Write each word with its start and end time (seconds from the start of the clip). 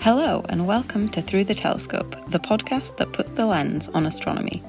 Hello, 0.00 0.44
and 0.48 0.68
welcome 0.68 1.08
to 1.08 1.20
Through 1.20 1.44
the 1.44 1.56
Telescope, 1.56 2.14
the 2.30 2.38
podcast 2.38 2.98
that 2.98 3.12
puts 3.12 3.32
the 3.32 3.44
lens 3.44 3.88
on 3.88 4.06
astronomy. 4.06 4.62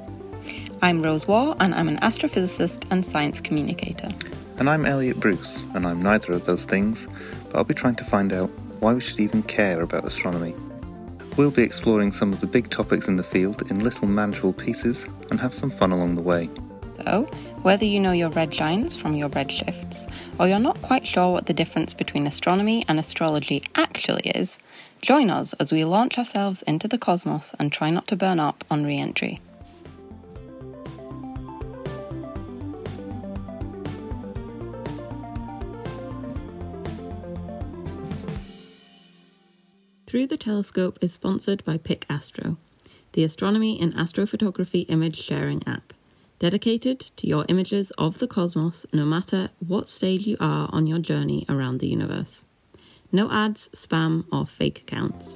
I'm 0.81 0.99
Rose 1.01 1.27
Waugh, 1.27 1.55
and 1.59 1.75
I'm 1.75 1.87
an 1.87 1.99
astrophysicist 1.99 2.85
and 2.89 3.05
science 3.05 3.39
communicator. 3.39 4.09
And 4.57 4.67
I'm 4.67 4.87
Elliott 4.87 5.19
Bruce, 5.19 5.63
and 5.75 5.85
I'm 5.85 6.01
neither 6.01 6.33
of 6.33 6.45
those 6.45 6.65
things, 6.65 7.07
but 7.45 7.57
I'll 7.57 7.63
be 7.63 7.75
trying 7.75 7.95
to 7.97 8.03
find 8.03 8.33
out 8.33 8.49
why 8.79 8.93
we 8.93 9.01
should 9.01 9.19
even 9.19 9.43
care 9.43 9.83
about 9.83 10.03
astronomy. 10.03 10.55
We'll 11.37 11.51
be 11.51 11.61
exploring 11.61 12.11
some 12.11 12.33
of 12.33 12.41
the 12.41 12.47
big 12.47 12.71
topics 12.71 13.07
in 13.07 13.17
the 13.17 13.23
field 13.23 13.69
in 13.69 13.83
little 13.83 14.07
manageable 14.07 14.53
pieces 14.53 15.05
and 15.29 15.39
have 15.39 15.53
some 15.53 15.69
fun 15.69 15.91
along 15.91 16.15
the 16.15 16.23
way. 16.23 16.49
So, 16.95 17.29
whether 17.61 17.85
you 17.85 17.99
know 17.99 18.13
your 18.13 18.29
red 18.29 18.49
giants 18.49 18.95
from 18.95 19.13
your 19.13 19.29
red 19.29 19.51
shifts, 19.51 20.07
or 20.39 20.47
you're 20.47 20.57
not 20.57 20.81
quite 20.81 21.05
sure 21.05 21.31
what 21.31 21.45
the 21.45 21.53
difference 21.53 21.93
between 21.93 22.25
astronomy 22.25 22.83
and 22.87 22.99
astrology 22.99 23.61
actually 23.75 24.31
is, 24.31 24.57
join 25.01 25.29
us 25.29 25.53
as 25.53 25.71
we 25.71 25.83
launch 25.83 26.17
ourselves 26.17 26.61
into 26.63 26.87
the 26.87 26.97
cosmos 26.97 27.55
and 27.59 27.71
try 27.71 27.89
not 27.89 28.07
to 28.07 28.15
burn 28.15 28.39
up 28.39 28.63
on 28.69 28.83
re 28.83 28.97
entry. 28.97 29.41
Through 40.05 40.25
the 40.25 40.37
Telescope 40.37 40.97
is 41.01 41.13
sponsored 41.13 41.63
by 41.63 41.77
Pic 41.77 42.03
Astro, 42.09 42.57
the 43.13 43.23
astronomy 43.23 43.79
and 43.79 43.93
astrophotography 43.93 44.85
image 44.89 45.21
sharing 45.21 45.61
app, 45.67 45.93
dedicated 46.39 46.99
to 46.99 47.27
your 47.27 47.45
images 47.47 47.91
of 47.97 48.17
the 48.17 48.27
cosmos 48.27 48.87
no 48.91 49.05
matter 49.05 49.51
what 49.59 49.87
stage 49.87 50.25
you 50.25 50.35
are 50.39 50.67
on 50.71 50.87
your 50.87 50.97
journey 50.97 51.45
around 51.47 51.77
the 51.77 51.87
universe. 51.87 52.43
No 53.11 53.31
ads, 53.31 53.69
spam, 53.69 54.25
or 54.31 54.45
fake 54.45 54.81
accounts. 54.81 55.35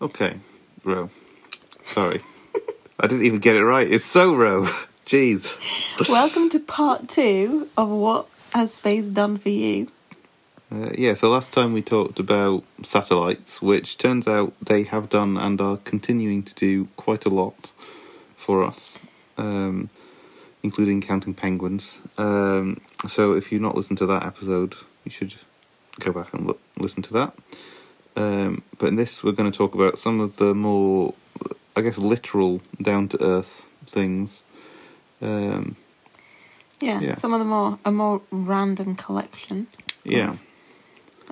Okay, 0.00 0.40
Ro. 0.82 1.10
Sorry. 1.84 2.20
I 2.98 3.06
didn't 3.06 3.24
even 3.24 3.38
get 3.38 3.54
it 3.54 3.64
right. 3.64 3.88
It's 3.88 4.04
so 4.04 4.34
Ro. 4.34 4.64
Jeez. 5.06 6.08
Welcome 6.08 6.50
to 6.50 6.58
part 6.58 7.08
two 7.08 7.68
of 7.76 7.88
What 7.88 8.26
Has 8.52 8.74
Space 8.74 9.08
Done 9.10 9.38
for 9.38 9.50
You? 9.50 9.86
Uh, 10.72 10.90
yeah, 10.96 11.12
so 11.12 11.28
last 11.28 11.52
time 11.52 11.74
we 11.74 11.82
talked 11.82 12.18
about 12.18 12.64
satellites, 12.82 13.60
which 13.60 13.98
turns 13.98 14.26
out 14.26 14.54
they 14.58 14.84
have 14.84 15.10
done 15.10 15.36
and 15.36 15.60
are 15.60 15.76
continuing 15.76 16.42
to 16.42 16.54
do 16.54 16.86
quite 16.96 17.26
a 17.26 17.28
lot 17.28 17.72
for 18.36 18.64
us, 18.64 18.98
um, 19.36 19.90
including 20.62 21.02
counting 21.02 21.34
penguins. 21.34 21.98
Um, 22.16 22.80
so 23.06 23.32
if 23.32 23.52
you've 23.52 23.60
not 23.60 23.74
listened 23.74 23.98
to 23.98 24.06
that 24.06 24.24
episode, 24.24 24.74
you 25.04 25.10
should 25.10 25.34
go 26.00 26.10
back 26.10 26.32
and 26.32 26.46
look, 26.46 26.60
listen 26.78 27.02
to 27.02 27.12
that. 27.12 27.34
Um, 28.16 28.62
but 28.78 28.86
in 28.86 28.96
this, 28.96 29.22
we're 29.22 29.32
going 29.32 29.50
to 29.50 29.56
talk 29.56 29.74
about 29.74 29.98
some 29.98 30.20
of 30.20 30.36
the 30.36 30.54
more, 30.54 31.12
I 31.76 31.82
guess, 31.82 31.98
literal, 31.98 32.62
down 32.80 33.08
to 33.08 33.22
earth 33.22 33.68
things. 33.84 34.42
Um, 35.20 35.76
Yeah, 36.80 37.00
Yeah. 37.00 37.14
some 37.14 37.34
of 37.34 37.40
the 37.46 37.52
are 37.52 37.78
a 37.84 37.92
more 37.92 38.22
random 38.30 38.96
collection 38.96 39.66
yeah, 40.04 40.28
of 40.28 40.42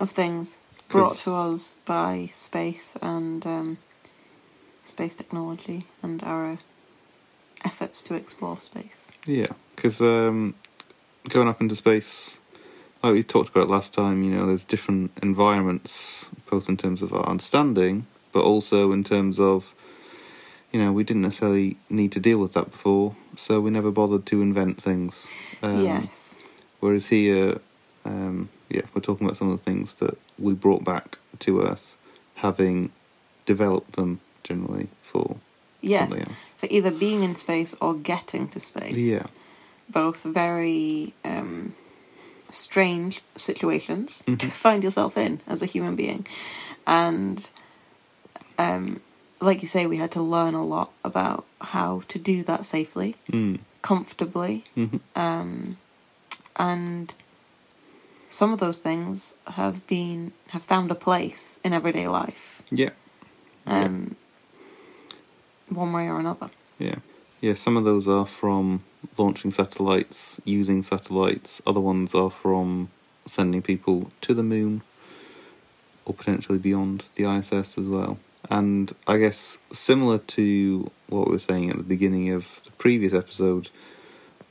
things 0.07 0.59
brought 0.89 1.17
to 1.17 1.33
us 1.33 1.77
by 1.85 2.29
space 2.33 2.97
and 3.01 3.47
um, 3.47 3.79
space 4.83 5.15
technology 5.15 5.87
and 6.03 6.23
our 6.23 6.59
efforts 7.65 8.03
to 8.03 8.15
explore 8.15 8.59
space. 8.61 9.09
yeah. 9.27 9.47
Because 9.77 10.01
um, 10.01 10.55
going 11.29 11.49
up 11.49 11.61
into 11.61 11.77
space, 11.77 12.41
like 13.03 13.15
we 13.15 13.23
talked 13.23 13.49
about 13.49 13.69
last 13.69 13.95
time, 13.95 14.23
you 14.23 14.31
know, 14.31 14.47
there's 14.47 14.65
different 14.65 15.13
environments, 15.23 16.29
both 16.51 16.69
in 16.69 16.77
terms 16.77 17.03
of 17.03 17.15
our 17.15 17.27
understanding, 17.27 18.07
but 18.33 18.43
also 18.43 18.93
in 18.93 19.05
terms 19.05 19.41
of, 19.41 19.75
you 20.73 20.81
know, 20.81 20.93
we 20.93 21.05
didn't 21.05 21.23
necessarily 21.23 21.77
need 21.89 22.13
to 22.13 22.21
deal 22.21 22.39
with 22.39 22.53
that 22.53 22.71
before, 22.71 23.17
so 23.37 23.61
we 23.61 23.71
never 23.71 23.91
bothered 23.91 24.27
to 24.27 24.43
invent 24.43 24.81
things. 24.81 25.27
Um, 25.63 25.85
yes. 25.85 26.41
Whereas 26.81 27.07
here, 27.07 27.61
um, 28.05 28.49
yeah, 28.69 28.83
we're 28.95 29.01
talking 29.03 29.27
about 29.27 29.37
some 29.37 29.51
of 29.51 29.59
the 29.59 29.65
things 29.65 29.95
that 29.97 30.17
we 30.39 30.53
brought 30.55 30.85
back 30.85 31.19
to 31.41 31.63
Earth, 31.63 31.97
having 32.37 32.91
developed 33.47 33.93
them 33.93 34.21
generally 34.43 34.89
for 35.03 35.37
Yes. 35.83 36.19
For 36.59 36.67
either 36.71 36.91
being 36.91 37.23
in 37.23 37.35
space 37.35 37.75
or 37.81 37.95
getting 37.95 38.49
to 38.49 38.61
space. 38.61 38.95
Yeah, 38.95 39.25
Both 39.89 40.23
very 40.25 41.15
um, 41.25 41.75
strange 42.51 43.23
situations 43.37 44.23
to 44.27 44.33
Mhm. 44.37 44.51
find 44.51 44.85
yourself 44.85 45.17
in 45.17 45.41
as 45.47 45.63
a 45.63 45.67
human 45.67 45.97
being. 45.97 46.27
And 46.87 47.49
um, 48.59 49.01
like 49.41 49.63
you 49.63 49.69
say, 49.69 49.87
we 49.87 49.97
had 49.97 50.11
to 50.13 50.23
learn 50.23 50.55
a 50.55 50.63
lot 50.63 50.93
about 51.03 51.45
how 51.63 52.03
to 52.09 52.19
do 52.19 52.43
that 52.45 52.67
safely, 52.67 53.15
mm. 53.33 53.59
comfortably, 53.83 54.65
hmm 54.75 54.97
um, 55.17 55.79
and 56.57 57.15
some 58.31 58.53
of 58.55 58.59
those 58.61 58.79
things 58.79 59.37
have 59.59 59.87
been 59.87 60.33
have 60.49 60.63
found 60.63 60.91
a 60.91 60.95
place 60.95 61.59
in 61.63 61.73
everyday 61.73 62.09
life, 62.09 62.63
yeah, 62.71 62.91
Yeah. 63.67 63.85
um, 63.85 64.17
one 65.69 65.93
way 65.93 66.09
or 66.09 66.19
another. 66.19 66.51
yeah, 66.79 66.97
yeah. 67.41 67.55
Some 67.55 67.77
of 67.77 67.85
those 67.85 68.09
are 68.09 68.27
from 68.27 68.83
launching 69.19 69.51
satellites, 69.51 70.41
using 70.45 70.83
satellites. 70.83 71.61
Other 71.67 71.81
ones 71.81 72.15
are 72.15 72.31
from 72.31 72.89
sending 73.27 73.63
people 73.63 74.11
to 74.23 74.35
the 74.35 74.43
moon, 74.43 74.83
or 76.05 76.15
potentially 76.15 76.59
beyond 76.59 77.05
the 77.17 77.25
ISS 77.25 77.77
as 77.79 77.87
well. 77.87 78.19
And 78.51 78.95
I 79.07 79.19
guess 79.19 79.59
similar 79.73 80.19
to 80.19 80.91
what 81.09 81.27
we 81.27 81.33
were 81.33 81.39
saying 81.39 81.71
at 81.71 81.77
the 81.77 81.83
beginning 81.83 82.31
of 82.31 82.63
the 82.65 82.71
previous 82.73 83.13
episode, 83.13 83.71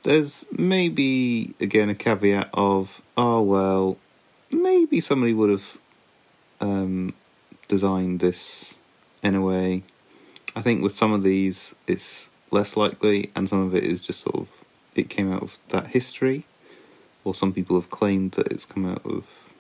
there's 0.04 0.46
maybe 0.52 1.54
again 1.60 1.90
a 1.90 1.96
caveat 1.96 2.50
of 2.54 3.02
oh 3.18 3.42
well, 3.42 3.98
maybe 4.52 5.02
somebody 5.02 5.34
would 5.34 5.50
have 5.50 5.78
um, 6.62 7.14
designed 7.68 8.20
this 8.20 8.78
in 9.24 9.36
a 9.36 9.42
way. 9.42 9.84
I 10.56 10.62
think 10.62 10.82
with 10.82 10.94
some 10.94 11.14
of 11.14 11.24
these, 11.24 11.76
it's 11.88 12.30
less 12.52 12.76
likely, 12.76 13.32
and 13.36 13.48
some 13.48 13.62
of 13.62 13.76
it 13.76 13.84
is 13.84 14.02
just 14.02 14.22
sort 14.22 14.36
of 14.36 14.50
it 14.96 15.10
came 15.10 15.32
out 15.32 15.44
of 15.44 15.58
that 15.70 15.88
history, 15.88 16.46
or 17.24 17.34
some 17.34 17.54
people 17.54 17.80
have 17.80 17.90
claimed 17.90 18.32
that 18.32 18.52
it's 18.52 18.66
come 18.66 18.86
out 18.86 19.06
of 19.06 19.54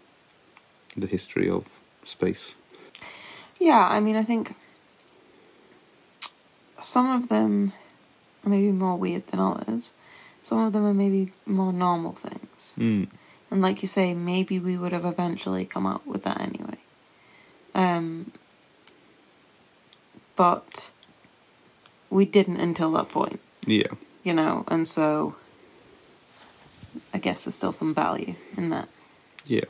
the 0.97 1.07
history 1.07 1.49
of 1.49 1.79
space. 2.03 2.55
Yeah, 3.59 3.87
I 3.89 3.99
mean, 3.99 4.15
I 4.15 4.23
think 4.23 4.55
some 6.79 7.11
of 7.11 7.29
them 7.29 7.73
are 8.43 8.49
maybe 8.49 8.71
more 8.71 8.95
weird 8.95 9.27
than 9.27 9.39
others. 9.39 9.93
Some 10.41 10.59
of 10.59 10.73
them 10.73 10.85
are 10.85 10.93
maybe 10.93 11.31
more 11.45 11.73
normal 11.73 12.13
things. 12.13 12.75
Mm. 12.77 13.07
And 13.51 13.61
like 13.61 13.81
you 13.81 13.87
say, 13.87 14.13
maybe 14.13 14.59
we 14.59 14.77
would 14.77 14.91
have 14.93 15.05
eventually 15.05 15.65
come 15.65 15.85
up 15.85 16.05
with 16.05 16.23
that 16.23 16.39
anyway. 16.39 16.77
Um, 17.75 18.31
but 20.35 20.91
we 22.09 22.25
didn't 22.25 22.59
until 22.59 22.91
that 22.93 23.09
point, 23.09 23.39
Yeah, 23.65 23.91
you 24.23 24.33
know, 24.33 24.63
and 24.67 24.87
so 24.87 25.35
I 27.13 27.17
guess 27.17 27.43
there's 27.45 27.55
still 27.55 27.71
some 27.73 27.93
value 27.93 28.35
in 28.57 28.69
that. 28.69 28.89
yeah, 29.45 29.61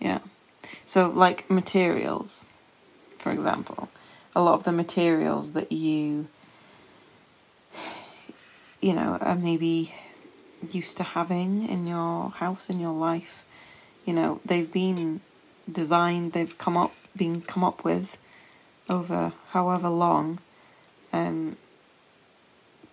Yeah. 0.00 0.18
So, 0.84 1.08
like 1.08 1.48
materials, 1.50 2.44
for 3.18 3.30
example, 3.30 3.88
a 4.34 4.42
lot 4.42 4.54
of 4.54 4.64
the 4.64 4.72
materials 4.72 5.52
that 5.52 5.72
you, 5.72 6.26
you 8.86 8.94
know, 8.94 9.18
are 9.20 9.34
maybe 9.34 9.92
used 10.70 10.96
to 10.98 11.02
having 11.18 11.68
in 11.74 11.86
your 11.86 12.30
house, 12.42 12.70
in 12.72 12.78
your 12.86 12.96
life, 13.08 13.44
you 14.06 14.12
know, 14.18 14.40
they've 14.44 14.72
been 14.72 15.20
designed, 15.70 16.32
they've 16.32 16.56
come 16.64 16.76
up, 16.76 16.92
been 17.16 17.42
come 17.52 17.64
up 17.64 17.78
with 17.84 18.16
over 18.88 19.32
however 19.54 19.88
long, 19.88 20.38
um, 21.12 21.56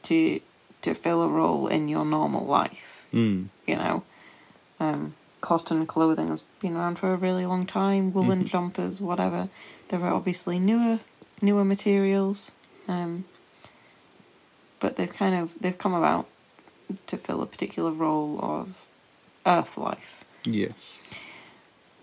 to 0.08 0.40
to 0.82 0.94
fill 0.94 1.22
a 1.22 1.28
role 1.28 1.68
in 1.68 1.88
your 1.88 2.06
normal 2.18 2.46
life 2.46 2.94
mm. 3.14 3.48
you 3.66 3.76
know. 3.76 4.04
Um, 4.80 5.16
cotton 5.42 5.86
clothing 5.86 6.30
has 6.30 6.42
been 6.60 6.76
around 6.76 6.98
for 7.00 7.14
a 7.14 7.18
really 7.18 7.46
long 7.46 7.66
time. 7.66 8.12
Woolen 8.14 8.44
Mhm. 8.44 8.48
jumpers, 8.48 9.00
whatever. 9.00 9.50
There 9.90 10.02
are 10.02 10.14
obviously 10.14 10.60
newer 10.60 11.00
newer 11.42 11.66
materials, 11.66 12.52
um, 12.88 13.26
but 14.84 14.98
they've 14.98 15.14
kind 15.14 15.34
of 15.34 15.46
they've 15.62 15.78
come 15.78 15.94
about 15.94 16.28
to 17.08 17.16
fill 17.18 17.42
a 17.42 17.46
particular 17.46 17.90
role 17.92 18.38
of 18.42 18.86
Earth 19.46 19.78
life. 19.78 20.26
yes, 20.46 21.00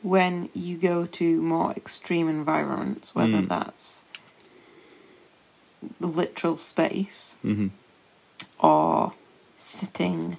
When 0.03 0.49
you 0.55 0.79
go 0.79 1.05
to 1.21 1.27
more 1.43 1.73
extreme 1.73 2.27
environments, 2.29 3.15
whether 3.15 3.43
Mm. 3.43 3.49
that's 3.49 4.03
literal 6.01 6.57
space 6.57 7.37
hmm 7.43 7.69
or 8.59 9.13
sitting 9.59 10.37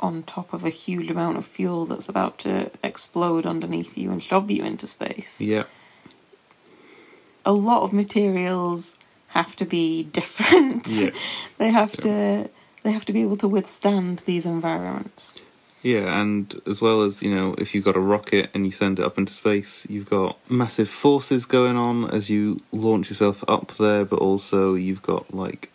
on 0.00 0.22
top 0.22 0.52
of 0.52 0.64
a 0.64 0.70
huge 0.70 1.10
amount 1.10 1.36
of 1.38 1.46
fuel 1.46 1.86
that's 1.86 2.08
about 2.08 2.38
to 2.38 2.70
explode 2.82 3.44
underneath 3.46 3.96
you 3.96 4.10
and 4.10 4.22
shove 4.22 4.50
you 4.50 4.62
into 4.64 4.86
space. 4.86 5.40
Yeah. 5.40 5.64
A 7.46 7.52
lot 7.52 7.82
of 7.82 7.92
materials 7.92 8.96
have 9.34 9.56
to 9.56 9.64
be 9.64 10.04
different. 10.04 10.86
Yeah. 10.86 11.10
they 11.58 11.70
have 11.70 11.92
to 11.98 12.48
they 12.84 12.92
have 12.92 13.04
to 13.06 13.12
be 13.12 13.22
able 13.22 13.36
to 13.38 13.48
withstand 13.48 14.22
these 14.26 14.46
environments. 14.46 15.34
Yeah, 15.82 16.18
and 16.18 16.54
as 16.66 16.80
well 16.80 17.02
as, 17.02 17.22
you 17.22 17.34
know, 17.34 17.54
if 17.58 17.74
you've 17.74 17.84
got 17.84 17.94
a 17.94 18.00
rocket 18.00 18.48
and 18.54 18.64
you 18.64 18.72
send 18.72 18.98
it 18.98 19.04
up 19.04 19.18
into 19.18 19.34
space, 19.34 19.86
you've 19.90 20.08
got 20.08 20.38
massive 20.50 20.88
forces 20.88 21.44
going 21.44 21.76
on 21.76 22.08
as 22.10 22.30
you 22.30 22.62
launch 22.72 23.10
yourself 23.10 23.44
up 23.48 23.72
there, 23.72 24.06
but 24.06 24.18
also 24.18 24.74
you've 24.74 25.02
got 25.02 25.34
like 25.34 25.70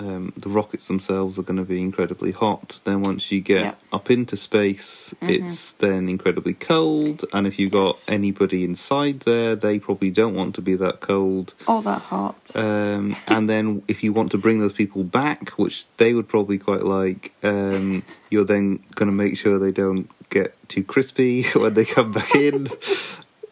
um, 0.00 0.32
the 0.36 0.48
rockets 0.48 0.88
themselves 0.88 1.38
are 1.38 1.42
going 1.42 1.56
to 1.56 1.64
be 1.64 1.80
incredibly 1.80 2.32
hot. 2.32 2.80
Then 2.84 3.02
once 3.02 3.30
you 3.30 3.40
get 3.40 3.62
Yeah. 3.62 3.74
up 3.92 4.10
into 4.10 4.36
space, 4.36 5.14
Mhm. 5.22 5.30
it's 5.30 5.72
then 5.74 6.08
incredibly 6.08 6.54
cold. 6.54 7.24
And 7.32 7.46
if 7.46 7.58
you've 7.58 7.70
got 7.72 7.94
Yes. 7.96 8.08
anybody 8.08 8.64
inside 8.64 9.20
there, 9.20 9.54
they 9.54 9.78
probably 9.78 10.10
don't 10.10 10.34
want 10.34 10.54
to 10.56 10.62
be 10.62 10.74
that 10.76 11.00
cold. 11.00 11.54
All 11.68 11.80
that 11.82 12.02
hot. 12.02 12.50
Um, 12.56 13.14
and 13.28 13.48
then 13.48 13.82
if 13.86 14.02
you 14.02 14.12
want 14.12 14.32
to 14.32 14.38
bring 14.38 14.58
those 14.58 14.72
people 14.72 15.04
back, 15.04 15.50
which 15.50 15.86
they 15.98 16.12
would 16.12 16.26
probably 16.28 16.58
quite 16.58 16.82
like, 16.84 17.32
um, 17.44 18.02
you're 18.30 18.44
then 18.44 18.80
going 18.96 19.08
to 19.10 19.16
make 19.16 19.36
sure 19.38 19.58
they 19.58 19.70
don't 19.72 20.10
get 20.30 20.56
too 20.68 20.82
crispy 20.82 21.42
when 21.54 21.74
they 21.74 21.84
come 21.84 22.10
back 22.10 22.34
in, 22.34 22.68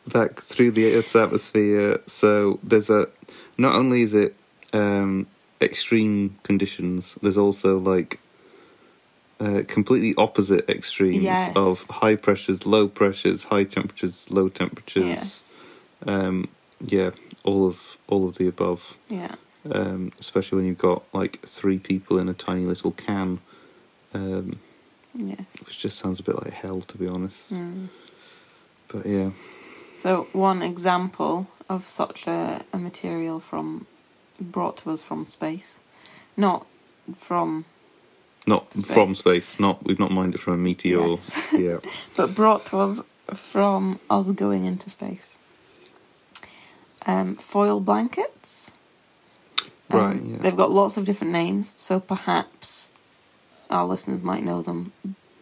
back 0.08 0.40
through 0.40 0.72
the 0.72 0.92
Earth's 0.96 1.14
atmosphere. 1.14 2.00
So 2.06 2.58
there's 2.64 2.90
a, 2.90 3.06
not 3.56 3.76
only 3.76 4.02
is 4.02 4.12
it 4.12 4.34
um, 4.72 5.26
extreme 5.62 6.38
conditions, 6.42 7.16
there's 7.22 7.38
also 7.38 7.78
like 7.78 8.20
uh, 9.40 9.62
completely 9.66 10.14
opposite 10.16 10.68
extremes 10.70 11.22
Yes. 11.24 11.52
of 11.56 11.86
high 11.88 12.16
pressures, 12.16 12.66
low 12.66 12.88
pressures, 12.88 13.44
high 13.44 13.64
temperatures, 13.64 14.30
low 14.30 14.48
temperatures. 14.48 15.04
yes. 15.04 15.62
Um, 16.06 16.48
yeah, 16.84 17.10
all 17.44 17.66
of 17.66 17.96
all 18.08 18.26
of 18.28 18.36
the 18.38 18.48
above 18.48 18.96
Yeah. 19.08 19.36
um, 19.70 20.10
especially 20.18 20.56
when 20.56 20.66
you've 20.66 20.78
got 20.78 21.04
like 21.14 21.40
three 21.46 21.78
people 21.78 22.18
in 22.18 22.28
a 22.28 22.34
tiny 22.34 22.64
little 22.64 22.90
can, 22.92 23.38
um, 24.14 24.58
Yes. 25.14 25.38
which 25.66 25.78
just 25.78 25.98
sounds 25.98 26.18
a 26.18 26.22
bit 26.24 26.34
like 26.42 26.52
hell, 26.52 26.80
to 26.80 26.98
be 26.98 27.06
honest. 27.06 27.52
Mm. 27.52 27.88
But 28.88 29.06
yeah, 29.06 29.30
So 29.96 30.26
one 30.32 30.62
example 30.62 31.46
of 31.68 31.86
such 31.86 32.26
a, 32.26 32.64
a 32.72 32.78
material 32.78 33.38
from 33.40 33.86
brought 34.40 34.76
to 34.79 34.90
us 34.90 35.02
from 35.02 35.26
space, 35.26 35.79
not 36.37 36.67
from 37.17 37.64
not 38.46 38.73
Space. 38.73 38.93
from 38.93 39.14
space. 39.14 39.61
Not 39.61 39.84
we've 39.84 39.99
not 39.99 40.11
mined 40.11 40.34
it 40.34 40.38
from 40.38 40.55
a 40.55 40.56
meteor. 40.58 41.06
Yes. 41.06 41.55
yeah, 41.58 41.79
but 42.17 42.34
brought 42.34 42.67
to 42.67 42.79
us 42.79 43.02
from 43.34 44.00
us 44.11 44.31
going 44.32 44.64
into 44.64 44.90
space. 44.90 45.37
Um, 47.06 47.34
foil 47.37 47.81
blankets. 47.81 48.73
Um, 49.90 50.00
Right, 50.00 50.23
yeah. 50.23 50.37
They've 50.38 50.56
got 50.56 50.70
lots 50.70 50.96
of 50.96 51.05
different 51.05 51.32
names, 51.32 51.75
so 51.76 52.00
perhaps 52.00 52.90
our 53.70 53.87
listeners 53.87 54.23
might 54.23 54.43
know 54.43 54.62
them 54.62 54.93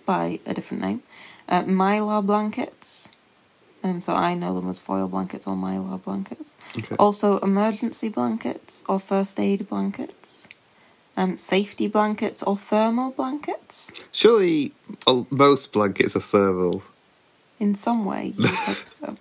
by 0.07 0.41
a 0.47 0.55
different 0.55 0.83
name. 0.83 1.03
Uh, 1.49 1.63
mylar 1.63 2.25
blankets. 2.25 3.11
Um, 3.82 4.00
so 4.00 4.15
I 4.15 4.35
know 4.35 4.55
them 4.55 4.69
as 4.69 4.81
foil 4.81 5.09
blankets 5.09 5.47
or 5.47 5.56
mylar 5.56 6.03
blankets. 6.03 6.56
okay. 6.79 6.97
Also, 6.97 7.38
emergency 7.38 8.09
blankets 8.09 8.85
or 8.88 9.00
first 9.00 9.41
aid 9.41 9.69
blankets. 9.69 10.47
Um, 11.17 11.38
safety 11.38 11.87
blankets 11.87 12.43
or 12.43 12.56
thermal 12.56 13.11
blankets. 13.11 13.91
Surely 14.12 14.73
uh, 15.06 15.25
most 15.31 15.73
blankets 15.73 16.15
are 16.17 16.21
thermal. 16.21 16.82
In 17.59 17.75
some 17.75 18.05
way, 18.05 18.32
you 18.38 18.49
hope 18.49 18.87
so. 18.87 19.17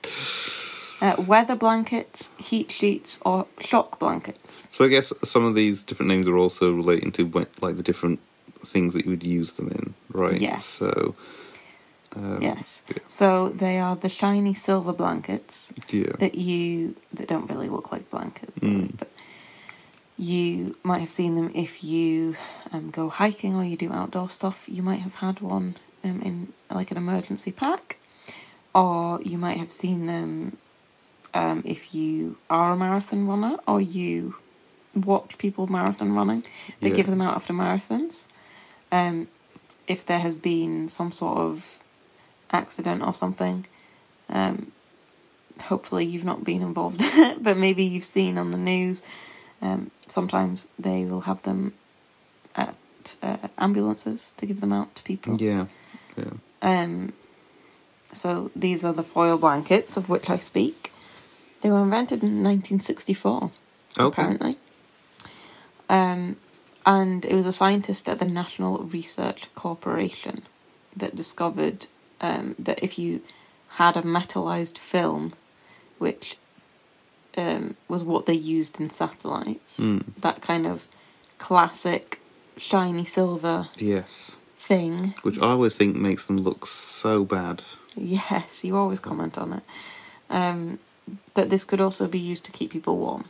Uh, 1.01 1.21
weather 1.23 1.55
blankets, 1.55 2.31
heat 2.37 2.71
sheets, 2.71 3.19
or 3.25 3.47
shock 3.59 3.99
blankets. 3.99 4.67
So 4.69 4.83
I 4.83 4.89
guess 4.89 5.13
some 5.23 5.45
of 5.45 5.55
these 5.55 5.83
different 5.83 6.09
names 6.09 6.27
are 6.27 6.37
also 6.37 6.73
relating 6.73 7.11
to 7.13 7.23
when, 7.23 7.47
like 7.61 7.77
the 7.77 7.83
different 7.83 8.19
things 8.65 8.93
that 8.93 9.05
you 9.05 9.11
would 9.11 9.23
use 9.23 9.53
them 9.53 9.69
in, 9.69 9.93
right? 10.11 10.39
Yes. 10.39 10.65
So. 10.65 11.15
Um, 12.15 12.41
yes. 12.41 12.81
yeah. 12.89 12.97
So 13.07 13.49
they 13.49 13.77
are 13.79 13.95
the 13.95 14.09
shiny 14.09 14.53
silver 14.53 14.93
blankets 14.93 15.71
Yeah. 15.89 16.13
that 16.19 16.35
you 16.35 16.95
that 17.13 17.27
don't 17.27 17.49
really 17.49 17.69
look 17.69 17.91
like 17.91 18.09
blankets, 18.09 18.57
Mm. 18.59 18.97
but 18.97 19.09
you 20.17 20.75
might 20.83 20.99
have 20.99 21.11
seen 21.11 21.35
them 21.35 21.51
if 21.53 21.83
you 21.83 22.35
um, 22.73 22.89
go 22.89 23.09
hiking 23.09 23.55
or 23.55 23.63
you 23.63 23.77
do 23.77 23.91
outdoor 23.93 24.29
stuff. 24.29 24.67
You 24.67 24.83
might 24.83 24.99
have 25.01 25.15
had 25.15 25.39
one 25.41 25.75
um, 26.03 26.21
in 26.21 26.53
like 26.69 26.91
an 26.91 26.97
emergency 26.97 27.51
pack, 27.51 27.97
or 28.73 29.21
you 29.21 29.37
might 29.37 29.57
have 29.57 29.71
seen 29.71 30.05
them 30.07 30.57
um, 31.33 31.61
if 31.65 31.93
you 31.93 32.37
are 32.49 32.71
a 32.73 32.75
marathon 32.77 33.27
runner 33.27 33.57
or 33.67 33.79
you 33.79 34.35
watch 34.95 35.37
people 35.37 35.67
marathon 35.67 36.11
running. 36.13 36.43
They 36.81 36.89
Yeah. 36.89 36.95
give 36.95 37.07
them 37.07 37.21
out 37.21 37.35
after 37.35 37.53
marathons. 37.53 38.25
Um, 38.91 39.27
if 39.87 40.05
there 40.05 40.19
has 40.19 40.37
been 40.37 40.89
some 40.89 41.11
sort 41.11 41.37
of 41.37 41.79
accident 42.51 43.03
or 43.03 43.13
something, 43.13 43.65
um, 44.29 44.71
hopefully 45.63 46.05
you've 46.05 46.23
not 46.25 46.43
been 46.43 46.61
involved, 46.61 47.01
but 47.41 47.57
maybe 47.57 47.83
you've 47.83 48.03
seen 48.03 48.37
on 48.37 48.51
the 48.51 48.57
news. 48.57 49.01
Um, 49.61 49.91
sometimes 50.07 50.67
they 50.77 51.05
will 51.05 51.21
have 51.21 51.41
them 51.43 51.73
at 52.55 52.75
uh, 53.21 53.37
ambulances 53.57 54.33
to 54.37 54.45
give 54.45 54.61
them 54.61 54.73
out 54.73 54.95
to 54.95 55.03
people. 55.03 55.37
Yeah. 55.37 55.65
Yeah. 56.17 56.31
Um, 56.61 57.13
so 58.13 58.51
these 58.55 58.83
are 58.83 58.93
the 58.93 59.03
foil 59.03 59.37
blankets 59.37 59.97
of 59.97 60.09
which 60.09 60.29
I 60.29 60.37
speak. 60.37 60.91
They 61.61 61.69
were 61.69 61.81
invented 61.81 62.23
in 62.23 62.43
1964, 62.43 63.51
Okay. 63.99 64.07
apparently. 64.07 64.57
Um, 65.89 66.37
and 66.85 67.25
it 67.25 67.33
was 67.35 67.45
a 67.45 67.53
scientist 67.53 68.07
at 68.07 68.19
the 68.19 68.25
National 68.25 68.77
Research 68.79 69.53
Corporation 69.55 70.43
that 70.95 71.15
discovered 71.15 71.87
um, 72.21 72.55
that 72.59 72.83
if 72.83 72.97
you 72.99 73.21
had 73.69 73.95
a 73.97 74.01
metallized 74.01 74.77
film, 74.77 75.33
which 75.97 76.37
um, 77.37 77.75
was 77.87 78.03
what 78.03 78.25
they 78.25 78.33
used 78.33 78.79
in 78.79 78.89
satellites, 78.89 79.79
Mm. 79.79 80.03
that 80.21 80.41
kind 80.41 80.65
of 80.67 80.87
classic 81.37 82.19
shiny 82.57 83.05
silver 83.05 83.69
Yes. 83.77 84.35
thing 84.57 85.13
Which 85.21 85.39
I 85.39 85.51
always 85.51 85.75
think 85.75 85.95
makes 85.95 86.25
them 86.25 86.37
look 86.37 86.65
so 86.65 87.23
bad. 87.23 87.63
Yes, 87.95 88.63
you 88.63 88.75
always 88.75 88.99
comment 88.99 89.37
on 89.37 89.53
it. 89.53 89.63
Um, 90.29 90.79
that 91.33 91.49
this 91.49 91.63
could 91.63 91.81
also 91.81 92.07
be 92.07 92.19
used 92.19 92.45
to 92.45 92.51
keep 92.51 92.71
people 92.71 92.97
warm. 92.97 93.25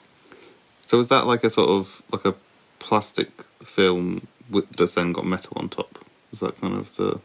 So 0.86 1.00
is 1.00 1.08
that 1.10 1.28
like 1.28 1.44
a 1.44 1.50
sort 1.50 1.70
of 1.70 2.02
like 2.12 2.26
a 2.26 2.36
plastic 2.80 3.30
film 3.64 4.28
with, 4.50 4.70
that's 4.76 4.94
then 4.94 5.14
got 5.14 5.26
metal 5.26 5.54
on 5.56 5.70
top? 5.70 6.00
Is 6.34 6.40
that 6.40 6.60
kind 6.60 6.74
of 6.76 6.96
the 6.96 7.20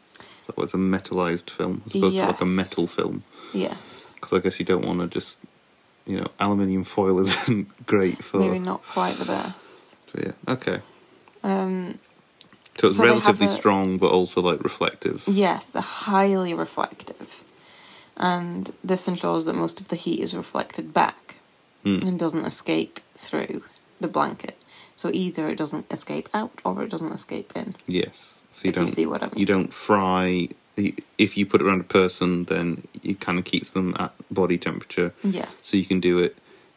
that 0.46 0.56
was 0.56 0.74
a 0.74 0.76
metalized 0.76 1.50
film 1.50 1.82
as 1.86 1.94
opposed 1.94 2.16
to 2.16 2.26
like 2.26 2.40
a 2.40 2.44
metal 2.46 2.86
film? 2.86 3.22
Yes, 3.52 4.14
Because 4.14 4.38
I 4.38 4.40
guess 4.42 4.58
you 4.58 4.66
don't 4.66 4.84
want 4.84 5.00
to 5.00 5.06
just 5.06 5.38
you 6.06 6.20
know 6.20 6.28
aluminium 6.40 6.84
foil 6.84 7.20
isn't 7.24 7.86
great 7.86 8.22
for. 8.22 8.38
maybe 8.38 8.58
not 8.58 8.82
quite 8.82 9.16
the 9.16 9.24
best. 9.24 9.96
for- 10.06 10.20
yeah. 10.20 10.32
Okay. 10.48 10.80
Um, 11.42 11.98
So 12.76 12.88
it's 12.88 12.96
So 12.96 13.04
relatively 13.04 13.46
a- 13.46 13.50
strong, 13.50 13.98
but 13.98 14.10
also 14.10 14.40
like 14.42 14.62
reflective. 14.64 15.22
yes, 15.28 15.70
they're 15.70 15.82
highly 15.82 16.52
reflective, 16.54 17.42
and 18.16 18.72
this 18.82 19.06
ensures 19.08 19.44
that 19.44 19.54
most 19.54 19.80
of 19.80 19.88
the 19.88 19.96
heat 19.96 20.20
is 20.20 20.34
reflected 20.34 20.92
back 20.92 21.36
Mm. 21.84 22.02
and 22.08 22.18
doesn't 22.18 22.46
escape 22.46 22.98
through 23.16 23.62
the 24.04 24.12
blanket. 24.12 24.56
So 24.94 25.10
either 25.12 25.48
it 25.48 25.56
doesn't 25.56 25.86
escape 25.90 26.28
out 26.34 26.60
or 26.64 26.82
it 26.82 26.90
doesn't 26.90 27.12
escape 27.12 27.52
in. 27.56 27.74
Yes. 27.86 28.42
So 28.50 28.66
you 28.66 28.70
if 28.70 28.76
don't 28.76 28.86
see 28.86 29.06
what 29.06 29.22
I 29.22 29.26
mean. 29.26 29.38
you 29.38 29.46
don't 29.46 29.72
fry. 29.72 30.48
If 30.76 31.36
you 31.36 31.46
put 31.46 31.60
it 31.60 31.66
around 31.66 31.80
a 31.80 31.84
person, 32.00 32.44
then 32.44 32.86
it 33.02 33.18
kind 33.20 33.38
of 33.38 33.44
keeps 33.44 33.70
them 33.70 33.96
at 33.98 34.12
body 34.30 34.58
temperature. 34.58 35.12
Yes. 35.24 35.48
So 35.56 35.76
you 35.76 35.84
can 35.84 36.00
do 36.00 36.18
it 36.18 36.36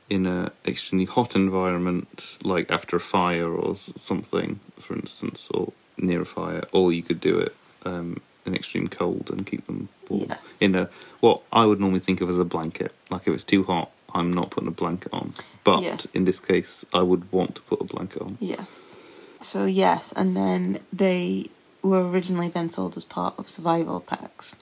in 0.09 0.25
a 0.25 0.51
extremely 0.65 1.05
hot 1.05 1.35
environment, 1.35 2.37
like 2.43 2.71
after 2.71 2.95
a 2.95 2.99
fire 2.99 3.51
or 3.51 3.75
something, 3.75 4.59
for 4.79 4.95
instance, 4.95 5.49
or 5.51 5.73
near 5.97 6.21
a 6.21 6.25
fire, 6.25 6.63
or 6.71 6.93
you 6.93 7.03
could 7.03 7.19
do 7.19 7.37
it 7.37 7.53
um, 7.85 8.21
in 8.45 8.55
extreme 8.55 8.87
cold 8.87 9.29
and 9.29 9.45
keep 9.45 9.65
them 9.67 9.89
warm. 10.09 10.27
Yes. 10.29 10.61
In 10.61 10.75
a 10.75 10.89
what 11.19 11.41
I 11.51 11.65
would 11.65 11.79
normally 11.79 11.99
think 11.99 12.21
of 12.21 12.29
as 12.29 12.39
a 12.39 12.45
blanket. 12.45 12.93
Like 13.11 13.27
if 13.27 13.33
it's 13.33 13.43
too 13.43 13.63
hot, 13.63 13.91
I'm 14.13 14.31
not 14.33 14.51
putting 14.51 14.67
a 14.67 14.71
blanket 14.71 15.13
on. 15.13 15.33
But 15.63 15.81
Yes. 15.81 16.05
in 16.13 16.25
this 16.25 16.39
case, 16.39 16.85
I 16.93 17.01
would 17.01 17.31
want 17.31 17.55
to 17.55 17.61
put 17.61 17.81
a 17.81 17.83
blanket 17.83 18.21
on. 18.21 18.37
Yes. 18.39 18.95
So 19.39 19.65
yes, 19.65 20.11
and 20.13 20.35
then 20.35 20.79
they 20.91 21.49
were 21.83 22.09
originally 22.09 22.49
then 22.49 22.69
sold 22.69 22.97
as 22.97 23.03
part 23.03 23.37
of 23.37 23.47
survival 23.47 23.99
packs. 23.99 24.55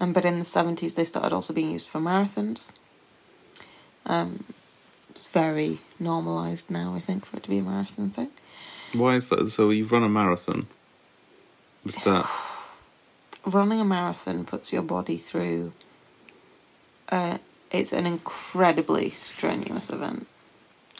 Um, 0.00 0.12
but 0.12 0.24
in 0.24 0.38
the 0.38 0.44
seventies 0.44 0.94
they 0.94 1.04
started 1.04 1.32
also 1.34 1.52
being 1.52 1.70
used 1.72 1.88
for 1.88 2.00
marathons. 2.00 2.68
Um, 4.06 4.44
it's 5.10 5.28
very 5.28 5.80
normalised 5.98 6.70
now, 6.70 6.94
I 6.94 7.00
think, 7.00 7.26
for 7.26 7.36
it 7.36 7.42
to 7.42 7.50
be 7.50 7.58
a 7.58 7.62
marathon 7.62 8.10
thing. 8.10 8.30
Why 8.92 9.16
is 9.16 9.28
that? 9.28 9.50
So 9.50 9.70
you've 9.70 9.92
run 9.92 10.04
a 10.04 10.08
marathon. 10.08 10.66
Is 11.84 11.96
that 12.04 12.26
Running 13.44 13.80
a 13.80 13.84
marathon 13.84 14.44
puts 14.44 14.72
your 14.72 14.82
body 14.82 15.16
through. 15.16 15.72
Uh, 17.08 17.38
it's 17.70 17.92
an 17.92 18.06
incredibly 18.06 19.10
strenuous 19.10 19.90
event. 19.90 20.26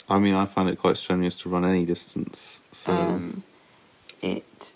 I 0.09 0.19
mean, 0.19 0.35
I 0.35 0.47
find 0.47 0.69
it 0.69 0.79
quite 0.79 0.97
strenuous 0.97 1.37
to 1.39 1.49
run 1.49 1.65
any 1.65 1.85
distance. 1.85 2.61
So 2.73 2.93
Um, 2.93 3.43
it 4.23 4.73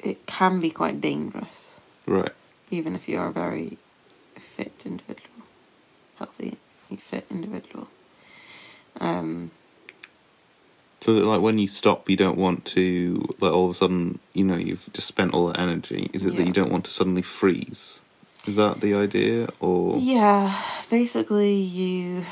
it 0.00 0.26
can 0.26 0.60
be 0.60 0.70
quite 0.70 1.00
dangerous, 1.00 1.80
right, 2.06 2.32
even 2.70 2.96
if 2.96 3.08
you're 3.08 3.26
a 3.26 3.32
very 3.32 3.78
fit 4.36 4.82
individual, 4.84 5.46
healthy, 6.18 6.56
fit 6.98 7.24
individual. 7.30 7.88
Um, 9.00 9.52
so 11.00 11.14
that, 11.14 11.24
like 11.24 11.40
when 11.40 11.58
you 11.58 11.68
stop, 11.68 12.10
you 12.10 12.16
don't 12.16 12.36
want 12.38 12.64
to 12.66 13.34
like 13.40 13.52
all 13.52 13.66
of 13.66 13.70
a 13.70 13.74
sudden, 13.74 14.18
you 14.34 14.44
know, 14.44 14.56
you've 14.56 14.88
just 14.92 15.06
spent 15.08 15.32
all 15.32 15.46
that 15.46 15.58
energy. 15.60 16.10
Is 16.12 16.24
it 16.24 16.36
that 16.36 16.46
you 16.46 16.52
don't 16.52 16.70
want 16.72 16.84
to 16.86 16.90
suddenly 16.90 17.22
freeze? 17.22 18.00
Is 18.46 18.56
that 18.56 18.80
the 18.80 18.94
idea, 18.94 19.48
or 19.60 19.98
Yeah, 19.98 20.52
basically 20.90 21.54
you 21.54 22.24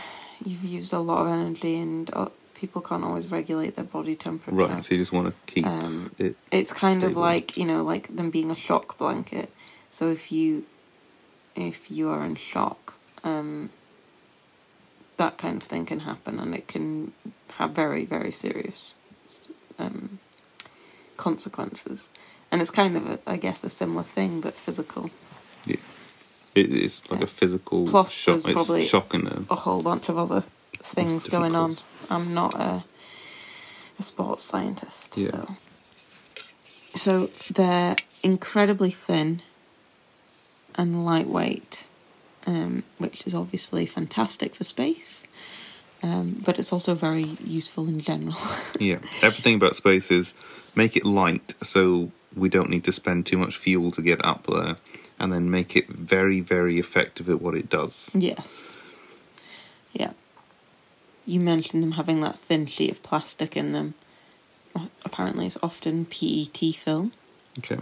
you've 0.44 0.64
used 0.64 0.92
a 0.92 0.98
lot 0.98 1.20
of 1.22 1.28
energy 1.28 1.76
and 1.78 2.10
uh, 2.12 2.28
people 2.54 2.80
can't 2.82 3.04
always 3.04 3.30
regulate 3.30 3.76
their 3.76 3.84
body 3.84 4.16
temperature. 4.16 4.56
right? 4.56 4.84
So 4.84 4.94
you 4.94 5.00
just 5.00 5.12
want 5.12 5.28
to 5.28 5.34
keep 5.52 5.66
Um, 5.66 6.10
it. 6.18 6.36
It's 6.50 6.72
kind 6.72 7.02
of 7.02 7.16
like 7.16 7.56
you 7.56 7.64
know, 7.64 7.82
like 7.84 8.14
them 8.16 8.30
being 8.30 8.50
a 8.50 8.56
shock 8.56 8.98
blanket. 8.98 9.52
So 9.90 10.10
if 10.10 10.32
you 10.32 10.64
if 11.54 11.90
you 11.90 12.08
are 12.10 12.24
in 12.24 12.34
shock, 12.36 12.94
um, 13.22 13.70
that 15.16 15.36
kind 15.38 15.56
of 15.62 15.68
thing 15.68 15.86
can 15.86 16.00
happen, 16.00 16.38
and 16.40 16.54
it 16.54 16.66
can 16.66 17.12
have 17.58 17.70
very 17.70 18.04
very 18.04 18.32
serious 18.32 18.94
um, 19.78 20.18
consequences. 21.16 22.10
And 22.52 22.60
it's 22.60 22.70
kind 22.70 22.96
of, 22.96 23.08
a, 23.08 23.18
I 23.28 23.36
guess, 23.36 23.62
a 23.62 23.70
similar 23.70 24.02
thing, 24.02 24.40
but 24.40 24.54
physical. 24.54 25.10
It, 26.54 26.72
it's 26.74 27.08
like 27.10 27.20
Yeah. 27.20 27.24
a 27.24 27.28
physical 27.28 27.86
Plus, 27.86 28.12
shock. 28.12 28.32
there's 28.34 28.46
It's 28.46 28.52
probably- 28.54 28.84
shocking. 28.86 29.26
A, 29.26 29.52
a 29.52 29.56
whole 29.56 29.82
bunch 29.82 30.08
of 30.08 30.18
other 30.18 30.42
things 30.82 31.26
going 31.28 31.54
on. 31.54 31.78
I'm 32.08 32.34
not 32.34 32.54
a 32.54 32.84
a 33.98 34.02
sports 34.02 34.42
scientist, 34.44 35.16
Yeah. 35.18 35.30
so 36.64 37.28
so 37.28 37.52
they're 37.52 37.94
incredibly 38.22 38.90
thin 38.90 39.42
and 40.74 41.04
lightweight, 41.04 41.86
um, 42.46 42.82
which 42.98 43.26
is 43.26 43.34
obviously 43.34 43.86
fantastic 43.86 44.54
for 44.54 44.64
space. 44.64 45.22
Um, 46.02 46.40
but 46.44 46.58
it's 46.58 46.72
also 46.72 46.94
very 46.94 47.36
useful 47.44 47.86
in 47.86 48.00
general. 48.00 48.36
yeah, 48.80 48.98
everything 49.22 49.54
about 49.56 49.76
space 49.76 50.10
is 50.10 50.32
make 50.74 50.96
it 50.96 51.04
light, 51.04 51.52
so 51.62 52.10
we 52.34 52.48
don't 52.48 52.70
need 52.70 52.84
to 52.84 52.92
spend 52.92 53.26
too 53.26 53.36
much 53.36 53.56
fuel 53.58 53.90
to 53.90 54.00
get 54.00 54.24
up 54.24 54.46
there, 54.46 54.76
and 55.20 55.32
then 55.32 55.50
make 55.50 55.76
it 55.76 55.86
very, 55.88 56.40
very 56.40 56.78
effective 56.78 57.28
at 57.28 57.40
what 57.40 57.54
it 57.54 57.68
does. 57.68 58.10
yes. 58.14 58.72
Yeah. 59.92 60.12
You 61.26 61.38
mentioned 61.40 61.82
them 61.82 61.92
having 61.92 62.20
that 62.20 62.38
thin 62.38 62.66
sheet 62.66 62.90
of 62.90 63.02
plastic 63.02 63.56
in 63.56 63.72
them. 63.72 63.94
Apparently, 65.04 65.46
it's 65.46 65.58
often 65.62 66.04
PET 66.06 66.56
film. 66.74 67.12
Okay. 67.58 67.78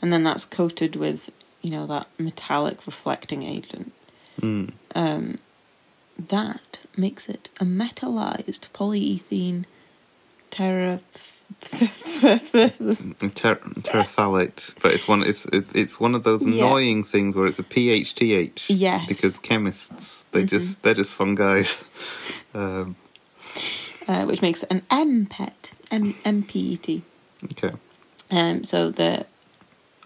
and 0.00 0.12
then 0.12 0.22
that's 0.22 0.44
coated 0.44 0.94
with 0.94 1.30
you 1.62 1.70
know 1.70 1.86
that 1.86 2.06
metallic 2.18 2.86
reflecting 2.86 3.42
agent 3.42 3.92
Mm. 4.40 4.72
um, 4.94 5.38
that 6.16 6.78
makes 6.96 7.28
it 7.28 7.48
a 7.58 7.64
metallized 7.64 8.68
polyethylene 8.72 9.64
terra 10.50 11.00
Ter- 13.34 13.56
terephthalate, 13.56 14.74
but 14.82 14.92
it's 14.92 15.08
one. 15.08 15.22
It's 15.22 15.44
it, 15.46 15.64
it's 15.74 15.98
one 16.00 16.14
of 16.14 16.22
those 16.24 16.44
Yeah. 16.46 16.54
annoying 16.64 17.04
things 17.04 17.34
where 17.36 17.46
it's 17.46 17.58
a 17.58 17.62
PHTH. 17.64 18.64
Yes. 18.68 19.06
Because 19.08 19.38
chemists, 19.38 20.24
they 20.32 20.44
Mhm. 20.44 20.48
just 20.48 20.82
they're 20.82 20.94
just 20.94 21.14
fun 21.14 21.34
guys. 21.34 21.88
um, 22.54 22.96
uh, 24.06 24.24
which 24.24 24.40
makes 24.42 24.62
it 24.62 24.70
an 24.70 24.82
MPET 24.90 25.72
M- 25.90 26.14
MPET 26.24 27.02
okay. 27.52 27.72
um, 28.30 28.64
so 28.64 28.90
they're 28.90 29.26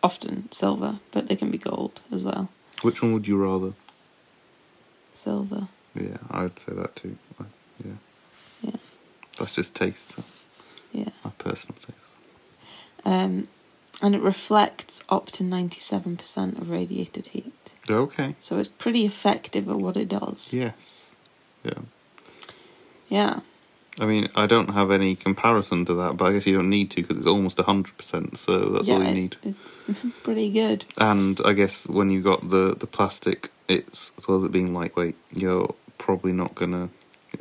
often 0.03 0.51
silver 0.51 0.99
but 1.13 1.29
they 1.29 1.37
can 1.37 1.51
be 1.53 1.59
gold 1.59 2.01
as 2.11 2.25
well 2.25 2.49
Which 2.83 3.01
one 3.01 3.13
would 3.13 3.29
you 3.29 3.37
rather? 3.37 3.75
silver 5.13 5.69
Yeah, 5.95 6.17
I'd 6.31 6.59
say 6.59 6.73
that 6.75 6.97
too. 6.97 7.17
Yeah. 7.85 7.93
Yeah. 8.63 8.77
That's 9.39 9.55
just 9.55 9.75
taste. 9.77 10.13
Yeah 10.93 11.09
My 11.25 11.31
personal 11.39 11.77
taste. 11.77 11.99
um, 13.05 13.49
and 14.03 14.15
it 14.15 14.21
reflects 14.21 15.03
up 15.09 15.27
to 15.33 15.45
97% 15.45 16.61
of 16.61 16.71
radiated 16.71 17.29
heat 17.29 17.53
Okay. 17.91 18.35
so 18.41 18.59
it's 18.59 18.69
pretty 18.69 19.05
effective 19.05 19.69
at 19.69 19.77
what 19.77 19.97
it 19.97 20.09
does 20.09 20.53
Yes. 20.53 21.15
Yeah. 21.65 21.81
yeah 23.09 23.41
I 24.01 24.07
mean, 24.07 24.29
I 24.35 24.47
don't 24.47 24.71
have 24.71 24.91
any 24.91 25.15
comparison 25.15 25.85
to 25.85 25.93
that, 25.95 26.17
but 26.17 26.25
I 26.25 26.33
guess 26.33 26.47
you 26.47 26.55
don't 26.57 26.71
need 26.71 26.91
to 26.93 27.03
because 27.03 27.19
it's 27.19 27.27
almost 27.27 27.59
hundred 27.61 27.95
percent. 27.99 28.39
So 28.39 28.71
that's 28.71 28.89
yeah, 28.89 28.95
all 28.95 29.03
you 29.03 29.09
it's, 29.09 29.17
need. 29.19 29.37
It's 29.45 29.59
pretty 30.23 30.51
good. 30.51 30.87
And 30.97 31.39
I 31.45 31.53
guess 31.53 31.87
when 31.87 32.09
you 32.11 32.23
got 32.23 32.49
the 32.49 32.75
the 32.75 32.87
plastic, 32.87 33.51
it's 33.69 34.11
as 34.17 34.27
well 34.27 34.39
as 34.39 34.47
it 34.47 34.51
being 34.51 34.73
lightweight, 34.73 35.17
you're 35.35 35.75
probably 35.99 36.33
not 36.33 36.55
gonna. 36.55 36.89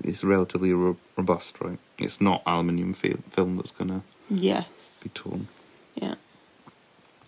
It's 0.04 0.26
relatively 0.26 0.74
robust, 0.74 1.62
right? 1.62 1.80
It's 2.04 2.20
not 2.22 2.42
aluminium 2.46 2.94
fi- 2.94 3.18
film 3.30 3.58
that's 3.58 3.72
gonna 3.72 4.02
Yes. 4.30 5.00
be 5.04 5.10
torn. 5.10 5.48
Yeah. 5.96 6.16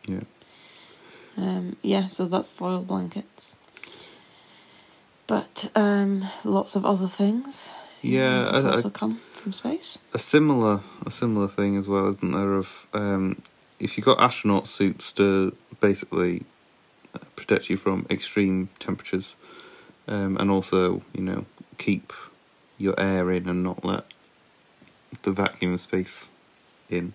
Yeah. 0.08 0.22
Um, 1.38 1.76
yeah, 1.82 2.08
so 2.08 2.26
that's 2.26 2.50
foil 2.52 2.82
blankets. 2.82 3.56
But 5.28 5.72
um, 5.76 6.26
lots 6.44 6.76
of 6.76 6.86
other 6.86 7.08
things. 7.08 7.70
Yeah, 8.02 8.54
have 8.54 8.66
I- 8.66 8.70
I- 8.70 8.72
also 8.74 8.90
come 8.90 9.20
from 9.34 9.54
space. 9.54 10.00
a 10.14 10.20
similar 10.20 10.82
a 11.06 11.12
similar 11.12 11.48
thing 11.48 11.78
as 11.78 11.88
well, 11.88 12.10
isn't 12.10 12.32
there? 12.32 12.54
Of 12.54 12.88
um, 12.94 13.42
if 13.80 13.98
you've 13.98 14.06
got 14.06 14.20
astronaut 14.20 14.68
suits 14.68 15.12
to 15.14 15.56
basically 15.80 16.44
protect 17.36 17.70
you 17.70 17.78
from 17.78 18.06
extreme 18.10 18.70
temperatures, 18.80 19.36
um, 20.08 20.38
and 20.38 20.52
also 20.52 21.02
you 21.14 21.22
know 21.22 21.46
keep 21.78 22.12
your 22.78 23.00
air 23.00 23.32
in 23.32 23.48
and 23.48 23.64
not 23.64 23.86
let 23.86 24.04
the 25.24 25.32
vacuum 25.32 25.74
of 25.74 25.82
space 25.82 26.28
in, 26.90 27.14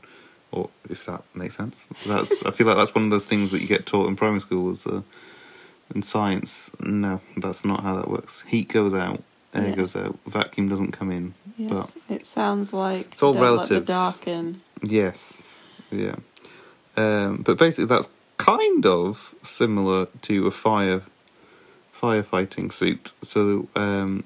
or 0.53 0.71
if 0.89 1.05
that 1.07 1.23
makes 1.35 1.57
sense. 1.57 1.87
That's 2.07 2.45
I 2.47 2.51
feel 2.53 2.67
like 2.67 2.77
that's 2.77 2.95
one 2.95 3.05
of 3.05 3.11
those 3.11 3.27
things 3.27 3.51
that 3.51 3.61
you 3.61 3.69
get 3.69 3.87
taught 3.87 4.09
in 4.09 4.17
primary 4.17 4.41
school 4.41 4.71
is 4.71 4.87
uh, 4.87 5.03
in 5.95 6.03
science. 6.03 6.71
No, 6.81 7.21
that's 7.37 7.65
not 7.65 7.83
how 7.83 7.97
that 7.97 8.09
works. 8.09 8.43
Heat 8.47 8.69
goes 8.69 8.95
out, 8.95 9.23
air 9.55 9.69
Yeah. 9.69 9.75
goes 9.75 9.97
out, 9.97 10.19
vacuum 10.27 10.69
doesn't 10.69 10.93
come 10.93 11.11
in. 11.11 11.35
Yes, 11.57 11.95
it 12.09 12.25
sounds 12.25 12.73
like 12.73 13.09
It's 13.13 13.23
all 13.23 13.35
relative. 13.35 13.85
the 13.85 13.93
dark 13.93 14.27
in. 14.29 14.61
Yes, 14.83 15.61
yeah. 15.91 16.17
Um, 16.97 17.43
but 17.43 17.59
basically, 17.59 17.87
that's 17.87 18.09
kind 18.37 18.87
of 18.87 19.35
similar 19.43 20.07
to 20.23 20.47
a 20.47 20.51
fire 20.53 21.03
firefighting 21.95 22.73
suit. 22.73 23.13
So 23.23 23.69
um, 23.75 24.25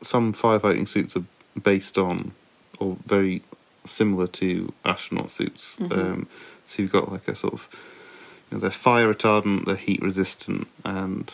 some 0.00 0.32
firefighting 0.32 0.86
suits 0.86 1.16
are 1.16 1.24
based 1.60 1.98
on 1.98 2.32
or 2.80 2.96
very 3.06 3.42
similar 3.84 4.26
to 4.26 4.72
astronaut 4.84 5.30
suits. 5.30 5.76
Mhm. 5.78 5.92
Um, 5.92 6.26
so 6.66 6.82
you've 6.82 6.92
got 6.92 7.12
like 7.12 7.28
a 7.28 7.34
sort 7.34 7.52
of 7.52 7.68
you 8.50 8.56
know, 8.56 8.60
they're 8.60 8.70
fire 8.70 9.12
retardant, 9.12 9.64
they're 9.66 9.76
heat 9.76 10.00
resistant, 10.02 10.66
and 10.84 11.30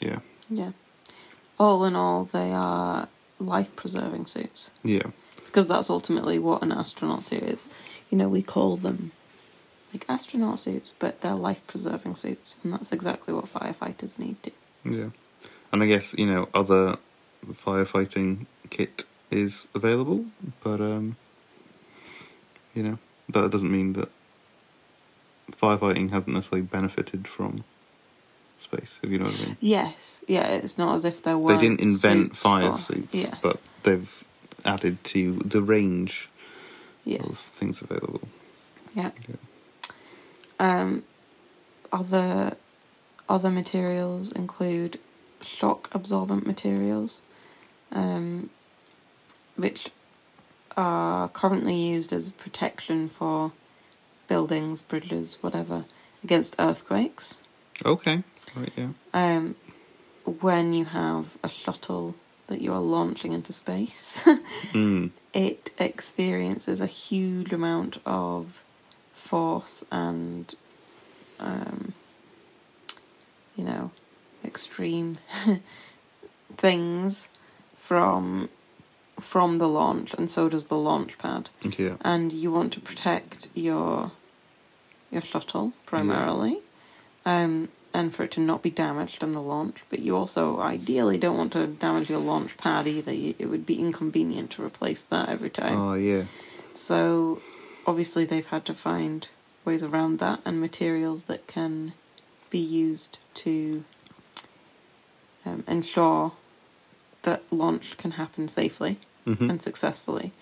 yeah, 0.00 0.18
Yeah. 0.50 0.72
All 1.58 1.84
in 1.84 1.94
all, 1.96 2.24
they 2.32 2.52
are 2.52 3.08
life 3.38 3.74
preserving 3.76 4.26
suits. 4.26 4.70
yeah, 4.82 5.06
Because 5.46 5.68
that's 5.68 5.88
ultimately 5.88 6.38
what 6.38 6.62
an 6.62 6.72
astronaut 6.72 7.24
suit 7.24 7.42
is. 7.44 7.68
You 8.10 8.18
know, 8.18 8.28
we 8.28 8.42
call 8.42 8.76
them 8.76 9.12
like 9.92 10.04
astronaut 10.08 10.58
suits, 10.58 10.92
but 10.98 11.20
they're 11.20 11.34
life 11.34 11.60
preserving 11.68 12.16
suits. 12.16 12.56
And 12.64 12.72
that's 12.72 12.90
exactly 12.92 13.32
what 13.32 13.46
firefighters 13.46 14.18
need 14.18 14.42
to. 14.42 14.50
yeah. 14.84 15.10
And 15.72 15.82
I 15.82 15.86
guess 15.86 16.14
you 16.18 16.26
know 16.26 16.48
other 16.54 16.98
firefighting 17.52 18.46
kit 18.70 19.04
is 19.34 19.68
available, 19.74 20.24
but 20.62 20.80
um, 20.80 21.16
you 22.74 22.82
know 22.82 22.98
that 23.28 23.50
doesn't 23.50 23.70
mean 23.72 23.92
that 23.94 24.08
firefighting 25.52 26.10
hasn't 26.10 26.34
necessarily 26.34 26.62
benefited 26.66 27.26
from 27.28 27.64
space. 28.58 28.98
If 29.02 29.10
you 29.10 29.18
know 29.18 29.26
what 29.26 29.40
I 29.40 29.44
mean. 29.46 29.56
Yes, 29.60 30.22
yeah, 30.28 30.46
it's 30.46 30.78
not 30.78 30.94
as 30.94 31.04
if 31.04 31.22
there 31.22 31.36
were. 31.38 31.52
they 31.54 31.58
didn't 31.58 31.80
invent 31.80 32.28
suits 32.28 32.42
fire 32.42 32.72
for- 32.72 32.78
suits, 32.78 33.14
Yes, 33.14 33.38
but 33.42 33.56
they've 33.82 34.24
added 34.64 35.02
to 35.04 35.34
the 35.44 35.62
range 35.62 36.28
of 37.06 37.36
things 37.36 37.82
available. 37.82 38.28
yeah. 38.94 39.10
Yeah. 39.28 39.36
Um, 40.60 41.02
other 41.92 42.56
other 43.28 43.50
materials 43.50 44.30
include 44.32 44.98
shock 45.40 45.88
absorbent 45.92 46.46
materials, 46.46 47.20
um, 47.92 48.50
which 49.56 49.90
are 50.76 51.28
currently 51.28 51.76
used 51.76 52.12
as 52.12 52.30
protection 52.32 53.08
for 53.08 53.52
buildings, 54.28 54.80
bridges, 54.80 55.38
whatever, 55.40 55.84
against 56.22 56.56
earthquakes. 56.58 57.40
Okay. 57.84 58.22
Right. 58.56 58.72
Yeah. 58.76 58.88
Um, 59.12 59.56
when 60.24 60.72
you 60.72 60.86
have 60.86 61.36
a 61.42 61.48
shuttle 61.48 62.16
that 62.46 62.60
you 62.60 62.72
are 62.72 62.80
launching 62.80 63.32
into 63.32 63.52
space, 63.52 64.22
Mm. 64.72 65.10
it 65.32 65.70
experiences 65.78 66.80
a 66.80 66.86
huge 66.86 67.52
amount 67.52 67.98
of 68.04 68.62
force 69.12 69.84
and, 69.92 70.54
um, 71.38 71.92
you 73.54 73.64
know, 73.64 73.90
extreme 74.44 75.18
things 76.56 77.28
from 77.76 78.48
from 79.20 79.58
the 79.58 79.68
launch, 79.68 80.14
and 80.14 80.28
so 80.30 80.48
does 80.48 80.66
the 80.66 80.76
launch 80.76 81.18
pad. 81.18 81.50
Yeah. 81.78 81.96
And 82.00 82.32
you 82.32 82.50
want 82.52 82.72
to 82.74 82.80
protect 82.80 83.48
your 83.54 84.12
your 85.10 85.22
shuttle 85.22 85.72
primarily, 85.86 86.58
um, 87.24 87.68
and 87.92 88.12
for 88.12 88.24
it 88.24 88.32
to 88.32 88.40
not 88.40 88.62
be 88.62 88.70
damaged 88.70 89.22
in 89.22 89.32
the 89.32 89.40
launch. 89.40 89.84
But 89.88 90.00
you 90.00 90.16
also 90.16 90.60
ideally 90.60 91.18
don't 91.18 91.38
want 91.38 91.52
to 91.52 91.66
damage 91.66 92.10
your 92.10 92.18
launch 92.18 92.56
pad 92.56 92.86
either. 92.86 93.12
It 93.12 93.48
would 93.48 93.66
be 93.66 93.78
inconvenient 93.80 94.50
to 94.52 94.64
replace 94.64 95.04
that 95.04 95.28
every 95.28 95.50
time. 95.50 95.78
Oh 95.78 95.94
yeah. 95.94 96.24
So 96.74 97.40
obviously 97.86 98.24
they've 98.24 98.46
had 98.46 98.64
to 98.66 98.74
find 98.74 99.28
ways 99.64 99.82
around 99.82 100.18
that 100.18 100.40
and 100.44 100.60
materials 100.60 101.24
that 101.24 101.46
can 101.46 101.92
be 102.50 102.58
used 102.58 103.18
to 103.34 103.84
um, 105.46 105.64
ensure 105.66 106.32
that 107.24 107.42
launch 107.50 107.96
can 107.96 108.12
happen 108.12 108.48
safely 108.48 108.98
hmm 109.24 109.50
and 109.50 109.60
successfully. 109.60 110.32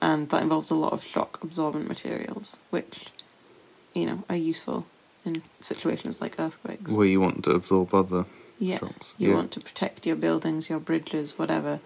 And 0.00 0.28
that 0.30 0.42
involves 0.42 0.70
a 0.70 0.74
lot 0.74 0.92
of 0.92 1.04
shock 1.04 1.38
absorbent 1.42 1.86
materials, 1.88 2.58
which, 2.70 3.06
you 3.94 4.04
know, 4.06 4.24
are 4.28 4.36
useful 4.36 4.86
in 5.24 5.42
situations 5.60 6.20
like 6.20 6.38
earthquakes. 6.38 6.90
Where 6.90 7.06
you 7.06 7.20
want 7.20 7.44
to 7.44 7.52
absorb 7.52 7.94
other 7.94 8.26
yeah. 8.58 8.78
shocks. 8.78 9.14
You 9.18 9.30
yeah. 9.30 9.34
want 9.36 9.52
to 9.52 9.60
protect 9.60 10.04
your 10.06 10.16
buildings, 10.16 10.68
your 10.68 10.80
bridges, 10.80 11.38
whatever, 11.38 11.80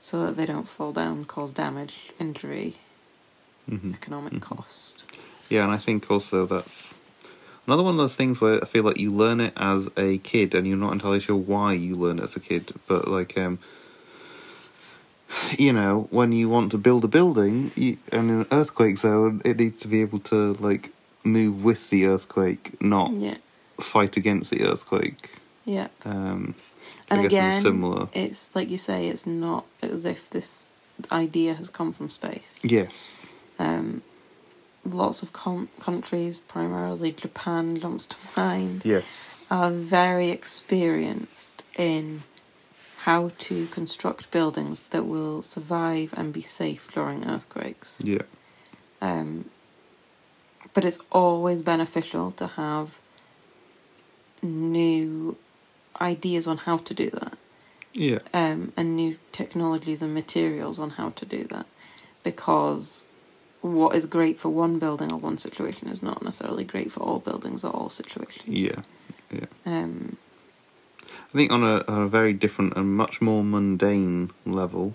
so 0.00 0.26
that 0.26 0.36
they 0.36 0.46
don't 0.46 0.66
fall 0.66 0.92
down, 0.92 1.24
cause 1.24 1.52
damage, 1.52 2.12
injury, 2.18 2.76
hmm 3.68 3.92
economic 3.94 4.34
Mhm. 4.34 4.40
cost. 4.40 5.04
Yeah, 5.48 5.62
and 5.64 5.72
I 5.72 5.78
think 5.78 6.10
also 6.10 6.46
that's 6.46 6.94
another 7.66 7.84
one 7.84 7.94
of 7.94 7.98
those 7.98 8.16
things 8.16 8.40
where 8.40 8.60
I 8.62 8.66
feel 8.66 8.82
like 8.82 8.98
you 8.98 9.12
learn 9.12 9.40
it 9.40 9.52
as 9.56 9.88
a 9.96 10.18
kid 10.18 10.54
and 10.54 10.66
you're 10.66 10.76
not 10.76 10.92
entirely 10.92 11.20
sure 11.20 11.36
why 11.36 11.74
you 11.74 11.94
learn 11.94 12.18
it 12.18 12.24
as 12.24 12.34
a 12.34 12.40
kid. 12.40 12.72
But 12.88 13.06
like, 13.06 13.38
um, 13.38 13.58
you 15.58 15.72
know, 15.72 16.06
when 16.10 16.32
you 16.32 16.48
want 16.48 16.70
to 16.72 16.78
build 16.78 17.04
a 17.04 17.08
building 17.08 17.70
you, 17.76 17.96
and 18.12 18.30
in 18.30 18.40
an 18.40 18.46
earthquake 18.52 18.98
zone, 18.98 19.40
it 19.44 19.58
needs 19.58 19.78
to 19.80 19.88
be 19.88 20.00
able 20.00 20.18
to 20.20 20.52
like 20.54 20.90
move 21.24 21.62
with 21.64 21.90
the 21.90 22.06
earthquake, 22.06 22.80
not 22.80 23.12
Yeah. 23.12 23.36
fight 23.80 24.16
against 24.16 24.50
the 24.50 24.64
earthquake. 24.64 25.30
Yeah. 25.64 25.88
Um, 26.04 26.54
And 27.08 27.20
I 27.20 27.22
guess 27.22 27.32
again, 27.32 27.52
it's 27.52 27.62
similar. 27.62 28.08
it's 28.14 28.48
like 28.54 28.68
you 28.70 28.78
say, 28.78 29.08
it's 29.08 29.26
not 29.26 29.64
as 29.82 30.04
if 30.04 30.28
this 30.30 30.70
idea 31.12 31.54
has 31.54 31.68
come 31.68 31.92
from 31.92 32.08
space. 32.10 32.60
Yes. 32.64 33.26
Um, 33.58 34.02
lots 34.84 35.22
of 35.22 35.32
com- 35.32 35.68
countries, 35.78 36.38
primarily 36.38 37.12
Japan, 37.12 37.78
jumps 37.78 38.06
to 38.06 38.16
mind, 38.36 38.82
Yes. 38.84 39.46
are 39.50 39.70
very 39.70 40.30
experienced 40.30 41.62
in 41.76 42.22
how 43.04 43.32
to 43.36 43.66
construct 43.66 44.30
buildings 44.30 44.82
that 44.82 45.04
will 45.04 45.42
survive 45.42 46.14
and 46.16 46.32
be 46.32 46.40
safe 46.40 46.88
during 46.92 47.28
earthquakes. 47.28 48.00
Yeah. 48.04 48.22
Um, 49.00 49.46
but 50.72 50.84
it's 50.84 51.00
always 51.10 51.62
beneficial 51.62 52.30
to 52.32 52.46
have 52.46 53.00
new 54.40 55.36
ideas 56.00 56.46
on 56.46 56.58
how 56.58 56.76
to 56.78 56.94
do 56.94 57.10
that. 57.10 57.38
Yeah. 57.94 58.20
um, 58.32 58.72
and 58.74 58.96
new 58.96 59.18
technologies 59.32 60.00
and 60.00 60.14
materials 60.14 60.78
on 60.78 60.90
how 60.90 61.10
to 61.10 61.26
do 61.26 61.44
that. 61.50 61.66
Because 62.22 63.04
what 63.60 63.94
is 63.94 64.06
great 64.06 64.38
for 64.38 64.48
one 64.48 64.78
building 64.78 65.12
or 65.12 65.18
one 65.18 65.38
situation 65.38 65.88
is 65.88 66.02
not 66.02 66.22
necessarily 66.22 66.64
great 66.64 66.90
for 66.90 67.00
all 67.00 67.18
buildings 67.18 67.64
or 67.64 67.70
all 67.72 67.90
situations. 67.90 68.48
Yeah. 68.48 68.80
Yeah. 69.30 69.46
Um, 69.66 70.16
I 71.32 71.36
think 71.36 71.50
on 71.50 71.62
a, 71.64 71.82
on 71.88 72.02
a 72.02 72.08
very 72.08 72.32
different 72.34 72.76
and 72.76 72.94
much 72.94 73.22
more 73.22 73.42
mundane 73.42 74.30
level, 74.44 74.94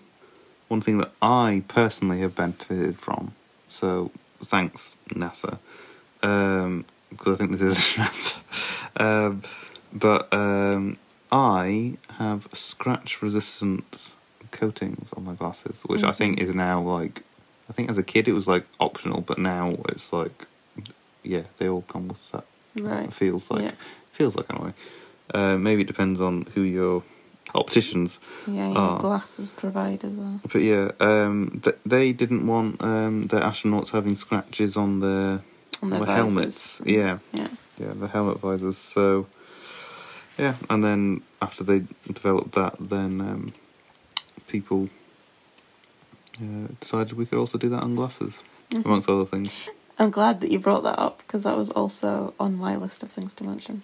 one 0.67 0.82
thing 0.82 1.00
that 1.00 1.12
I 1.21 1.63
personally 1.67 2.19
have 2.19 2.36
benefited 2.36 3.00
from, 3.00 3.34
so 3.67 4.12
thanks 4.43 4.95
NASA, 5.10 5.58
um, 6.21 6.86
because 7.10 7.34
I 7.34 7.38
think 7.38 7.52
this 7.58 7.62
is 7.62 7.78
NASA, 7.97 8.39
um, 9.02 9.41
but 9.91 10.32
um, 10.32 10.97
I 11.32 11.97
have 12.19 12.47
scratch 12.54 13.21
resistant 13.21 14.12
coatings 14.52 15.12
on 15.13 15.23
my 15.26 15.34
glasses, 15.34 15.84
which 15.88 16.04
I 16.04 16.12
think 16.12 16.39
is 16.39 16.54
now 16.54 16.80
like, 16.82 17.23
I 17.67 17.73
think 17.73 17.89
as 17.89 17.97
a 17.97 18.04
kid 18.04 18.28
it 18.28 18.34
was 18.34 18.47
like 18.47 18.65
optional, 18.80 19.21
but 19.21 19.39
now 19.39 19.76
it's 19.89 20.13
like, 20.13 20.45
yeah, 21.23 21.43
they 21.58 21.67
all 21.67 21.82
come 21.84 22.10
with 22.10 22.32
that. 22.32 22.45
right. 22.80 23.06
It 23.06 23.13
feels 23.13 23.50
like 23.50 23.63
Yeah. 23.63 23.71
feels 24.12 24.36
like 24.36 24.45
anyway. 24.54 24.73
Uh, 25.33 25.57
maybe 25.57 25.81
it 25.81 25.87
depends 25.87 26.19
on 26.21 26.45
who 26.55 26.61
your 26.61 27.03
opticians. 27.53 28.19
Yeah, 28.45 28.67
your 28.69 28.77
Oh. 28.77 28.97
glasses 28.99 29.49
provide 29.51 30.03
as 30.03 30.13
well. 30.13 30.39
But 30.51 30.61
yeah, 30.61 30.91
um, 30.99 31.59
th- 31.63 31.77
they 31.85 32.13
didn't 32.13 32.45
want 32.47 32.81
um, 32.81 33.27
the 33.27 33.39
astronauts 33.39 33.91
having 33.91 34.15
scratches 34.15 34.77
on 34.77 34.99
their, 35.01 35.41
On 35.81 35.89
their 35.89 35.99
the 35.99 36.05
visors. 36.05 36.15
helmets. 36.33 36.81
Yeah, 36.85 37.19
Yeah. 37.33 37.47
yeah, 37.79 37.93
the 37.93 38.07
helmet 38.07 38.39
visors. 38.39 38.77
So 38.77 39.27
yeah, 40.37 40.55
and 40.69 40.83
then 40.83 41.21
after 41.41 41.63
they 41.63 41.83
developed 42.05 42.53
that, 42.53 42.75
then 42.79 43.21
um, 43.21 43.53
people 44.47 44.89
uh, 46.41 46.67
decided 46.79 47.13
we 47.13 47.25
could 47.25 47.39
also 47.39 47.57
do 47.57 47.69
that 47.69 47.81
on 47.83 47.95
glasses, 47.95 48.43
Mhm. 48.71 48.85
amongst 48.85 49.09
other 49.09 49.25
things. 49.25 49.69
I'm 49.99 50.12
glad 50.12 50.41
that 50.41 50.51
you 50.51 50.60
brought 50.60 50.83
that 50.83 50.99
up 50.99 51.17
because 51.19 51.43
that 51.43 51.57
was 51.57 51.69
also 51.71 52.33
on 52.39 52.55
my 52.55 52.75
list 52.75 53.01
of 53.03 53.12
things 53.12 53.33
to 53.33 53.43
mention. 53.43 53.83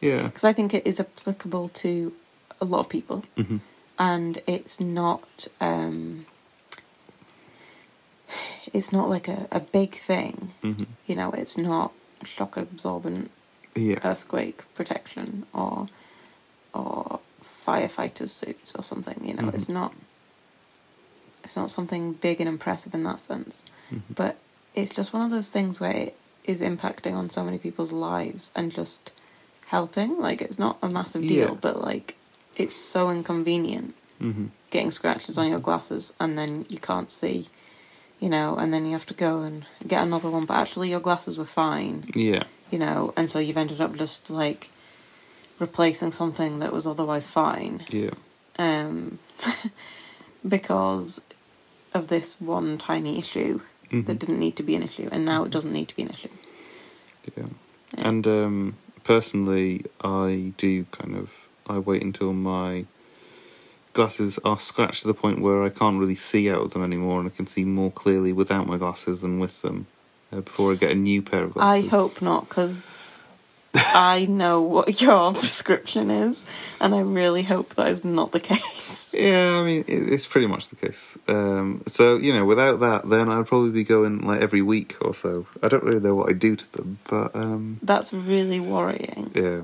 Yeah. 0.00 0.24
Because 0.24 0.44
I 0.44 0.52
think 0.52 0.74
it 0.74 0.86
is 0.86 1.00
applicable 1.00 1.68
to 1.70 2.12
a 2.60 2.64
lot 2.64 2.80
of 2.80 2.88
people. 2.88 3.24
hmm 3.36 3.58
and 3.98 4.42
it's 4.46 4.78
not 4.78 5.48
um 5.58 6.26
it's 8.72 8.92
not 8.92 9.08
like 9.08 9.26
a, 9.26 9.48
a 9.50 9.60
big 9.60 9.94
thing 9.94 10.52
hmm 10.62 10.82
you 11.06 11.14
know 11.14 11.30
it's 11.32 11.56
not 11.56 11.92
shock 12.22 12.56
absorbent 12.58 13.30
Yeah. 13.74 14.00
earthquake 14.04 14.58
protection 14.74 15.46
or 15.54 15.88
or 16.74 17.20
firefighters 17.42 18.28
suits 18.30 18.74
or 18.74 18.82
something 18.82 19.18
you 19.24 19.32
know 19.34 19.44
Mhm. 19.44 19.54
it's 19.54 19.68
not 19.70 19.92
it's 21.42 21.56
not 21.56 21.70
something 21.70 22.12
big 22.12 22.40
and 22.42 22.48
impressive 22.48 22.92
in 22.94 23.02
that 23.04 23.20
sense 23.20 23.64
Mhm. 23.90 24.02
but 24.14 24.36
it's 24.76 24.94
just 24.94 25.12
one 25.12 25.22
of 25.24 25.30
those 25.30 25.48
things 25.48 25.80
where 25.80 25.90
it 25.96 26.16
is 26.44 26.60
impacting 26.60 27.14
on 27.14 27.28
so 27.30 27.42
many 27.42 27.58
people's 27.58 27.90
lives 27.92 28.52
and 28.54 28.72
just 28.72 29.10
helping 29.66 30.20
like 30.20 30.40
it's 30.40 30.58
not 30.60 30.78
a 30.82 30.88
massive 30.88 31.22
deal 31.22 31.50
Yeah. 31.54 31.58
but 31.60 31.82
like 31.82 32.16
it's 32.56 32.74
so 32.76 33.10
inconvenient 33.10 33.94
hmm 34.20 34.46
getting 34.70 34.90
scratches 34.90 35.38
on 35.38 35.48
your 35.48 35.60
glasses 35.60 36.12
and 36.20 36.36
then 36.36 36.66
you 36.68 36.78
can't 36.78 37.08
see, 37.08 37.46
you 38.20 38.28
know, 38.28 38.56
and 38.56 38.74
then 38.74 38.84
you 38.84 38.92
have 38.92 39.06
to 39.06 39.14
go 39.14 39.42
and 39.42 39.64
get 39.86 40.02
another 40.02 40.28
one, 40.28 40.44
but 40.44 40.54
actually 40.56 40.90
your 40.90 40.98
glasses 41.00 41.38
were 41.38 41.46
fine, 41.46 42.04
Yeah. 42.14 42.42
you 42.72 42.78
know, 42.78 43.14
and 43.16 43.30
so 43.30 43.38
you've 43.38 43.56
ended 43.56 43.80
up 43.80 43.94
just 43.96 44.28
like 44.28 44.70
replacing 45.60 46.10
something 46.12 46.58
that 46.58 46.72
was 46.72 46.84
otherwise 46.86 47.26
fine, 47.28 47.84
Yeah. 47.90 48.10
um, 48.58 49.20
because 50.46 51.20
of 51.94 52.08
this 52.08 52.40
one 52.40 52.76
tiny 52.76 53.18
issue 53.18 53.60
hmm 53.90 54.02
that 54.02 54.18
didn't 54.18 54.38
need 54.38 54.56
to 54.56 54.62
be 54.62 54.74
an 54.74 54.82
issue, 54.82 55.08
and 55.12 55.24
now 55.24 55.44
it 55.44 55.50
doesn't 55.50 55.72
need 55.72 55.88
to 55.88 55.96
be 55.96 56.02
an 56.02 56.10
issue. 56.10 56.28
Yeah. 57.36 57.44
Yeah. 57.96 58.08
And 58.08 58.26
um, 58.26 58.76
personally, 59.04 59.84
I 60.02 60.52
do 60.56 60.84
kind 60.86 61.16
of 61.16 61.48
I 61.68 61.78
wait 61.78 62.02
until 62.02 62.32
my 62.32 62.86
glasses 63.92 64.38
are 64.44 64.58
scratched 64.58 65.02
to 65.02 65.08
the 65.08 65.14
point 65.14 65.40
where 65.40 65.64
I 65.64 65.70
can't 65.70 65.98
really 65.98 66.14
see 66.14 66.50
out 66.50 66.60
of 66.60 66.72
them 66.72 66.82
anymore, 66.82 67.18
and 67.20 67.28
I 67.28 67.34
can 67.34 67.46
see 67.46 67.64
more 67.64 67.90
clearly 67.90 68.32
without 68.32 68.66
my 68.66 68.76
glasses 68.76 69.22
than 69.22 69.38
with 69.38 69.62
them. 69.62 69.86
Uh, 70.32 70.40
before 70.40 70.72
I 70.72 70.74
get 70.74 70.90
a 70.90 70.94
new 70.94 71.22
pair 71.22 71.44
of 71.44 71.52
glasses, 71.52 71.86
I 71.86 71.88
hope 71.88 72.20
not, 72.20 72.48
because 72.48 72.82
I 73.76 74.26
know 74.28 74.60
what 74.62 75.00
your 75.00 75.32
prescription 75.42 76.10
is, 76.10 76.44
and 76.80 76.94
I 76.94 77.00
really 77.00 77.42
hope 77.42 77.74
that 77.74 77.88
is 77.88 78.04
not 78.04 78.32
the 78.32 78.40
case. 78.40 78.92
Yeah, 79.16 79.60
I 79.62 79.64
mean 79.64 79.84
it's 79.88 80.26
pretty 80.26 80.46
much 80.46 80.68
the 80.68 80.76
case. 80.76 81.16
Um, 81.26 81.82
so 81.86 82.16
you 82.18 82.34
know, 82.34 82.44
without 82.44 82.80
that, 82.80 83.08
then 83.08 83.30
I'd 83.30 83.46
probably 83.46 83.70
be 83.70 83.82
going 83.84 84.20
like 84.26 84.42
every 84.42 84.60
week 84.60 84.96
or 85.00 85.14
so. 85.14 85.46
I 85.62 85.68
don't 85.68 85.84
really 85.84 86.00
know 86.00 86.14
what 86.14 86.28
I 86.28 86.34
do 86.34 86.54
to 86.54 86.72
them, 86.72 86.98
but 87.08 87.34
um, 87.34 87.78
That's 87.82 88.12
really 88.12 88.60
worrying. 88.60 89.30
yeah, 89.34 89.62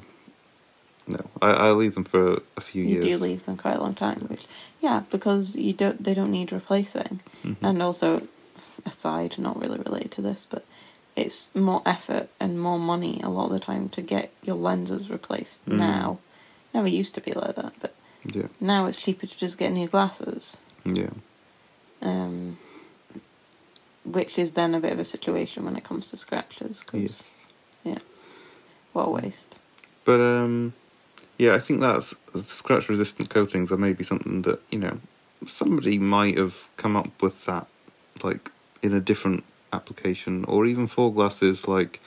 no, 1.07 1.18
I, 1.42 1.51
I 1.51 1.70
leave 1.72 1.94
them 1.94 2.05
for 2.05 2.40
a 2.57 2.61
few 2.62 2.83
You 2.85 3.03
years. 3.03 3.05
do 3.05 3.16
leave 3.18 3.44
them 3.44 3.59
quite 3.59 3.75
a 3.77 3.81
long 3.83 3.94
time, 3.94 4.20
which 4.29 4.46
yeah, 4.81 5.03
because 5.11 5.55
you 5.57 5.75
don't 5.75 6.03
they 6.03 6.14
don't 6.14 6.31
need 6.31 6.51
replacing, 6.53 7.20
Mhm. 7.44 7.57
and 7.61 7.83
also 7.83 8.22
aside, 8.87 9.38
not 9.38 9.61
really 9.61 9.79
related 9.81 10.12
to 10.12 10.22
this, 10.22 10.46
but 10.48 10.64
it's 11.16 11.55
more 11.55 11.83
effort 11.85 12.29
and 12.40 12.59
more 12.61 12.79
money 12.79 13.20
a 13.22 13.29
lot 13.29 13.46
of 13.46 13.53
the 13.53 13.59
time 13.61 13.88
to 13.90 14.01
get 14.03 14.33
your 14.42 14.57
lenses 14.57 15.11
replaced 15.11 15.64
Mm. 15.66 15.77
now. 15.79 16.18
Never 16.75 16.88
used 16.88 17.14
to 17.16 17.20
be 17.20 17.33
like 17.33 17.55
that, 17.57 17.75
but 17.81 17.94
yeah, 18.25 18.48
now 18.61 18.87
it's 18.87 19.01
cheaper 19.03 19.27
to 19.27 19.38
just 19.38 19.59
get 19.59 19.72
new 19.72 19.87
glasses. 19.88 20.57
yeah, 20.85 21.11
Um, 22.01 22.57
which 24.05 24.38
is 24.38 24.53
then 24.53 24.75
a 24.75 24.81
bit 24.81 24.92
of 24.92 24.98
a 24.98 25.05
situation 25.05 25.64
when 25.64 25.77
it 25.77 25.85
comes 25.85 26.07
to 26.07 26.16
scratches 26.16 26.83
because 26.83 27.22
yes. 27.85 28.01
what 28.92 29.05
a 29.09 29.11
waste. 29.11 29.55
But 30.05 30.20
um, 30.20 30.72
yeah, 31.38 31.55
I 31.55 31.59
think 31.61 31.81
that's 31.81 32.14
scratch 32.44 32.88
resistant 32.88 33.29
coatings 33.31 33.70
are 33.70 33.77
maybe 33.77 34.03
something 34.03 34.42
that 34.42 34.61
you 34.70 34.79
know 34.79 34.98
somebody 35.46 35.98
might 35.98 36.38
have 36.38 36.68
come 36.77 36.96
up 36.96 37.20
with 37.22 37.44
that 37.46 37.66
like 38.22 38.51
in 38.83 38.92
a 38.94 39.01
different 39.01 39.44
application 39.72 40.44
or 40.46 40.66
even 40.66 40.87
four 40.87 41.12
glasses 41.12 41.66
like 41.68 42.00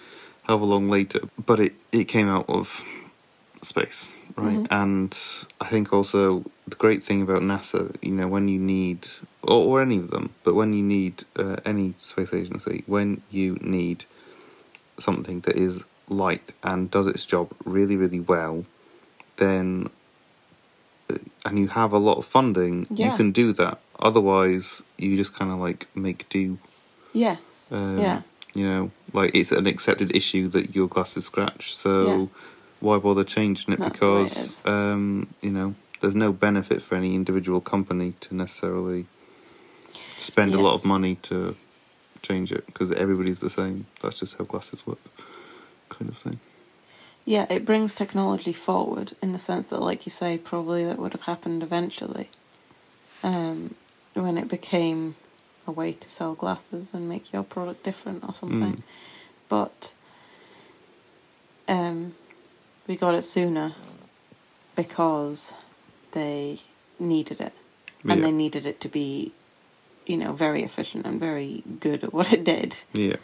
however 0.44 0.66
long 0.66 0.90
later. 0.90 1.22
But 1.44 1.60
it 1.60 1.74
it 1.92 2.06
came 2.06 2.28
out 2.28 2.48
of 2.50 2.84
space, 3.62 4.12
right? 4.36 4.60
Mhm. 4.60 4.68
And 4.84 5.18
I 5.62 5.68
think 5.74 5.92
also 5.94 6.44
the 6.68 6.76
great 6.76 7.02
thing 7.04 7.22
about 7.22 7.42
NASA, 7.42 7.96
you 8.02 8.12
know, 8.12 8.28
when 8.28 8.48
you 8.48 8.60
need 8.60 9.08
or, 9.44 9.60
or 9.68 9.82
any 9.82 9.98
of 9.98 10.10
them, 10.12 10.30
but 10.44 10.54
when 10.56 10.74
you 10.74 10.84
need 10.84 11.24
uh, 11.36 11.58
any 11.66 11.94
space 11.98 12.34
agency, 12.34 12.84
when 12.88 13.22
you 13.32 13.58
need 13.62 14.06
something 15.00 15.42
that 15.42 15.56
is 15.56 15.84
light 16.10 16.54
and 16.64 16.90
does 16.92 17.08
its 17.08 17.26
job 17.26 17.52
really, 17.66 17.98
really 17.98 18.20
well, 18.20 18.66
then 19.38 19.90
uh, 21.10 21.18
and 21.46 21.60
you 21.60 21.68
have 21.68 21.92
a 21.94 21.98
lot 21.98 22.18
of 22.18 22.26
funding, 22.26 22.88
you 23.06 23.12
can 23.18 23.32
do 23.32 23.54
that. 23.54 23.80
Otherwise, 24.00 24.84
you 24.98 25.16
just 25.18 25.34
kind 25.36 25.52
of 25.52 25.58
like 25.60 25.88
make 25.96 26.28
do. 26.30 26.58
Yes. 27.14 27.40
Um, 27.72 28.00
Yeah. 28.00 28.22
You 28.54 28.66
know, 28.68 28.92
like 29.12 29.36
it's 29.36 29.52
an 29.52 29.68
accepted 29.68 30.16
issue 30.16 30.48
that 30.50 30.76
your 30.76 30.88
glasses 30.88 31.26
scratch, 31.26 31.76
so 31.76 32.08
Yeah. 32.08 32.28
why 32.80 32.98
bother 33.00 33.26
changing 33.26 33.74
it? 33.74 33.80
That's 33.82 34.02
way 34.02 34.24
it 34.24 34.30
because 34.30 34.66
um, 34.66 35.28
you 35.42 35.52
know, 35.52 35.76
there's 36.00 36.16
no 36.16 36.32
benefit 36.32 36.82
for 36.82 36.96
any 36.96 37.16
individual 37.16 37.60
company 37.60 38.14
to 38.22 38.36
necessarily 38.36 39.08
spend 40.16 40.56
a 40.56 40.58
lot 40.60 40.74
of 40.74 40.86
money 40.86 41.16
to 41.24 41.56
change 42.22 42.52
it 42.52 42.66
because 42.68 42.92
everybody's 42.94 43.42
the 43.42 43.50
same. 43.50 43.88
That's 44.02 44.20
just 44.20 44.38
how 44.38 44.46
glasses 44.46 44.88
work, 44.88 45.00
kind 45.90 46.10
of 46.10 46.18
thing. 46.18 46.40
Yeah, 47.26 47.46
it 47.50 47.66
brings 47.66 47.94
technology 47.96 48.54
forward 48.54 49.16
in 49.22 49.32
the 49.34 49.40
sense 49.40 49.68
that, 49.68 49.82
like 49.82 50.06
you 50.06 50.12
say, 50.12 50.38
probably 50.38 50.86
that 50.86 50.98
would 51.00 51.14
have 51.14 51.24
happened 51.24 51.64
eventually 51.64 52.30
um, 53.24 53.76
when 54.14 54.38
it 54.38 54.48
became 54.48 55.16
a 55.68 55.72
way 55.72 55.94
to 55.94 56.10
sell 56.10 56.34
glasses 56.36 56.94
and 56.94 57.10
make 57.10 57.34
your 57.34 57.44
product 57.44 57.84
different 57.84 58.24
or 58.28 58.34
something. 58.34 58.78
Mm. 58.78 58.84
But 59.50 59.94
um, 61.68 62.16
we 62.88 62.96
got 62.96 63.16
it 63.16 63.24
sooner 63.24 63.74
because 64.76 65.54
they 66.12 66.60
needed 67.00 67.42
it. 67.42 67.54
And 68.04 68.20
Yeah. 68.20 68.28
they 68.28 68.32
needed 68.32 68.66
it 68.68 68.80
to 68.82 68.90
be, 68.90 69.34
you 70.06 70.18
know, 70.18 70.34
very 70.34 70.64
efficient 70.64 71.06
and 71.08 71.20
very 71.20 71.64
good 71.80 72.04
at 72.04 72.14
what 72.14 72.32
it 72.32 72.44
did. 72.44 72.84
Yeah. 72.94 73.18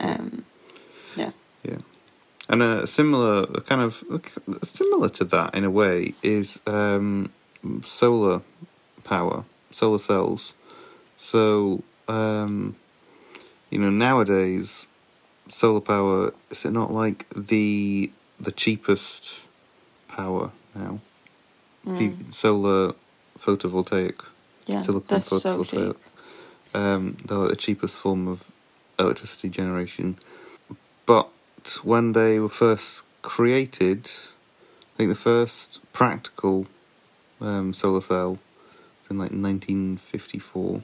Um, 0.00 0.44
yeah. 1.16 1.32
Yeah, 1.62 1.78
and 2.48 2.62
a 2.62 2.86
similar 2.88 3.46
kind 3.60 3.82
of 3.82 4.02
similar 4.64 5.08
to 5.10 5.24
that 5.26 5.54
in 5.54 5.64
a 5.64 5.70
way 5.70 6.14
is 6.22 6.58
um, 6.66 7.30
solar 7.84 8.40
power, 9.04 9.44
solar 9.70 9.98
cells. 10.00 10.54
So 11.22 11.84
um, 12.08 12.74
you 13.70 13.78
know 13.78 13.90
nowadays, 13.90 14.88
solar 15.48 15.80
power 15.80 16.34
is 16.50 16.64
it 16.64 16.72
not 16.72 16.90
like 16.92 17.28
the 17.30 18.10
the 18.40 18.50
cheapest 18.50 19.44
power 20.08 20.50
now? 20.74 20.98
Mm. 21.86 22.34
Solar 22.34 22.94
photovoltaic, 23.38 24.18
Yeah, 24.66 24.80
silicon 24.80 25.06
that's 25.08 25.28
so 25.40 25.62
cheap. 25.62 25.96
Um, 26.74 27.16
they're 27.24 27.38
like 27.38 27.50
the 27.50 27.56
cheapest 27.56 27.96
form 27.98 28.26
of 28.26 28.50
electricity 28.98 29.48
generation. 29.48 30.18
But 31.06 31.28
when 31.84 32.12
they 32.12 32.40
were 32.40 32.48
first 32.48 33.04
created, 33.22 34.10
I 34.80 34.96
think 34.96 35.08
the 35.08 35.14
first 35.14 35.80
practical 35.92 36.66
um, 37.40 37.72
solar 37.72 38.00
cell 38.00 38.30
was 38.32 39.10
in 39.10 39.18
like 39.18 39.30
1954, 39.30 40.82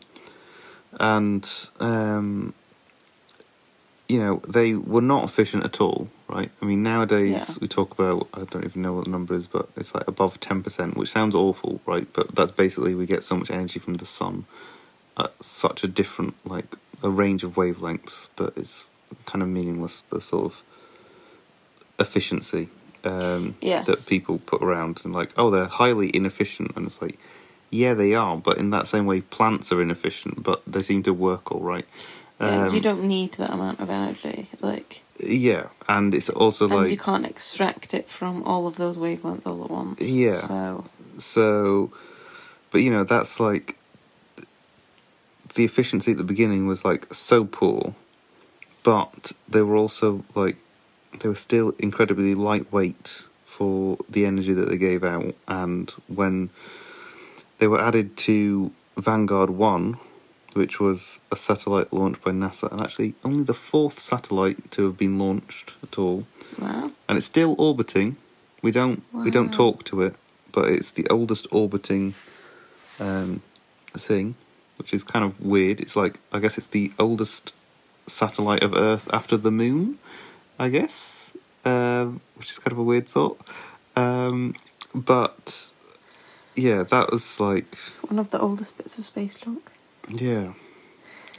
and 1.00 1.48
um, 1.80 2.54
you 4.08 4.18
know 4.18 4.40
they 4.48 4.74
were 4.74 5.02
not 5.02 5.24
efficient 5.24 5.64
at 5.64 5.80
all. 5.80 6.08
Right? 6.28 6.50
I 6.60 6.66
mean, 6.66 6.82
nowadays 6.82 7.48
Yeah. 7.50 7.54
we 7.60 7.68
talk 7.68 7.92
about 7.98 8.28
I 8.34 8.44
don't 8.44 8.64
even 8.64 8.82
know 8.82 8.92
what 8.92 9.04
the 9.04 9.10
number 9.10 9.34
is, 9.34 9.46
but 9.46 9.68
it's 9.76 9.94
like 9.94 10.06
above 10.08 10.40
ten 10.40 10.62
percent, 10.62 10.96
which 10.96 11.08
sounds 11.10 11.34
awful, 11.34 11.80
right? 11.86 12.06
But 12.12 12.34
that's 12.34 12.50
basically 12.50 12.94
we 12.94 13.06
get 13.06 13.24
so 13.24 13.36
much 13.36 13.50
energy 13.50 13.78
from 13.78 13.94
the 13.94 14.06
sun 14.06 14.44
at 15.16 15.32
such 15.42 15.84
a 15.84 15.88
different 15.88 16.34
like 16.44 16.76
a 17.02 17.08
range 17.10 17.44
of 17.44 17.54
wavelengths 17.54 18.30
that 18.36 18.56
is 18.58 18.88
kind 19.24 19.42
of 19.42 19.48
meaningless. 19.48 20.02
The 20.10 20.20
sort 20.20 20.44
of 20.46 20.62
efficiency 21.98 22.68
um, 23.04 23.56
Yes. 23.60 23.86
that 23.86 24.06
people 24.06 24.38
put 24.38 24.62
around 24.62 25.00
and 25.04 25.14
like, 25.14 25.32
oh, 25.36 25.50
they're 25.50 25.64
highly 25.66 26.10
inefficient, 26.14 26.72
and 26.76 26.86
it's 26.86 27.00
like, 27.00 27.18
yeah, 27.70 27.94
they 27.94 28.14
are, 28.14 28.36
but 28.36 28.58
in 28.58 28.70
that 28.70 28.86
same 28.86 29.06
way, 29.06 29.20
plants 29.20 29.72
are 29.72 29.82
inefficient, 29.82 30.42
but 30.42 30.62
they 30.66 30.82
seem 30.82 31.02
to 31.04 31.12
work 31.12 31.52
all 31.52 31.60
right. 31.60 31.84
Yeah, 32.40 32.66
Um, 32.66 32.74
you 32.74 32.80
don't 32.80 33.04
need 33.04 33.32
that 33.32 33.50
amount 33.50 33.80
of 33.80 33.90
energy, 33.90 34.48
like, 34.60 35.02
yeah, 35.18 35.66
and 35.88 36.14
it's 36.14 36.30
also 36.30 36.66
and 36.66 36.74
like 36.74 36.90
you 36.90 36.96
can't 36.96 37.26
extract 37.26 37.92
it 37.94 38.08
from 38.08 38.42
all 38.44 38.66
of 38.66 38.76
those 38.76 38.96
wavelengths 38.96 39.46
all 39.46 39.64
at 39.64 39.70
once. 39.70 40.00
Yeah. 40.08 40.34
So 40.34 40.84
So, 41.18 41.90
but 42.70 42.78
you 42.82 42.90
know, 42.90 43.04
that's 43.04 43.40
like 43.40 43.76
the 45.54 45.64
efficiency 45.64 46.12
at 46.12 46.18
the 46.18 46.24
beginning 46.24 46.66
was 46.66 46.84
like 46.84 47.12
so 47.12 47.44
poor, 47.44 47.94
but 48.84 49.32
they 49.48 49.62
were 49.62 49.76
also 49.76 50.24
like 50.34 50.56
they 51.18 51.28
were 51.28 51.34
still 51.34 51.74
incredibly 51.78 52.34
lightweight 52.34 53.24
for 53.44 53.98
the 54.08 54.24
energy 54.24 54.52
that 54.52 54.68
they 54.68 54.78
gave 54.78 55.02
out, 55.02 55.34
and 55.48 55.90
when 56.06 56.50
they 57.58 57.68
were 57.68 57.80
added 57.80 58.16
to 58.18 58.72
Vanguard 58.96 59.50
One, 59.50 59.98
which 60.54 60.80
was 60.80 61.20
a 61.30 61.36
satellite 61.36 61.92
launched 61.92 62.22
by 62.22 62.30
NASA, 62.30 62.70
and 62.70 62.80
actually 62.80 63.14
only 63.24 63.44
the 63.44 63.54
fourth 63.54 63.98
satellite 63.98 64.70
to 64.72 64.84
have 64.84 64.96
been 64.96 65.18
launched 65.18 65.74
at 65.82 65.98
all 65.98 66.26
wow, 66.58 66.90
and 67.08 67.16
it's 67.16 67.26
still 67.26 67.54
orbiting. 67.58 68.16
We 68.62 68.72
don't 68.72 69.02
we 69.12 69.30
don't 69.30 69.52
talk 69.52 69.84
to 69.84 70.02
it, 70.02 70.14
but 70.52 70.68
it's 70.70 70.90
the 70.90 71.06
oldest 71.08 71.46
orbiting 71.52 72.14
um, 72.98 73.42
thing, 73.92 74.34
which 74.78 74.92
is 74.92 75.04
kind 75.04 75.24
of 75.24 75.40
weird. 75.40 75.80
It's 75.80 75.96
like 75.96 76.20
I 76.32 76.40
guess 76.40 76.58
it's 76.58 76.66
the 76.68 76.92
oldest 76.98 77.54
satellite 78.06 78.62
of 78.62 78.74
Earth 78.74 79.08
after 79.12 79.36
the 79.36 79.50
Moon, 79.50 79.98
I 80.58 80.70
guess, 80.70 81.32
um, 81.64 82.20
which 82.36 82.50
is 82.50 82.58
kind 82.58 82.72
of 82.72 82.78
a 82.78 82.82
weird 82.82 83.06
thought. 83.06 83.38
Um, 83.94 84.54
but 84.94 85.72
yeah, 86.58 86.82
that 86.82 87.10
was 87.12 87.38
like 87.40 87.76
one 88.08 88.18
of 88.18 88.30
the 88.30 88.38
oldest 88.40 88.76
bits 88.76 88.98
of 88.98 89.04
space 89.04 89.36
junk. 89.36 89.70
yeah, 90.08 90.52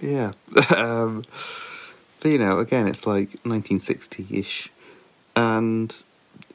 yeah. 0.01 0.31
um, 0.77 1.23
but 2.21 2.29
you 2.29 2.37
know, 2.39 2.59
again, 2.59 2.87
it's 2.87 3.05
like 3.05 3.31
1960-ish, 3.43 4.69
and 5.35 6.03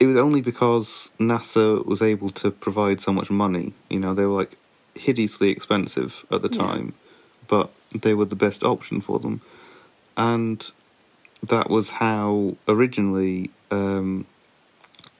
it 0.00 0.06
was 0.06 0.16
only 0.16 0.40
because 0.40 1.10
NASA 1.18 1.84
was 1.84 2.00
able 2.02 2.30
to 2.30 2.50
provide 2.50 3.00
so 3.00 3.12
much 3.12 3.30
money. 3.30 3.72
You 3.88 4.00
know, 4.00 4.14
they 4.14 4.24
were 4.24 4.38
like 4.42 4.56
hideously 4.94 5.50
expensive 5.50 6.24
at 6.30 6.42
the 6.42 6.48
Yeah. 6.48 6.58
time, 6.58 6.94
but 7.48 7.70
they 7.92 8.14
were 8.14 8.24
the 8.26 8.36
best 8.36 8.62
option 8.64 9.00
for 9.00 9.18
them, 9.18 9.40
and 10.16 10.70
that 11.42 11.68
was 11.68 11.90
how 11.90 12.56
originally 12.66 13.50
um, 13.70 14.26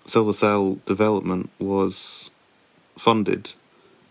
solar 0.06 0.32
cell 0.32 0.78
development 0.86 1.50
was 1.58 2.30
funded 2.96 3.52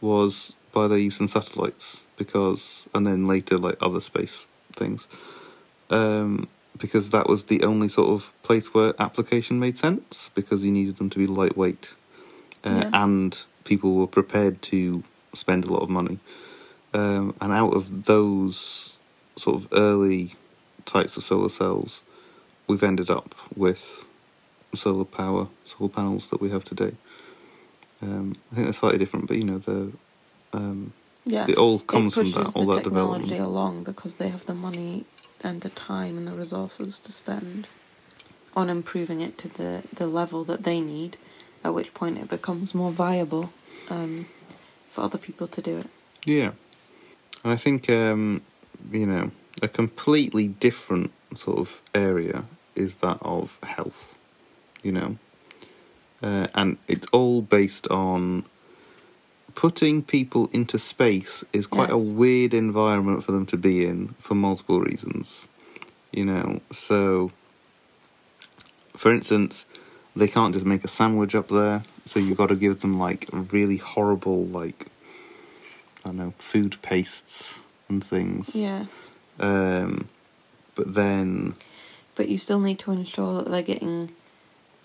was 0.01 0.55
by 0.73 0.87
their 0.87 0.97
use 0.97 1.19
in 1.19 1.27
satellites 1.27 2.05
because 2.17 2.87
and 2.93 3.05
then 3.07 3.27
later 3.27 3.57
like 3.57 3.77
other 3.81 3.99
space 4.01 4.47
things. 4.75 5.07
Um, 5.89 6.47
because 6.79 7.11
that 7.11 7.29
was 7.29 7.45
the 7.45 7.63
only 7.63 7.87
sort 7.87 8.09
of 8.09 8.33
place 8.43 8.73
where 8.73 8.93
application 8.99 9.59
made 9.59 9.77
sense 9.77 10.31
because 10.33 10.65
you 10.65 10.71
needed 10.71 10.97
them 10.97 11.09
to 11.11 11.19
be 11.19 11.27
lightweight 11.27 11.93
uh, 12.63 12.85
Yeah. 12.85 12.89
and 12.93 13.41
people 13.63 13.95
were 13.95 14.07
prepared 14.07 14.61
to 14.63 15.03
spend 15.33 15.65
a 15.65 15.71
lot 15.71 15.83
of 15.83 15.89
money. 15.89 16.19
Um, 16.93 17.35
and 17.41 17.53
out 17.53 17.73
of 17.73 18.05
those 18.05 18.97
sort 19.35 19.55
of 19.57 19.69
early 19.73 20.35
types 20.85 21.17
of 21.17 21.23
solar 21.23 21.49
cells 21.49 22.01
we've 22.67 22.83
ended 22.83 23.09
up 23.09 23.35
with 23.55 24.05
solar 24.75 25.05
power 25.05 25.47
solar 25.65 25.89
panels 25.89 26.29
that 26.29 26.41
we 26.41 26.49
have 26.49 26.63
today 26.63 26.93
Um, 28.03 28.35
I 28.51 28.55
think 28.55 28.65
they're 28.67 28.73
slightly 28.73 28.99
different, 28.99 29.27
but 29.27 29.37
you 29.37 29.45
know, 29.45 29.57
the 29.59 29.91
um, 30.51 30.93
Yeah. 31.25 31.45
it 31.47 31.57
all 31.57 31.79
comes 31.79 32.13
it 32.13 32.19
from 32.19 32.31
that, 32.33 32.55
all 32.55 32.65
the 32.65 32.73
that 32.75 32.83
technology 32.83 33.29
development. 33.29 33.49
along 33.49 33.83
because 33.85 34.15
they 34.15 34.29
have 34.29 34.45
the 34.45 34.53
money 34.53 35.05
and 35.41 35.61
the 35.61 35.69
time 35.69 36.17
and 36.17 36.27
the 36.27 36.33
resources 36.33 36.99
to 36.99 37.11
spend 37.11 37.69
on 38.55 38.69
improving 38.69 39.21
it 39.21 39.37
to 39.39 39.47
the, 39.47 39.83
the 39.93 40.07
level 40.07 40.43
that 40.43 40.63
they 40.63 40.79
need, 40.79 41.17
at 41.63 41.73
which 41.73 41.93
point 41.93 42.17
it 42.17 42.29
becomes 42.29 42.75
more 42.75 42.91
viable 42.91 43.51
um, 43.89 44.27
for 44.91 45.01
other 45.01 45.17
people 45.17 45.47
to 45.47 45.61
do 45.61 45.77
it. 45.77 45.87
Yeah, 46.25 46.51
and 47.43 47.53
I 47.53 47.57
think 47.57 47.89
um, 47.89 48.41
you 48.91 49.05
know 49.05 49.31
a 49.61 49.67
completely 49.67 50.47
different 50.47 51.11
sort 51.35 51.57
of 51.57 51.81
area 51.95 52.45
is 52.75 52.97
that 52.97 53.17
of 53.21 53.57
health. 53.63 54.17
You 54.83 54.91
know, 54.91 55.17
uh, 56.23 56.47
and 56.55 56.77
it's 56.87 57.05
all 57.11 57.41
based 57.41 57.87
on 57.89 58.45
putting 59.55 60.01
people 60.01 60.49
into 60.51 60.79
space 60.79 61.43
is 61.53 61.67
quite 61.67 61.91
a 61.91 61.97
weird 61.97 62.53
environment 62.53 63.23
for 63.23 63.33
them 63.33 63.45
to 63.45 63.57
be 63.57 63.85
in 63.85 64.07
for 64.19 64.33
multiple 64.33 64.79
reasons. 64.79 65.45
You 66.11 66.25
know, 66.25 66.61
so 66.71 67.31
for 68.95 69.11
instance, 69.11 69.65
they 70.15 70.27
can't 70.27 70.53
just 70.53 70.65
make 70.65 70.83
a 70.83 70.87
sandwich 70.87 71.35
up 71.35 71.49
there, 71.49 71.83
so 72.05 72.19
you've 72.19 72.37
got 72.37 72.47
to 72.47 72.55
give 72.55 72.79
them 72.79 72.97
like 72.97 73.27
really 73.31 73.77
horrible, 73.77 74.45
like 74.45 74.87
I 76.05 76.09
don't 76.09 76.17
know, 76.17 76.33
food 76.37 76.77
pastes 76.81 77.61
and 77.89 78.03
things. 78.03 78.55
Yes. 78.55 79.13
Um, 79.39 80.07
but 80.75 80.93
then, 80.93 81.55
But 82.15 82.29
you 82.29 82.37
still 82.37 82.59
need 82.59 82.79
to 82.79 82.91
ensure 82.91 83.43
that 83.43 83.51
they're 83.51 83.61
getting 83.61 84.11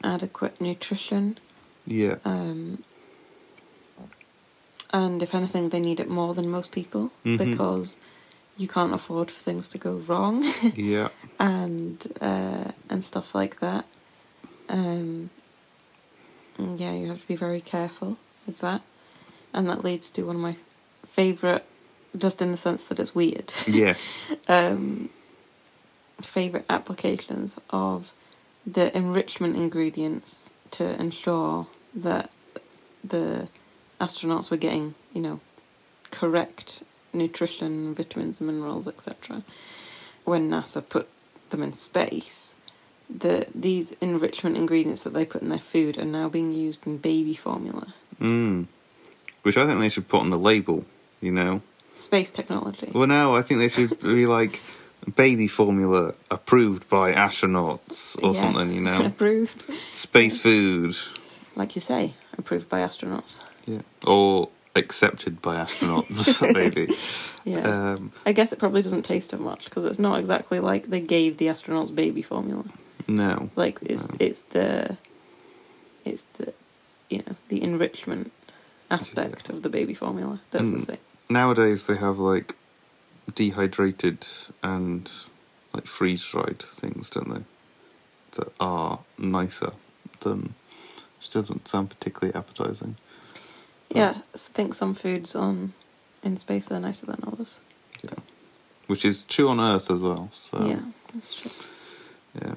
adequate 0.03 0.61
nutrition. 0.61 1.39
yeah, 1.87 2.17
Um, 2.25 2.83
and 4.93 5.23
if 5.23 5.35
anything, 5.35 5.69
they 5.69 5.81
need 5.81 6.01
it 6.01 6.09
more 6.09 6.35
than 6.35 6.49
most 6.49 6.73
people 6.73 7.11
Mhm. 7.25 7.39
because 7.39 7.97
you 8.57 8.69
can't 8.69 8.95
afford 8.95 9.31
for 9.31 9.41
things 9.41 9.69
to 9.71 9.79
go 9.79 9.93
wrong 9.95 10.43
yeah, 10.75 11.09
and 11.39 12.07
uh, 12.21 12.73
and 12.89 13.05
stuff 13.05 13.35
like 13.35 13.61
that. 13.61 13.85
Um, 14.69 15.31
yeah, 16.59 16.93
you 16.93 17.09
have 17.09 17.21
to 17.21 17.27
be 17.29 17.37
very 17.37 17.61
careful 17.61 18.17
with 18.47 18.59
that, 18.61 18.83
and 19.53 19.69
that 19.69 19.85
leads 19.85 20.11
to 20.11 20.23
one 20.27 20.37
of 20.37 20.43
my 20.43 20.57
favorite, 21.07 21.65
just 22.17 22.43
in 22.43 22.51
the 22.51 22.57
sense 22.57 22.85
that 22.85 22.99
it's 22.99 23.15
weird. 23.15 23.53
yeah, 23.67 23.95
um, 24.49 25.09
favorite 26.21 26.65
applications 26.69 27.59
of 27.71 28.13
the 28.73 28.97
enrichment 28.97 29.57
ingredients 29.57 30.51
to 30.73 31.01
ensure 31.01 31.67
that 31.95 32.31
the 33.03 33.49
astronauts 34.01 34.51
were 34.51 34.57
getting, 34.57 34.95
you 35.15 35.21
know, 35.21 35.41
correct 36.11 36.83
nutrition, 37.13 37.95
vitamins, 37.95 38.41
minerals, 38.41 38.87
etc. 38.87 39.43
When 40.25 40.51
NASA 40.51 40.87
put 40.87 41.09
them 41.51 41.63
in 41.63 41.73
space, 41.73 42.57
the 43.09 43.47
these 43.55 43.93
enrichment 44.01 44.57
ingredients 44.57 45.03
that 45.05 45.15
they 45.15 45.25
put 45.25 45.41
in 45.43 45.49
their 45.49 45.59
food 45.59 45.97
are 45.99 46.05
now 46.05 46.29
being 46.29 46.53
used 46.53 46.87
in 46.87 46.99
baby 46.99 47.35
formula. 47.35 47.95
mm. 48.21 48.67
which 49.43 49.57
I 49.57 49.67
think 49.67 49.81
they 49.81 49.89
should 49.89 50.09
put 50.09 50.21
on 50.21 50.31
the 50.31 50.39
label. 50.39 50.85
You 51.21 51.33
know, 51.33 51.63
Space 51.95 52.31
technology. 52.31 52.91
well, 52.95 53.09
no, 53.09 53.35
I 53.35 53.43
think 53.43 53.59
they 53.61 53.69
should 53.69 53.99
be 54.01 54.27
like 54.27 54.61
baby 55.17 55.49
formula 55.49 56.15
approved 56.31 56.89
by 56.89 57.13
astronauts 57.13 58.17
or 58.23 58.35
Yeah. 58.35 58.41
something. 58.41 58.73
You 58.73 58.81
know, 58.83 59.05
approved, 59.13 59.63
space 59.93 60.39
food, 60.39 60.97
like 61.57 61.75
you 61.75 61.81
say, 61.81 62.15
approved 62.37 62.69
by 62.69 62.81
astronauts. 62.81 63.41
yeah, 63.67 63.83
or 64.07 64.49
accepted 64.77 65.43
by 65.43 65.57
astronauts, 65.57 66.41
maybe. 66.55 66.93
Yeah. 67.45 67.93
Um, 67.95 68.13
I 68.27 68.33
guess 68.33 68.53
it 68.53 68.59
probably 68.59 68.83
doesn't 68.83 69.03
taste 69.05 69.33
of 69.33 69.41
much 69.41 69.65
because 69.65 69.85
it's 69.85 69.99
not 69.99 70.19
exactly 70.19 70.61
like 70.61 70.89
they 70.89 71.01
gave 71.01 71.39
the 71.39 71.47
astronauts 71.47 71.95
baby 71.95 72.23
formula. 72.23 72.65
no, 73.09 73.51
Like 73.57 73.79
it's 73.83 74.11
No. 74.13 74.17
it's 74.21 74.41
the 74.51 74.97
it's 76.05 76.23
the 76.39 76.53
you 77.11 77.19
know 77.19 77.35
the 77.49 77.63
enrichment 77.63 78.33
aspect 78.91 79.49
of 79.51 79.63
the 79.63 79.69
baby 79.69 79.95
formula 79.95 80.41
that's 80.51 80.71
the 80.71 80.77
Mm. 80.77 80.87
same. 80.87 80.99
nowadays 81.29 81.85
they 81.85 81.97
have 81.97 82.19
like 82.19 82.55
dehydrated 83.35 84.27
and 84.63 85.11
like 85.73 85.87
freeze 85.87 86.25
dried 86.25 86.61
things, 86.61 87.11
don't 87.11 87.33
they? 87.33 87.45
That 88.33 88.53
are 88.61 89.01
nicer 89.19 89.73
than. 90.21 90.55
Which 91.19 91.33
doesn't 91.33 91.67
sound 91.67 91.91
particularly 91.91 92.33
appetizing. 92.37 92.95
Yeah, 93.93 94.19
I 94.33 94.39
think 94.39 94.73
some 94.75 94.95
foods 94.95 95.35
on 95.35 95.73
in 96.23 96.37
space 96.37 96.71
are 96.71 96.79
nicer 96.79 97.07
than 97.07 97.25
others. 97.27 97.61
Yeah, 98.05 98.19
which 98.87 99.05
is 99.05 99.25
true 99.25 99.49
on 99.49 99.59
Earth 99.59 99.91
as 99.91 100.01
well. 100.01 100.29
So 100.33 100.65
Yeah, 100.65 100.81
that's 101.13 101.35
true. 101.35 101.51
yeah. 102.41 102.55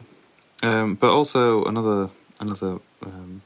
Um, 0.62 0.96
but 0.96 1.10
also 1.10 1.64
another 1.66 2.10
another 2.40 2.80
um, 3.04 3.42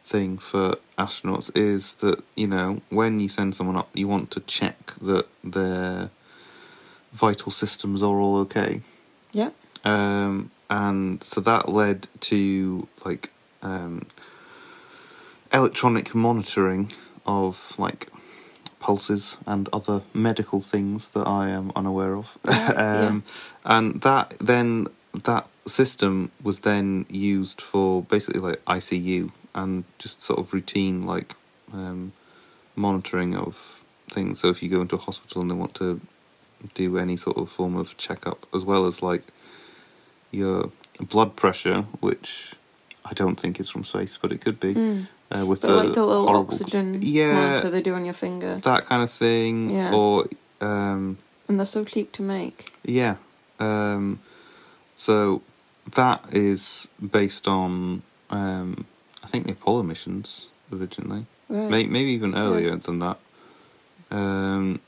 thing 0.00 0.38
for 0.38 0.76
astronauts 0.98 1.54
is 1.54 1.94
that 1.96 2.22
you 2.34 2.46
know 2.46 2.80
when 2.88 3.20
you 3.20 3.28
send 3.28 3.54
someone 3.54 3.76
up, 3.76 3.90
you 3.94 4.08
want 4.08 4.30
to 4.30 4.40
check 4.40 4.94
that 5.02 5.26
their 5.44 6.10
vital 7.12 7.50
systems 7.52 8.02
are 8.02 8.20
all 8.20 8.36
okay. 8.38 8.80
Yeah. 9.32 9.50
Um, 9.84 10.50
and 10.68 11.22
so 11.22 11.40
that 11.40 11.68
led 11.68 12.08
to 12.20 12.86
like 13.04 13.32
um, 13.62 14.06
electronic 15.52 16.14
monitoring 16.14 16.92
of 17.26 17.78
like 17.78 18.08
pulses 18.78 19.36
and 19.46 19.68
other 19.72 20.02
medical 20.14 20.60
things 20.60 21.10
that 21.10 21.26
I 21.26 21.50
am 21.50 21.72
unaware 21.76 22.16
of. 22.16 22.38
Yeah, 22.46 22.72
yeah. 22.72 23.06
um, 23.06 23.24
And 23.64 24.00
that 24.02 24.34
then 24.40 24.86
that 25.24 25.48
system 25.66 26.30
was 26.42 26.60
then 26.60 27.06
used 27.10 27.60
for 27.60 28.02
basically 28.02 28.40
like 28.40 28.64
ICU 28.64 29.30
and 29.54 29.84
just 29.98 30.22
sort 30.22 30.38
of 30.38 30.52
routine 30.52 31.02
like 31.02 31.34
um, 31.72 32.12
monitoring 32.76 33.36
of 33.36 33.82
things. 34.10 34.40
So 34.40 34.48
if 34.48 34.62
you 34.62 34.68
go 34.68 34.80
into 34.80 34.96
a 34.96 34.98
hospital 34.98 35.42
and 35.42 35.50
they 35.50 35.54
want 35.54 35.74
to 35.74 36.00
do 36.74 36.98
any 36.98 37.16
sort 37.16 37.36
of 37.36 37.50
form 37.50 37.76
of 37.76 37.96
checkup, 37.96 38.46
as 38.54 38.64
well 38.64 38.86
as 38.86 39.02
like 39.02 39.22
your 40.30 40.70
blood 41.00 41.36
pressure, 41.36 41.82
which 42.00 42.54
I 43.04 43.14
don't 43.14 43.38
think 43.40 43.58
is 43.60 43.68
from 43.68 43.84
space, 43.84 44.18
but 44.20 44.32
it 44.32 44.40
could 44.40 44.60
be. 44.60 44.74
Mm. 44.74 45.06
Uh, 45.32 45.46
with 45.46 45.62
But 45.62 45.68
the, 45.68 45.74
like 45.76 45.94
the 45.94 46.04
little 46.04 46.26
horrible, 46.26 46.40
oxygen 46.52 46.98
yeah, 47.02 47.32
monitor 47.34 47.70
they 47.70 47.82
do 47.82 47.94
on 47.94 48.04
your 48.04 48.14
finger, 48.14 48.56
that 48.64 48.86
kind 48.86 49.00
of 49.02 49.10
thing, 49.10 49.70
Yeah. 49.70 49.94
or 49.94 50.26
um, 50.60 51.18
and 51.48 51.58
they're 51.58 51.66
so 51.66 51.84
cheap 51.84 52.12
to 52.12 52.22
make. 52.22 52.72
yeah. 52.84 53.16
Um, 53.60 54.18
so 54.96 55.42
that 55.92 56.24
is 56.32 56.88
based 57.00 57.46
on, 57.46 58.02
um, 58.30 58.86
I 59.22 59.26
think 59.28 59.46
the 59.46 59.52
Apollo 59.52 59.84
missions 59.84 60.48
originally, 60.72 61.26
Right. 61.48 61.70
May- 61.70 61.84
maybe 61.86 62.10
even 62.10 62.34
earlier 62.36 62.74
than 62.76 62.98
that. 63.00 63.18
Um, 64.10 64.80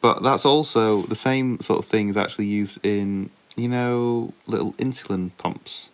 but 0.00 0.22
that's 0.22 0.44
also 0.44 1.02
the 1.02 1.14
same 1.16 1.58
sort 1.60 1.78
of 1.80 1.84
thing 1.84 2.08
is 2.08 2.16
actually 2.16 2.46
used 2.46 2.78
in 2.84 3.30
you 3.56 3.68
know 3.68 4.32
little 4.46 4.72
insulin 4.74 5.30
pumps 5.36 5.90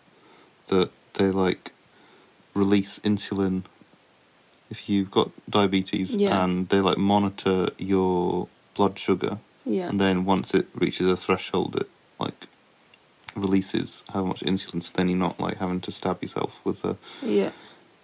that 0.67 0.91
they 1.15 1.29
like 1.31 1.71
release 2.53 2.99
insulin 2.99 3.63
if 4.69 4.87
you've 4.89 5.09
got 5.11 5.31
diabetes 5.49 6.15
Yeah. 6.15 6.43
and 6.43 6.69
they 6.69 6.79
like 6.81 6.97
monitor 6.97 7.69
your 7.77 8.47
blood 8.75 8.99
sugar 8.99 9.39
Yeah. 9.65 9.87
and 9.89 9.99
then 9.99 10.25
once 10.25 10.53
it 10.53 10.67
reaches 10.75 11.07
a 11.07 11.17
threshold 11.17 11.75
it 11.81 11.89
like 12.19 12.47
releases 13.35 14.03
how 14.13 14.23
much 14.25 14.41
insulin 14.41 14.81
so 14.83 14.91
then 14.95 15.09
you're 15.09 15.17
not 15.17 15.39
like 15.39 15.57
having 15.57 15.81
to 15.81 15.91
stab 15.91 16.21
yourself 16.21 16.59
with 16.63 16.83
a 16.85 16.97
Yeah. 17.23 17.51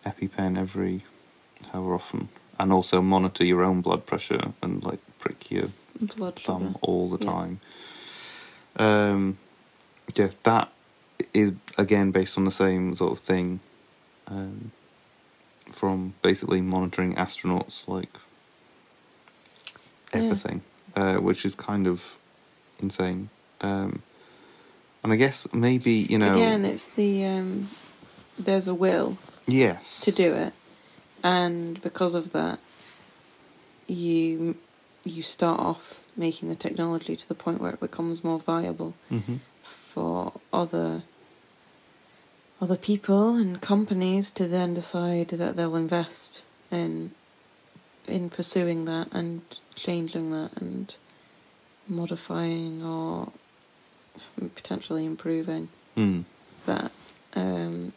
EpiPen 0.05 0.57
every 0.57 1.03
however 1.71 1.95
often, 1.95 2.27
and 2.59 2.73
also 2.73 3.01
monitor 3.01 3.45
your 3.45 3.63
own 3.63 3.81
blood 3.81 4.05
pressure 4.05 4.51
and 4.61 4.83
like 4.83 4.99
prick 5.19 5.49
your 5.49 5.69
Blood 5.99 6.35
thumb 6.39 6.73
sugar. 6.73 6.79
all 6.81 7.09
the 7.09 7.23
Yeah. 7.23 7.31
time. 7.31 7.59
Um, 8.77 9.37
yeah, 10.15 10.29
that 10.43 10.69
is 11.33 11.53
again 11.77 12.11
based 12.11 12.37
on 12.37 12.45
the 12.45 12.51
same 12.51 12.95
sort 12.95 13.11
of 13.13 13.19
thing, 13.19 13.59
um, 14.27 14.71
from 15.69 16.13
basically 16.21 16.61
monitoring 16.61 17.15
astronauts 17.15 17.87
like 17.87 18.09
Yeah. 20.13 20.19
everything, 20.19 20.61
uh, 20.95 21.17
which 21.17 21.45
is 21.45 21.55
kind 21.55 21.87
of 21.87 22.17
insane. 22.79 23.29
Um, 23.61 24.01
and 25.03 25.13
I 25.13 25.15
guess 25.15 25.47
maybe 25.53 25.91
you 26.09 26.17
know, 26.17 26.35
Again, 26.35 26.65
it's 26.65 26.87
the 26.89 27.25
um, 27.25 27.69
there's 28.37 28.67
a 28.67 28.73
will 28.73 29.17
yes, 29.47 30.01
to 30.01 30.11
do 30.11 30.33
it, 30.33 30.53
and 31.23 31.81
because 31.81 32.15
of 32.15 32.31
that, 32.33 32.59
you 33.87 34.55
you 35.05 35.21
start 35.21 35.59
off 35.59 36.03
making 36.15 36.47
the 36.49 36.55
technology 36.55 37.15
to 37.15 37.27
the 37.27 37.35
point 37.35 37.59
where 37.61 37.71
it 37.73 37.79
becomes 37.79 38.23
more 38.23 38.39
viable 38.39 38.93
hmm 39.09 39.37
for 39.61 40.33
other 40.51 41.03
other 42.61 42.77
people 42.77 43.35
and 43.35 43.61
companies 43.61 44.29
to 44.31 44.47
then 44.47 44.73
decide 44.73 45.27
that 45.29 45.55
they'll 45.55 45.75
invest 45.75 46.43
in 46.71 47.11
in 48.07 48.29
pursuing 48.29 48.85
that 48.85 49.07
and 49.11 49.41
changing 49.75 50.31
that 50.31 50.51
and 50.61 50.95
modifying 51.87 52.83
or 52.83 53.31
potentially 54.55 55.05
improving 55.05 55.69
Hmm. 55.95 56.21
that. 56.65 56.91
Um, 57.35 57.93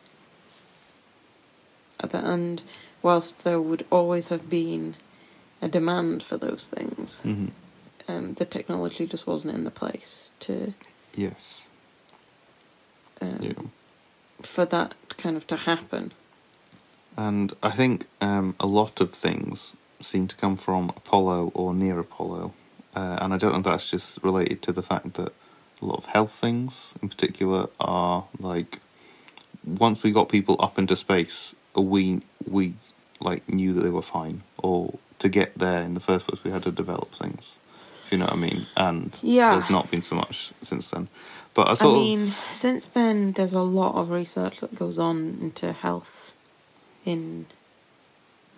that 2.00 2.24
and 2.24 2.62
whilst 3.02 3.44
there 3.44 3.60
would 3.60 3.84
always 3.90 4.28
have 4.28 4.48
been 4.50 4.96
a 5.62 5.68
demand 5.68 6.22
for 6.22 6.36
those 6.36 6.66
things, 6.66 7.22
hmm 7.22 7.46
um, 8.08 8.34
the 8.34 8.44
technology 8.44 9.06
just 9.06 9.26
wasn't 9.26 9.54
in 9.54 9.64
the 9.64 9.70
place 9.70 10.30
to 10.40 10.74
Yes. 11.16 11.62
um, 13.20 13.38
Yeah. 13.40 13.52
for 14.42 14.64
that 14.66 14.94
kind 15.16 15.36
of 15.36 15.46
to 15.48 15.56
happen. 15.56 16.12
And 17.16 17.54
I 17.62 17.70
think 17.70 18.06
um, 18.20 18.54
a 18.60 18.66
lot 18.66 19.00
of 19.00 19.12
things 19.12 19.76
seem 20.00 20.28
to 20.28 20.36
come 20.36 20.56
from 20.56 20.90
Apollo 20.90 21.52
or 21.54 21.74
near 21.74 21.98
Apollo. 21.98 22.52
Uh, 22.94 23.18
and 23.20 23.34
I 23.34 23.38
don't 23.38 23.52
know 23.52 23.58
if 23.58 23.64
that's 23.64 23.90
just 23.90 24.22
related 24.22 24.62
to 24.62 24.72
the 24.72 24.82
fact 24.82 25.14
that 25.14 25.32
a 25.82 25.84
lot 25.84 25.98
of 25.98 26.06
health 26.06 26.30
things, 26.32 26.94
in 27.02 27.08
particular, 27.08 27.68
are 27.80 28.24
like 28.38 28.80
once 29.64 30.02
we 30.02 30.12
got 30.12 30.28
people 30.28 30.56
up 30.60 30.78
into 30.78 30.96
space, 30.96 31.54
we 31.74 32.22
we 32.46 32.74
like 33.20 33.48
knew 33.48 33.72
that 33.74 33.82
they 33.82 33.90
were 33.90 34.02
fine, 34.02 34.42
or 34.58 34.98
to 35.18 35.28
get 35.28 35.58
there 35.58 35.82
in 35.82 35.94
the 35.94 36.00
first 36.00 36.26
place, 36.26 36.42
we 36.44 36.50
had 36.50 36.62
to 36.64 36.70
develop 36.70 37.12
things. 37.12 37.58
If 38.04 38.12
you 38.12 38.18
know 38.18 38.26
what 38.26 38.34
I 38.34 38.36
mean? 38.36 38.66
And 38.76 39.18
Yeah. 39.22 39.50
there's 39.52 39.70
not 39.70 39.90
been 39.90 40.02
so 40.02 40.14
much 40.16 40.52
since 40.62 40.88
then. 40.88 41.08
But 41.54 41.68
I 41.68 41.70
I 41.70 41.74
sort 41.74 41.94
mean, 41.94 42.22
of 42.28 42.34
since 42.52 42.86
then, 42.88 43.32
there's 43.32 43.54
a 43.54 43.62
lot 43.62 43.94
of 43.96 44.10
research 44.10 44.60
that 44.60 44.74
goes 44.74 44.98
on 44.98 45.38
into 45.40 45.72
health 45.72 46.34
in 47.04 47.46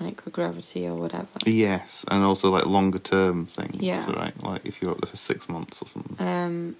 microgravity 0.00 0.86
or 0.86 0.94
whatever. 0.94 1.26
yes, 1.46 2.04
and 2.08 2.22
also 2.24 2.50
like 2.50 2.66
longer 2.66 2.98
term 2.98 3.46
things, 3.46 3.80
Yeah. 3.82 4.10
right? 4.12 4.42
Like 4.42 4.64
if 4.64 4.80
you're 4.82 4.90
up 4.92 5.00
there 5.00 5.10
for 5.10 5.16
six 5.16 5.48
months 5.48 5.82
or 5.82 5.86
something. 5.86 6.16
Um, 6.26 6.76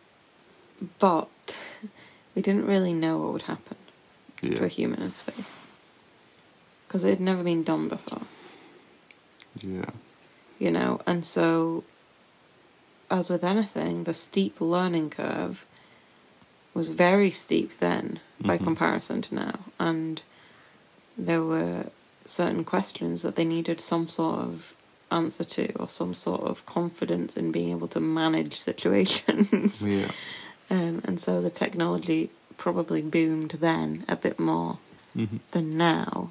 but 0.99 1.29
we 2.35 2.43
didn't 2.43 2.67
really 2.67 2.93
know 2.93 3.19
what 3.19 3.33
would 3.33 3.43
happen 3.43 3.77
to 4.43 4.65
a 4.65 4.69
human 4.69 5.03
in 5.03 5.11
space 5.13 5.59
because 6.87 7.03
it 7.05 7.11
had 7.11 7.21
never 7.21 7.43
been 7.43 7.65
done 7.65 7.89
before, 7.89 8.23
yeah, 9.63 9.91
you 10.59 10.71
know. 10.71 11.01
And 11.07 11.25
so, 11.25 11.85
as 13.11 13.29
with 13.31 13.45
anything, 13.45 14.05
the 14.05 14.15
steep 14.15 14.61
learning 14.61 15.11
curve 15.11 15.65
was 16.75 16.91
very 16.91 17.31
steep 17.31 17.79
then 17.79 18.21
by 18.41 18.59
Mhm. 18.59 18.65
comparison 18.65 19.23
to 19.23 19.35
now, 19.35 19.59
and 19.79 20.23
there 21.17 21.43
were 21.43 21.87
certain 22.25 22.65
questions 22.65 23.23
that 23.23 23.35
they 23.37 23.45
needed 23.45 23.81
some 23.81 24.09
sort 24.09 24.39
of 24.41 24.75
answer 25.11 25.43
to 25.43 25.73
or 25.77 25.89
some 25.89 26.13
sort 26.15 26.43
of 26.43 26.65
confidence 26.67 27.35
in 27.37 27.51
being 27.51 27.71
able 27.71 27.89
to 27.89 27.99
manage 28.01 28.55
situations. 28.69 29.83
yeah, 29.85 30.11
Um, 30.71 31.01
and 31.05 31.19
so 31.19 31.41
the 31.41 31.49
technology 31.51 32.29
probably 32.59 33.01
boomed 33.01 33.53
then 33.53 34.05
a 34.09 34.17
bit 34.17 34.39
more 34.39 34.79
hmm 35.15 35.39
than 35.53 35.71
now, 35.71 36.29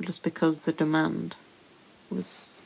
just 0.00 0.22
because 0.22 0.60
the 0.60 0.72
demand 0.72 1.34
was 2.10 2.61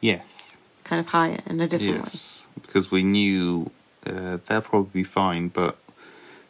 yes, 0.00 0.56
kind 0.84 1.00
of 1.00 1.08
higher 1.08 1.40
in 1.46 1.60
a 1.60 1.68
different 1.68 1.92
way. 1.92 1.98
yes, 1.98 2.46
because 2.60 2.90
we 2.90 3.02
knew 3.02 3.70
uh, 4.04 4.38
they'll 4.46 4.60
probably 4.60 4.90
be 5.00 5.04
fine, 5.04 5.48
but 5.48 5.78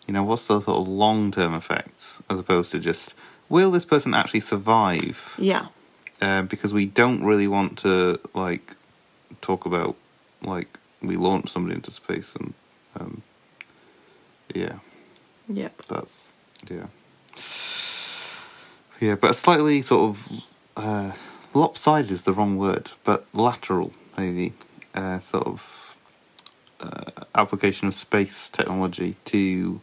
you 0.07 0.15
know, 0.15 0.23
what's 0.23 0.47
the 0.47 0.61
sort 0.61 0.79
of 0.79 0.89
long 0.89 1.31
term 1.31 1.55
effects 1.55 2.23
as 2.31 2.39
opposed 2.39 2.71
to 2.73 2.79
just 2.79 3.15
will 3.49 3.71
this 3.71 3.85
person 3.85 4.15
actually 4.15 4.41
survive? 4.41 5.35
Yeah, 5.39 5.69
uh, 6.21 6.43
because 6.43 6.73
we 6.73 6.87
don't 6.87 7.25
really 7.25 7.49
want 7.49 7.79
to 7.79 8.21
like 8.35 8.77
talk 9.41 9.67
about 9.67 9.97
like 10.43 10.79
we 11.03 11.17
launch 11.17 11.51
somebody 11.51 11.75
into 11.75 11.91
space 11.91 12.35
and 12.37 12.55
um, 12.99 13.23
yeah, 14.55 14.79
yep. 15.49 15.77
that's 15.83 16.35
yeah, 16.71 16.87
yeah, 19.01 19.15
but 19.17 19.31
a 19.31 19.35
slightly 19.35 19.83
sort 19.83 20.11
of 20.11 20.43
uh, 20.77 21.13
lopsided 21.57 22.11
is 22.11 22.23
the 22.23 22.33
wrong 22.33 22.59
word, 22.59 22.91
but 23.03 23.27
lateral 23.33 23.93
maybe 24.19 24.53
uh, 24.95 25.19
sort 25.19 25.47
of 25.47 25.97
uh, 26.81 27.25
application 27.35 27.89
of 27.89 27.95
space 27.95 28.51
technology 28.51 29.17
to 29.25 29.81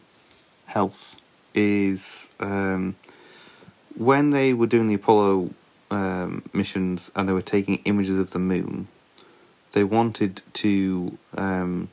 health 0.66 1.16
is 1.54 2.28
um, 2.40 2.96
when 3.96 4.30
they 4.30 4.54
were 4.54 4.66
doing 4.66 4.86
the 4.86 4.94
Apollo 4.94 5.50
um, 5.90 6.42
missions 6.52 7.10
and 7.14 7.28
they 7.28 7.32
were 7.32 7.42
taking 7.42 7.76
images 7.84 8.18
of 8.18 8.30
the 8.30 8.38
moon. 8.38 8.88
They 9.72 9.84
wanted 9.84 10.42
to 10.54 11.18
um, 11.36 11.88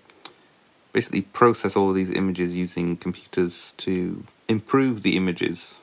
basically 0.94 1.22
process 1.22 1.76
all 1.76 1.89
of 1.89 1.96
these 1.96 2.12
images 2.12 2.56
using 2.56 2.98
computers 2.98 3.74
to 3.78 4.24
improve 4.48 5.02
the 5.02 5.17
images, 5.17 5.80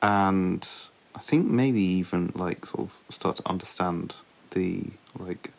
and 0.00 0.66
I 1.14 1.20
think 1.20 1.46
maybe 1.46 1.80
even 1.80 2.32
like 2.34 2.66
sort 2.66 2.80
of 2.80 3.00
start 3.08 3.36
to 3.36 3.48
understand 3.48 4.14
the 4.50 4.84
like 5.18 5.50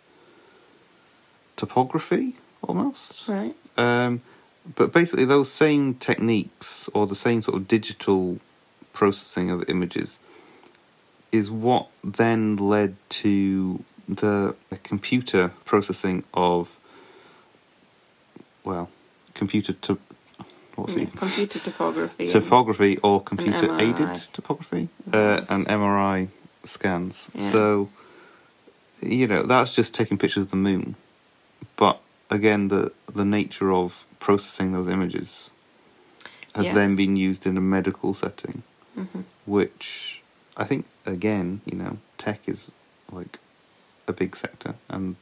topography 1.55 2.35
almost. 2.61 3.27
Right. 3.27 3.55
Um, 3.77 4.21
but 4.75 4.91
basically, 4.91 5.25
those 5.25 5.51
same 5.51 5.93
techniques 5.95 6.89
or 6.93 7.05
the 7.07 7.15
same 7.15 7.41
sort 7.41 7.57
of 7.57 7.67
digital 7.67 8.39
processing 8.93 9.51
of 9.51 9.69
images 9.69 10.19
is 11.31 11.51
what 11.51 11.87
then 12.03 12.55
led 12.55 12.95
to 13.09 13.83
the 14.07 14.55
computer 14.83 15.51
processing 15.65 16.23
of, 16.33 16.79
well, 18.63 18.89
computer 19.33 19.73
to 19.73 19.99
what's 20.75 20.95
it? 20.95 21.13
computer 21.15 21.59
topography. 21.59 22.27
Topography 22.27 22.97
or 23.03 23.21
computer 23.21 23.75
aided 23.79 24.15
topography 24.33 24.89
uh, 25.11 25.41
and 25.49 25.65
MRI 25.67 26.29
scans. 26.63 27.29
Yeah. 27.33 27.51
So, 27.51 27.89
you 29.01 29.27
know, 29.27 29.43
that's 29.43 29.75
just 29.75 29.93
taking 29.93 30.17
pictures 30.17 30.45
of 30.45 30.51
the 30.51 30.57
moon. 30.57 30.95
But 31.75 31.99
again, 32.29 32.69
the 32.69 32.91
the 33.13 33.25
nature 33.25 33.71
of 33.71 34.05
processing 34.19 34.71
those 34.71 34.89
images 34.89 35.51
has 36.55 36.71
then 36.73 36.95
been 36.95 37.15
used 37.17 37.45
in 37.45 37.57
a 37.57 37.61
medical 37.61 38.13
setting, 38.13 38.63
Mhm. 38.97 39.23
which 39.45 40.21
I 40.55 40.63
think 40.63 40.85
again, 41.05 41.61
you 41.65 41.77
know, 41.77 41.97
tech 42.17 42.47
is 42.47 42.71
like 43.11 43.39
a 44.07 44.13
big 44.13 44.35
sector 44.35 44.75
and 44.89 45.15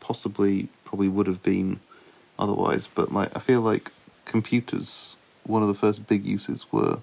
possibly 0.00 0.68
probably 0.84 1.08
would 1.08 1.26
have 1.26 1.42
been 1.42 1.80
otherwise. 2.38 2.88
But 2.92 3.12
like, 3.12 3.34
I 3.36 3.40
feel 3.40 3.60
like 3.60 3.90
computers, 4.24 5.16
one 5.44 5.62
of 5.62 5.68
the 5.68 5.74
first 5.74 6.06
big 6.06 6.24
uses 6.26 6.66
were 6.72 6.98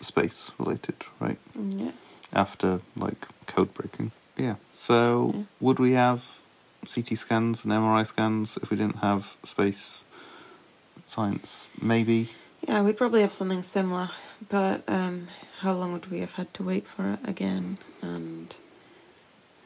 space 0.00 0.50
related, 0.58 0.94
right? 1.20 1.38
Yeah. 1.56 1.92
After 2.32 2.80
like 2.96 3.26
code 3.46 3.72
breaking. 3.74 4.12
Yeah. 4.36 4.56
So 4.74 5.32
Yeah. 5.34 5.42
would 5.60 5.78
we 5.78 5.92
have 5.92 6.40
CT 6.86 7.16
scans 7.18 7.64
and 7.64 7.72
MRI 7.72 8.04
scans 8.06 8.56
if 8.62 8.70
we 8.70 8.76
didn't 8.76 8.98
have 8.98 9.36
space 9.42 10.04
science? 11.06 11.70
Maybe. 11.80 12.28
Yeah, 12.66 12.82
we'd 12.82 12.96
probably 12.96 13.20
have 13.22 13.32
something 13.32 13.62
similar, 13.62 14.10
but 14.48 14.82
um, 14.88 15.28
how 15.60 15.72
long 15.72 15.92
would 15.92 16.10
we 16.10 16.20
have 16.20 16.32
had 16.32 16.52
to 16.54 16.62
wait 16.62 16.86
for 16.86 17.12
it 17.14 17.20
again? 17.24 17.78
And 18.02 18.54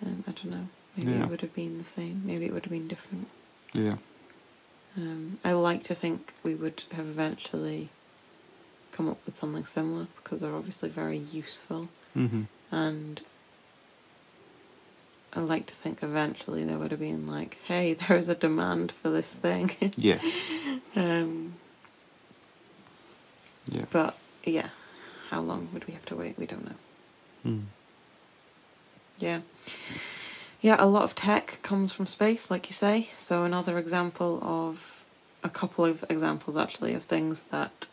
um, 0.05 0.25
I 0.29 0.33
don't 0.33 0.51
know. 0.51 0.69
Maybe 0.97 1.13
Yeah. 1.13 1.23
it 1.25 1.29
would 1.31 1.41
have 1.41 1.55
been 1.55 1.79
the 1.79 1.85
same. 1.85 2.23
Maybe 2.25 2.47
it 2.47 2.53
would 2.53 2.65
have 2.65 2.73
been 2.73 2.89
different. 2.89 3.29
Yeah. 3.73 3.95
Um, 4.97 5.39
I 5.45 5.53
like 5.53 5.83
to 5.85 5.95
think 5.95 6.35
we 6.43 6.55
would 6.55 6.85
have 6.93 7.07
eventually 7.07 7.89
come 8.93 9.09
up 9.09 9.19
with 9.25 9.35
something 9.37 9.65
similar 9.65 10.07
because 10.17 10.41
they're 10.41 10.55
obviously 10.55 10.89
very 10.91 11.19
useful, 11.19 11.89
hmm 12.15 12.43
and 12.71 13.21
I 15.35 15.41
like 15.41 15.67
to 15.67 15.75
think 15.75 16.03
eventually 16.03 16.63
there 16.65 16.79
would 16.79 16.91
have 16.91 17.01
been 17.01 17.27
like, 17.27 17.59
hey, 17.65 17.95
there 18.01 18.17
is 18.17 18.29
a 18.29 18.35
demand 18.35 18.93
for 18.93 19.09
this 19.11 19.35
thing. 19.35 19.71
Yes. 19.97 20.51
um, 20.95 21.55
Yeah. 23.71 23.85
but 23.91 24.17
yeah, 24.45 24.69
how 25.31 25.41
long 25.41 25.69
would 25.73 25.87
we 25.87 25.95
have 25.95 26.05
to 26.07 26.17
wait? 26.17 26.39
We 26.39 26.47
don't 26.47 26.65
know. 26.67 26.77
Mm. 27.51 27.63
Yeah. 29.19 29.41
Yeah, 30.63 30.77
a 30.79 30.87
lot 30.87 31.03
of 31.03 31.17
tech 31.17 31.59
comes 31.63 31.93
from 31.93 32.07
space, 32.07 32.49
like 32.49 32.69
you 32.69 32.73
say. 32.73 33.11
So, 33.17 33.43
another 33.43 33.79
example 33.79 34.39
of 34.43 35.05
a 35.43 35.51
couple 35.51 35.85
of 35.85 36.05
examples 36.09 36.57
actually 36.57 36.95
of 36.95 37.03
things 37.03 37.43
that 37.51 37.89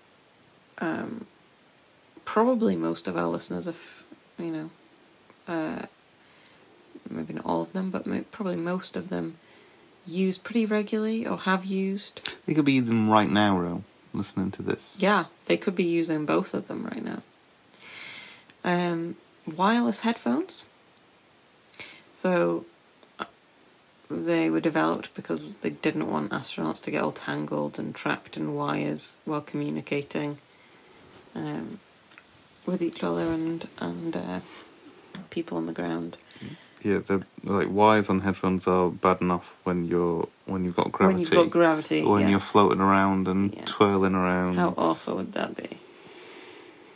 um, 0.77 1.25
probably 2.25 2.75
most 2.75 3.07
of 3.07 3.17
our 3.17 3.25
listeners, 3.27 3.65
if 3.65 4.03
you 4.37 4.51
know, 4.51 4.69
uh, 5.47 5.87
maybe 7.09 7.33
not 7.33 7.45
all 7.45 7.63
of 7.63 7.73
them, 7.73 7.89
but 7.89 8.05
probably 8.31 8.55
most 8.55 8.95
of 8.95 9.09
them 9.09 9.37
use 10.05 10.37
pretty 10.37 10.67
regularly 10.67 11.25
or 11.25 11.37
have 11.37 11.65
used. 11.65 12.21
They 12.45 12.53
could 12.53 12.65
be 12.65 12.73
using 12.73 12.95
them 12.95 13.09
right 13.09 13.29
now, 13.29 13.57
Ro, 13.57 13.83
listening 14.13 14.51
to 14.51 14.61
this. 14.61 14.97
Yeah, 14.99 15.25
they 15.45 15.57
could 15.57 15.75
be 15.75 15.83
using 15.83 16.27
both 16.27 16.53
of 16.53 16.67
them 16.67 16.85
right 16.85 17.03
now. 17.03 17.23
Um, 18.63 19.15
wireless 19.47 20.01
headphones. 20.01 20.67
So 22.19 22.65
uh, 23.17 23.23
they 24.11 24.49
were 24.49 24.59
developed 24.59 25.13
because 25.13 25.59
they 25.59 25.69
didn't 25.69 26.11
want 26.11 26.31
astronauts 26.31 26.81
to 26.83 26.91
get 26.91 27.01
all 27.01 27.13
tangled 27.13 27.79
and 27.79 27.95
trapped 27.95 28.35
in 28.35 28.55
wires 28.55 29.15
while 29.23 29.39
communicating 29.39 30.37
um, 31.33 31.79
with 32.65 32.81
each 32.81 33.05
other 33.05 33.31
and 33.31 33.69
and 33.79 34.17
uh, 34.17 34.39
people 35.29 35.57
on 35.57 35.65
the 35.65 35.71
ground. 35.71 36.17
Yeah, 36.83 36.97
the 36.97 37.23
like 37.45 37.69
wires 37.69 38.09
on 38.09 38.19
headphones 38.19 38.67
are 38.67 38.89
bad 38.89 39.21
enough 39.21 39.55
when 39.63 39.85
you're 39.85 40.27
when 40.45 40.65
you've 40.65 40.75
got 40.75 40.91
gravity. 40.91 41.15
When 41.15 41.21
you've 41.21 41.31
got 41.31 41.49
gravity, 41.49 42.03
when 42.03 42.23
yeah. 42.23 42.31
you're 42.31 42.41
floating 42.41 42.81
around 42.81 43.29
and 43.29 43.53
Yeah. 43.53 43.63
twirling 43.63 44.15
around. 44.15 44.55
How 44.55 44.73
awful 44.77 45.15
would 45.15 45.31
that 45.31 45.55
be? 45.55 45.69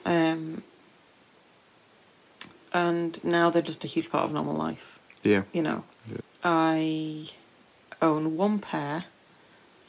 Um, 0.05 0.63
and 2.73 3.23
now 3.23 3.49
they're 3.49 3.61
just 3.61 3.85
a 3.85 3.87
huge 3.87 4.09
part 4.09 4.25
of 4.25 4.33
normal 4.33 4.55
life. 4.55 4.93
Yeah. 5.23 5.43
You 5.53 5.61
know, 5.61 5.83
Yeah. 6.07 6.17
I 6.43 7.29
own 8.01 8.35
one 8.37 8.59
pair 8.59 9.05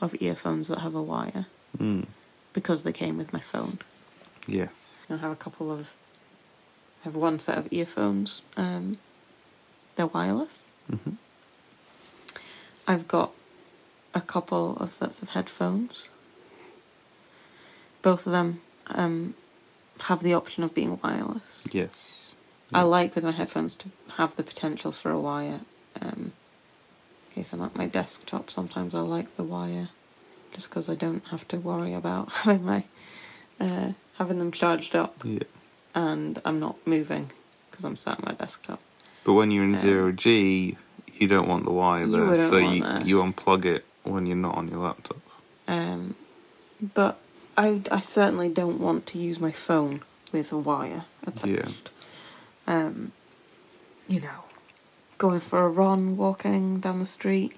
of 0.01 0.15
earphones 0.21 0.69
that 0.69 0.79
have 0.81 0.95
a 0.95 1.03
wire 1.03 1.47
Mm. 1.79 2.07
because 2.53 2.85
they 2.85 2.93
came 2.93 3.17
with 3.19 3.33
my 3.33 3.41
phone. 3.41 3.79
Yes. 4.47 4.99
I 5.11 5.17
have 5.17 5.33
a 5.33 5.37
couple 5.37 5.73
of. 5.73 5.93
I 7.03 7.05
have 7.09 7.17
one 7.17 7.39
set 7.39 7.59
of 7.59 7.69
earphones. 7.73 8.43
Um, 8.57 8.99
they're 9.97 10.07
wireless. 10.07 10.63
hmm 10.89 11.15
I've 12.87 13.09
got 13.09 13.33
a 14.15 14.21
couple 14.21 14.77
of 14.79 14.91
sets 14.93 15.23
of 15.23 15.31
headphones. 15.31 16.09
Both 18.03 18.27
of 18.27 18.33
them 18.33 18.61
um, 18.89 19.35
have 20.01 20.23
the 20.23 20.35
option 20.35 20.63
of 20.65 20.75
being 20.75 20.99
wireless. 21.03 21.67
Yes. 21.73 22.24
I 22.73 22.83
like 22.83 23.15
with 23.15 23.25
my 23.25 23.31
headphones 23.33 23.75
to 23.77 23.89
have 24.17 24.37
the 24.37 24.43
potential 24.43 24.91
for 24.93 25.11
a 25.11 25.21
wire. 25.21 25.61
Um, 26.01 26.33
in 27.31 27.43
case 27.43 27.53
I'm 27.53 27.63
at 27.63 27.77
my 27.77 27.87
desktop, 27.87 28.51
sometimes 28.51 28.95
I 28.95 29.01
like 29.01 29.37
the 29.37 29.45
wire, 29.45 29.91
just 30.53 30.69
because 30.71 30.89
I 30.89 30.95
don't 30.95 31.25
have 31.27 31.47
to 31.49 31.59
worry 31.59 31.95
about 31.95 32.33
having 32.33 32.65
my 32.65 32.85
uh, 33.61 33.93
having 34.19 34.39
them 34.39 34.51
charged 34.53 34.97
up, 34.97 35.21
Yeah. 35.25 35.41
and 35.95 36.41
I'm 36.45 36.59
not 36.59 36.77
moving 36.87 37.31
because 37.71 37.85
I'm 37.85 37.97
sat 37.97 38.19
at 38.19 38.25
my 38.25 38.33
desktop. 38.33 38.81
But 39.25 39.35
when 39.35 39.51
you're 39.51 39.65
in 39.65 39.75
Um, 39.75 39.81
zero 39.81 40.13
G, 40.13 40.77
you 41.15 41.29
don't 41.29 41.49
want 41.49 41.65
the 41.65 41.71
wire 41.73 42.07
there, 42.07 42.25
wouldn't 42.25 42.49
so 42.49 42.59
you 42.59 42.83
that. 42.83 43.07
you 43.07 43.19
unplug 43.19 43.65
it 43.65 43.85
when 44.03 44.27
you're 44.27 44.37
not 44.37 44.57
on 44.57 44.69
your 44.69 44.81
laptop. 44.81 45.19
Um, 45.69 46.15
but 46.95 47.19
I, 47.57 47.81
I 47.91 48.01
certainly 48.01 48.49
don't 48.49 48.81
want 48.81 49.07
to 49.09 49.19
use 49.19 49.39
my 49.41 49.53
phone 49.53 50.03
with 50.33 50.53
a 50.53 50.59
wire 50.59 51.05
attached. 51.27 51.47
Yeah. 51.47 51.69
Um, 52.67 53.13
you 54.09 54.21
know, 54.21 54.45
going 55.19 55.41
for 55.41 55.65
a 55.65 55.69
run, 55.69 56.17
walking 56.17 56.81
down 56.81 56.99
the 56.99 57.07
street, 57.07 57.53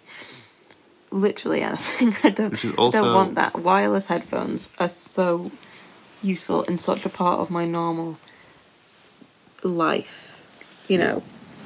literally 1.10 1.62
anything. 1.62 2.14
I 2.24 2.30
don't, 2.30 2.50
Which 2.52 2.64
I 2.64 2.74
also 2.76 3.02
don't 3.02 3.14
want 3.14 3.34
that. 3.36 3.58
Wireless 3.58 4.06
headphones 4.06 4.68
are 4.78 4.88
so 4.88 5.50
useful 6.22 6.64
and 6.66 6.80
such 6.80 7.04
a 7.04 7.08
part 7.08 7.40
of 7.40 7.50
my 7.50 7.64
normal 7.64 8.18
life. 9.62 10.40
You 10.88 10.98
know, 10.98 11.22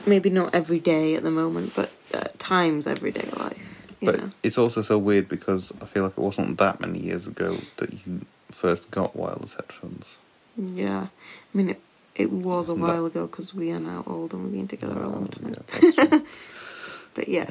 maybe 0.07 0.30
not 0.30 0.55
every 0.55 0.78
day 0.78 1.14
at 1.14 1.22
the 1.22 1.30
moment, 1.30 1.74
but 1.74 1.91
at 2.14 2.38
times 2.38 2.86
everyday 2.86 3.28
life. 3.36 3.70
But 4.03 4.18
know. 4.18 4.30
it's 4.43 4.57
also 4.57 4.80
so 4.80 4.97
weird 4.97 5.28
because 5.28 5.72
I 5.82 5.84
feel 5.84 6.05
like 6.05 6.12
it 6.12 6.18
wasn't 6.18 6.57
that 6.59 6.80
many 6.80 7.01
years 7.01 7.26
ago 7.26 7.55
that 7.76 7.93
you 7.93 8.24
first 8.51 8.91
got 8.91 9.14
wireless 9.14 9.55
headphones. 9.55 10.18
Yeah, 10.57 11.09
I 11.09 11.57
mean 11.57 11.70
it. 11.70 11.80
It 12.21 12.31
was 12.31 12.68
a 12.68 12.75
while 12.75 13.05
that- 13.05 13.12
ago 13.12 13.27
because 13.27 13.55
we 13.55 13.71
are 13.71 13.81
now 13.81 14.05
old 14.07 14.33
and 14.35 14.45
we've 14.45 14.53
been 14.53 14.68
together 14.68 15.01
a 15.03 15.09
long 15.09 15.29
time. 15.29 15.55
Yeah. 15.99 16.21
But 17.14 17.27
yes, 17.29 17.51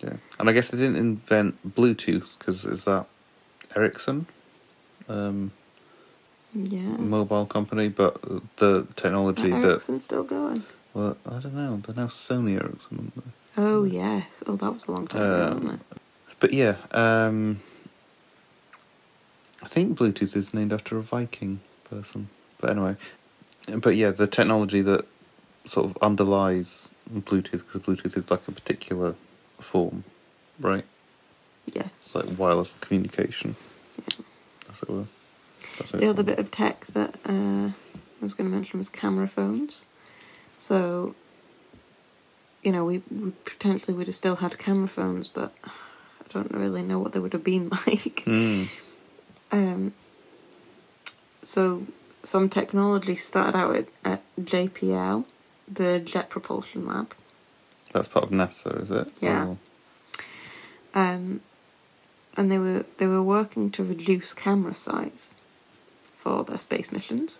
yeah. 0.00 0.14
And 0.38 0.48
I 0.48 0.52
guess 0.54 0.70
they 0.70 0.78
didn't 0.78 0.96
invent 0.96 1.74
Bluetooth 1.76 2.38
because 2.38 2.64
is 2.64 2.84
that 2.84 3.04
Ericsson, 3.76 4.26
um, 5.06 5.52
yeah. 6.54 6.96
mobile 6.96 7.44
company, 7.44 7.88
but 7.90 8.16
the 8.56 8.86
technology 8.96 9.50
that 9.50 9.64
Ericsson 9.64 10.00
still 10.00 10.24
going? 10.24 10.64
well, 10.94 11.14
I 11.26 11.40
don't 11.40 11.54
know. 11.54 11.76
They're 11.84 11.94
now 11.94 12.06
Sony 12.06 12.54
Ericsson. 12.54 12.96
Aren't 12.98 13.14
they? 13.16 13.30
Oh 13.58 13.84
yes. 13.84 14.42
Oh, 14.46 14.56
that 14.56 14.72
was 14.72 14.86
a 14.88 14.92
long 14.92 15.06
time 15.06 15.20
ago, 15.22 15.46
Um, 15.46 15.64
wasn't 15.64 15.80
it? 15.92 15.98
But 16.40 16.52
yeah, 16.54 16.76
um, 16.92 17.60
I 19.62 19.66
think 19.68 19.98
Bluetooth 19.98 20.34
is 20.34 20.54
named 20.54 20.72
after 20.72 20.96
a 20.96 21.02
Viking 21.02 21.60
person. 21.84 22.28
But 22.58 22.70
anyway, 22.70 22.96
but 23.66 23.96
yeah, 23.96 24.10
the 24.10 24.26
technology 24.26 24.82
that 24.82 25.06
sort 25.64 25.86
of 25.86 25.98
underlies 26.02 26.90
Bluetooth, 27.12 27.64
because 27.66 27.82
Bluetooth 27.82 28.16
is 28.16 28.30
like 28.30 28.46
a 28.48 28.52
particular 28.52 29.14
form, 29.58 30.04
right? 30.60 30.84
Yes. 31.72 31.88
It's 31.98 32.14
like 32.14 32.26
wireless 32.38 32.76
communication. 32.80 33.56
Yeah. 33.98 34.24
That's 34.66 34.82
it. 34.82 34.90
were. 34.90 35.06
That's 35.78 35.90
The 35.90 36.08
other 36.08 36.22
bit 36.22 36.38
of 36.38 36.50
tech 36.50 36.86
that 36.86 37.16
uh, 37.28 37.70
I 37.70 37.72
was 38.20 38.34
going 38.34 38.48
to 38.48 38.54
mention 38.54 38.78
was 38.78 38.88
camera 38.88 39.26
phones. 39.26 39.84
So, 40.58 41.14
you 42.62 42.72
know, 42.72 42.84
we, 42.84 43.02
we 43.10 43.32
potentially 43.44 43.96
would 43.96 44.06
have 44.06 44.14
still 44.14 44.36
had 44.36 44.56
camera 44.58 44.88
phones, 44.88 45.28
but 45.28 45.52
I 45.64 45.70
don't 46.32 46.52
really 46.52 46.82
know 46.82 46.98
what 46.98 47.12
they 47.12 47.18
would 47.18 47.32
have 47.32 47.44
been 47.44 47.68
like. 47.86 48.24
Mm. 48.24 48.68
Um, 49.52 49.94
so 51.42 51.86
some 52.26 52.48
technology 52.48 53.16
started 53.16 53.56
out 53.56 53.76
at, 53.76 53.88
at 54.04 54.22
JPL, 54.40 55.24
the 55.72 56.00
Jet 56.00 56.28
Propulsion 56.30 56.86
Lab. 56.86 57.14
That's 57.92 58.08
part 58.08 58.24
of 58.24 58.30
NASA, 58.30 58.80
is 58.82 58.90
it? 58.90 59.08
Yeah. 59.20 59.46
Or- 59.46 59.58
Um, 60.94 61.40
and 62.36 62.50
they 62.50 62.58
were 62.58 62.84
they 62.98 63.06
were 63.06 63.22
working 63.22 63.70
to 63.72 63.84
reduce 63.84 64.34
camera 64.34 64.74
size 64.74 65.32
for 66.16 66.44
their 66.44 66.58
space 66.58 66.90
missions. 66.92 67.38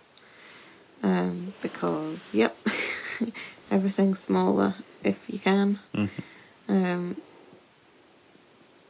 Um, 1.03 1.53
because 1.61 2.33
yep, 2.33 2.57
everything's 3.71 4.19
smaller 4.19 4.73
if 5.03 5.29
you 5.29 5.37
can. 5.39 5.79
Mhm. 5.93 6.09
Um, 6.69 7.17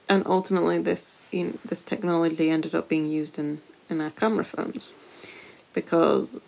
and 0.10 0.24
ultimately, 0.26 0.80
this 0.80 1.22
you 1.32 1.44
know, 1.46 1.54
this 1.66 1.82
technology 1.82 2.50
ended 2.50 2.74
up 2.76 2.88
being 2.88 3.08
used 3.10 3.38
in, 3.40 3.62
in 3.90 4.00
our 4.02 4.12
camera 4.12 4.46
phones 4.46 4.94
because 5.82 6.42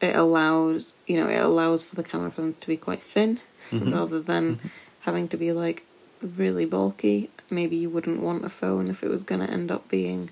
it 0.00 0.14
allows 0.14 0.92
you 1.08 1.16
know 1.18 1.28
it 1.28 1.40
allows 1.50 1.84
for 1.84 1.96
the 1.96 2.04
camera 2.04 2.30
phones 2.30 2.56
to 2.58 2.66
be 2.68 2.76
quite 2.76 3.02
thin 3.02 3.40
Mhm. 3.72 3.92
rather 3.94 4.20
than 4.20 4.44
Mhm. 4.56 4.70
having 5.00 5.26
to 5.28 5.36
be 5.36 5.50
like 5.52 5.84
really 6.22 6.64
bulky. 6.64 7.30
Maybe 7.50 7.74
you 7.76 7.90
wouldn't 7.90 8.20
want 8.20 8.44
a 8.44 8.48
phone 8.60 8.86
if 8.88 9.02
it 9.02 9.10
was 9.10 9.22
going 9.24 9.40
to 9.44 9.50
end 9.58 9.70
up 9.72 9.88
being 9.88 10.30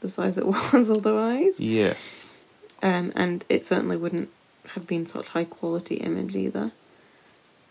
the 0.00 0.08
size 0.08 0.36
it 0.36 0.46
was 0.54 0.90
otherwise. 0.90 1.58
Yes. 1.58 2.28
Um, 2.82 3.12
and 3.16 3.44
it 3.48 3.64
certainly 3.64 3.96
wouldn't 3.96 4.28
have 4.74 4.86
been 4.86 5.06
such 5.06 5.28
high 5.28 5.44
quality 5.58 5.96
image 5.96 6.34
either. 6.36 6.72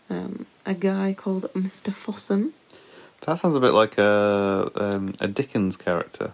Um, 0.08 0.46
a 0.66 0.74
guy 0.74 1.14
called 1.22 1.44
Mr. 1.54 1.90
Fossum. 2.02 2.50
That 3.22 3.38
sounds 3.38 3.54
a 3.54 3.60
bit 3.60 3.74
like 3.82 3.96
a 3.98 4.70
um, 4.74 5.04
a 5.20 5.28
Dickens 5.28 5.76
character. 5.76 6.32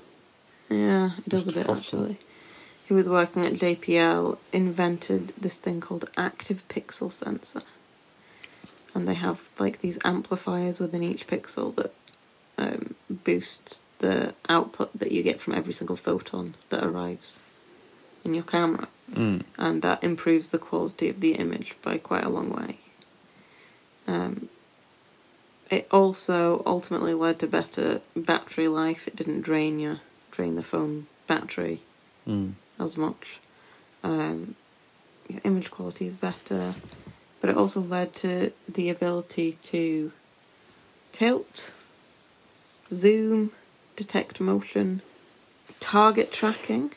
Yeah, 0.71 1.11
he 1.23 1.29
does 1.29 1.47
a 1.49 1.53
bit 1.53 1.67
Fossum. 1.67 1.77
actually. 1.77 2.17
He 2.87 2.95
was 2.95 3.09
working 3.09 3.45
at 3.45 3.55
JPL, 3.55 4.39
invented 4.53 5.33
this 5.39 5.57
thing 5.57 5.81
called 5.81 6.09
active 6.17 6.67
pixel 6.69 7.11
sensor. 7.11 7.63
And 8.95 9.09
they 9.09 9.15
have 9.15 9.51
like 9.59 9.81
these 9.81 9.99
amplifiers 10.05 10.81
within 10.81 11.03
each 11.03 11.27
pixel 11.27 11.75
that 11.77 11.93
um, 12.57 12.95
boosts 13.11 13.83
the 13.99 14.35
output 14.49 14.97
that 14.99 15.13
you 15.13 15.23
get 15.23 15.41
from 15.41 15.55
every 15.55 15.73
single 15.73 15.97
photon 15.97 16.55
that 16.69 16.85
arrives 16.85 17.39
in 18.25 18.35
your 18.35 18.45
camera. 18.45 18.89
Mm. 19.13 19.45
and 19.57 19.83
that 19.83 20.03
improves 20.03 20.49
the 20.49 20.59
quality 20.59 21.09
of 21.09 21.21
the 21.21 21.37
image 21.37 21.77
by 21.81 21.97
quite 21.97 22.25
a 22.25 22.29
long 22.29 22.51
way. 22.51 22.79
Um, 24.09 24.49
it 25.71 25.87
also 25.93 26.65
ultimately 26.67 27.15
led 27.15 27.39
to 27.39 27.47
better 27.47 28.01
battery 28.17 28.67
life. 28.67 29.07
It 29.07 29.15
didn't 29.15 29.43
drain 29.43 29.79
your 29.79 30.01
drain 30.33 30.57
the 30.57 30.63
phone 30.63 31.07
battery 31.29 31.83
Mm. 32.27 32.55
As 32.79 32.97
much. 32.97 33.39
Um, 34.03 34.55
your 35.29 35.41
image 35.45 35.71
quality 35.71 36.07
is 36.07 36.17
better, 36.17 36.75
but 37.41 37.51
it 37.51 37.57
also 37.57 37.81
led 37.81 38.13
to 38.15 38.53
the 38.69 38.89
ability 38.91 39.59
to 39.65 40.13
tilt, 41.13 41.73
zoom, 42.91 43.51
detect 43.97 44.41
motion, 44.41 45.03
target 45.81 46.33
tracking, 46.33 46.93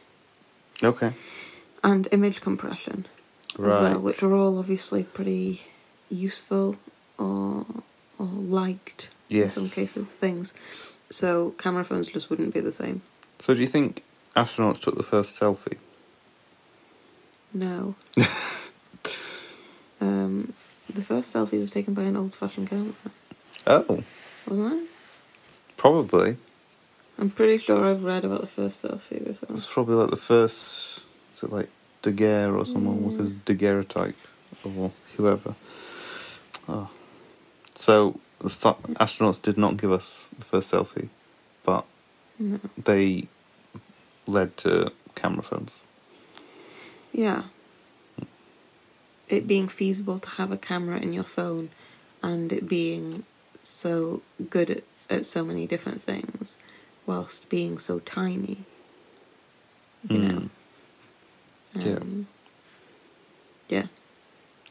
Okay. 0.84 1.13
and 1.84 2.07
image 2.11 2.41
compression. 2.41 3.05
Right. 3.57 3.73
as 3.73 3.80
well, 3.82 3.99
which 3.99 4.21
are 4.23 4.34
all 4.34 4.59
obviously 4.59 5.03
pretty 5.03 5.63
useful 6.09 6.77
or 7.17 7.65
or 8.19 8.25
liked 8.25 9.09
yes. 9.27 9.57
in 9.57 9.63
some 9.63 9.69
cases 9.75 10.13
things. 10.13 10.53
So 11.09 11.51
camera 11.57 11.84
phones 11.84 12.07
just 12.07 12.30
wouldn't 12.30 12.53
be 12.53 12.59
the 12.59 12.71
same. 12.71 13.01
So 13.39 13.53
do 13.55 13.59
you 13.61 13.67
think 13.67 14.03
astronauts 14.36 14.82
took 14.82 14.95
the 14.95 15.03
first 15.03 15.39
selfie? 15.39 15.77
No. 17.53 17.95
the 19.99 21.01
first 21.01 21.34
selfie 21.34 21.59
was 21.59 21.71
taken 21.71 21.93
by 21.93 22.03
an 22.03 22.17
old-fashioned 22.17 22.69
camera, 22.69 22.93
Oh, 23.67 24.03
wasn't 24.47 24.84
it? 24.84 24.89
probably. 25.77 26.38
I'm 27.17 27.30
pretty 27.30 27.57
sure 27.57 27.86
I've 27.86 28.03
read 28.03 28.23
about 28.25 28.41
the 28.41 28.47
first 28.47 28.84
selfie 28.84 29.23
before. 29.23 29.49
It's 29.55 29.71
probably 29.71 29.95
like 29.95 30.09
the 30.09 30.17
first. 30.17 31.03
Is 31.36 31.43
it 31.43 31.51
like 31.51 31.69
Daguerre 32.01 32.55
or 32.55 32.65
someone 32.65 33.03
with 33.03 33.15
Mm. 33.15 33.19
his 33.19 33.34
daguerreotype 33.34 34.15
or 34.63 34.91
whoever? 35.17 35.55
Oh. 36.67 36.89
So 37.75 38.19
the 38.39 38.49
th- 38.49 38.75
astronauts 38.97 39.41
did 39.41 39.57
not 39.57 39.75
give 39.77 39.91
us 39.91 40.32
the 40.38 40.45
first 40.45 40.71
selfie, 40.71 41.09
but 41.63 41.86
No. 42.39 42.59
they 42.82 43.27
led 44.30 44.55
to 44.57 44.91
camera 45.15 45.43
phones. 45.43 45.84
Yeah. 47.11 47.43
It 49.27 49.47
being 49.47 49.67
feasible 49.67 50.19
to 50.19 50.30
have 50.30 50.51
a 50.51 50.57
camera 50.57 50.97
in 50.97 51.13
your 51.13 51.23
phone 51.23 51.69
and 52.23 52.51
it 52.51 52.67
being 52.67 53.23
so 53.61 54.21
good 54.49 54.69
at, 54.69 54.84
at 55.09 55.25
so 55.25 55.43
many 55.43 55.67
different 55.67 56.01
things 56.01 56.57
whilst 57.05 57.49
being 57.49 57.77
so 57.77 57.99
tiny. 57.99 58.57
You 60.07 60.17
know? 60.19 60.49
Mm. 61.75 61.86
Yeah. 61.86 61.93
Um, 61.93 62.27
yeah. 63.67 63.88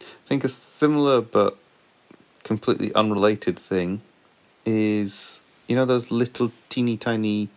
I 0.01 0.29
think 0.29 0.45
a 0.45 0.49
similar 0.49 1.21
but 1.21 1.57
completely 2.45 2.93
unrelated 2.95 3.59
thing 3.59 4.01
is 4.65 5.41
you 5.67 5.77
know 5.77 5.85
those 5.85 6.11
little 6.11 6.51
teeny 6.69 6.97
tiny 6.97 7.49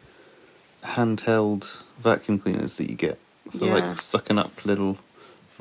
handheld 0.84 1.84
vacuum 2.00 2.40
cleaners 2.40 2.78
that 2.78 2.90
you 2.90 2.96
get 2.96 3.20
for 3.52 3.66
Yeah. 3.66 3.74
like 3.76 4.00
sucking 4.00 4.38
up 4.38 4.66
little 4.66 4.98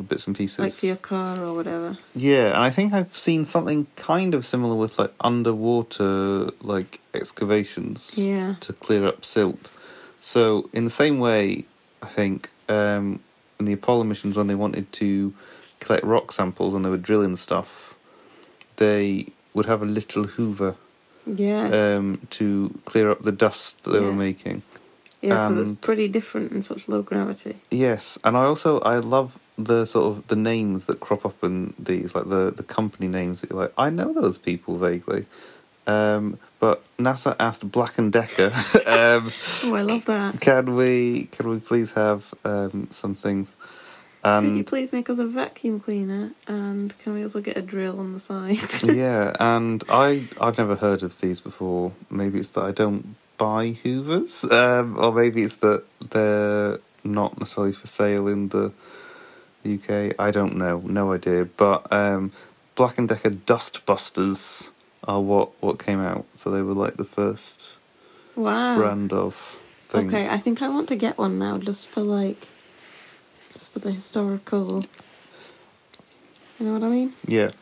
bits 0.09 0.27
and 0.27 0.35
pieces. 0.35 0.59
Like 0.59 0.73
for 0.73 0.87
your 0.87 0.97
car 0.97 1.39
or 1.45 1.55
whatever. 1.55 1.99
Yeah, 2.14 2.55
and 2.55 2.62
I 2.62 2.71
think 2.71 2.95
I've 2.95 3.14
seen 3.14 3.45
something 3.45 3.87
kind 3.97 4.35
of 4.35 4.47
similar 4.47 4.75
with 4.75 4.99
like 4.99 5.12
underwater 5.21 6.51
like 6.62 7.01
excavations 7.12 8.16
Yeah. 8.16 8.55
to 8.61 8.73
clear 8.73 9.05
up 9.07 9.25
silt. 9.27 9.71
So 10.21 10.71
in 10.73 10.85
the 10.85 10.91
same 10.91 11.18
way, 11.18 11.64
I 12.03 12.07
think 12.07 12.49
um, 12.68 13.21
in 13.59 13.66
the 13.66 13.75
Apollo 13.75 14.05
missions 14.05 14.37
when 14.39 14.47
they 14.47 14.55
wanted 14.55 14.91
to 14.95 15.35
collect 15.81 16.05
rock 16.05 16.33
samples 16.33 16.73
and 16.75 16.83
they 16.85 16.89
were 16.91 16.97
drilling 16.97 17.37
stuff, 17.37 17.95
they 18.77 19.27
would 19.53 19.66
have 19.66 19.83
a 19.83 19.87
little 19.87 20.25
Hoover 20.25 20.77
Yes. 21.27 21.73
um, 21.75 22.21
to 22.31 22.81
clear 22.87 23.11
up 23.11 23.23
the 23.23 23.33
dust 23.33 23.83
that 23.85 23.91
they 23.91 24.01
were 24.01 24.12
making. 24.14 24.62
Yeah, 25.23 25.49
because 25.49 25.71
it's 25.71 25.79
pretty 25.81 26.09
different 26.09 26.53
in 26.53 26.62
such 26.62 26.89
low 26.89 27.03
gravity. 27.03 27.57
Yes, 27.71 28.18
and 28.25 28.37
I 28.37 28.45
also 28.45 28.81
I 28.81 28.99
love 28.99 29.39
the 29.57 29.85
sort 29.85 30.16
of 30.16 30.27
the 30.29 30.37
names 30.37 30.87
that 30.87 31.01
crop 31.01 31.27
up 31.27 31.43
in 31.45 31.75
these, 31.79 32.14
like 32.14 32.29
the 32.29 32.51
the 32.51 32.62
company 32.62 33.09
names 33.09 33.41
that 33.41 33.51
you're 33.51 33.59
like, 33.59 33.73
I 33.77 33.91
know 33.91 34.12
those 34.12 34.39
people 34.39 34.77
vaguely. 34.77 35.27
Um, 35.87 36.39
but 36.61 36.85
NASA 36.99 37.35
asked 37.41 37.71
Black 37.73 37.99
and 37.99 38.12
Decker, 38.12 38.53
um, 38.87 39.33
Oh, 39.64 39.75
I 39.75 39.83
love 39.83 40.05
that. 40.05 40.41
can 40.41 40.77
we 40.77 41.25
can 41.33 41.49
we 41.49 41.59
please 41.59 41.93
have 41.93 42.33
um, 42.45 42.89
some 42.91 43.14
things? 43.14 43.57
Could 44.23 44.45
you 44.55 44.64
please 44.64 44.93
make 44.93 45.09
us 45.09 45.18
a 45.18 45.27
vacuum 45.27 45.81
cleaner? 45.81 46.33
And 46.47 46.97
can 46.99 47.14
we 47.14 47.23
also 47.23 47.41
get 47.41 47.57
a 47.57 47.62
drill 47.62 47.99
on 47.99 48.12
the 48.12 48.21
side? 48.21 48.59
yeah, 48.85 49.35
and 49.41 49.83
I 49.89 50.29
I've 50.41 50.59
never 50.59 50.77
heard 50.77 51.03
of 51.03 51.18
these 51.21 51.41
before. 51.41 51.93
Maybe 52.11 52.39
it's 52.39 52.51
that 52.51 52.64
I 52.64 52.71
don't 52.71 53.16
buy 53.41 53.70
Hoovers, 53.82 54.45
um, 54.53 54.99
or 54.99 55.12
maybe 55.14 55.41
it's 55.41 55.57
that 55.57 55.84
they're 56.11 56.78
not 57.03 57.38
necessarily 57.38 57.72
for 57.72 57.86
sale 57.86 58.28
in 58.28 58.51
the 58.51 58.74
UK. 59.64 60.14
I 60.18 60.30
don't 60.30 60.57
know, 60.57 60.82
no 60.84 61.12
idea. 61.14 61.47
But 61.47 61.91
um, 61.91 62.32
Black 62.74 62.99
and 62.99 63.09
Decker 63.09 63.30
Dustbusters 63.30 64.70
are 65.05 65.22
what 65.22 65.51
what 65.62 65.78
came 65.78 66.01
out. 66.01 66.26
So 66.36 66.51
they 66.51 66.61
were 66.61 66.74
like 66.74 66.97
the 66.97 67.05
first 67.05 67.76
wow. 68.36 68.76
brand 68.76 69.14
of 69.14 69.34
things. 69.88 70.12
Okay, 70.12 70.28
I 70.28 70.36
think 70.36 70.61
I 70.61 70.68
want 70.68 70.88
to 70.91 70.97
get 70.97 71.16
one 71.16 71.38
now, 71.38 71.57
just 71.57 71.88
for 71.88 72.03
like, 72.03 72.47
just 73.55 73.72
for 73.72 73.78
the 73.78 73.91
historical. 73.91 74.84
You 76.59 76.66
know 76.66 76.74
what 76.74 76.82
I 76.82 76.91
mean? 76.91 77.14
Yeah. 77.26 77.53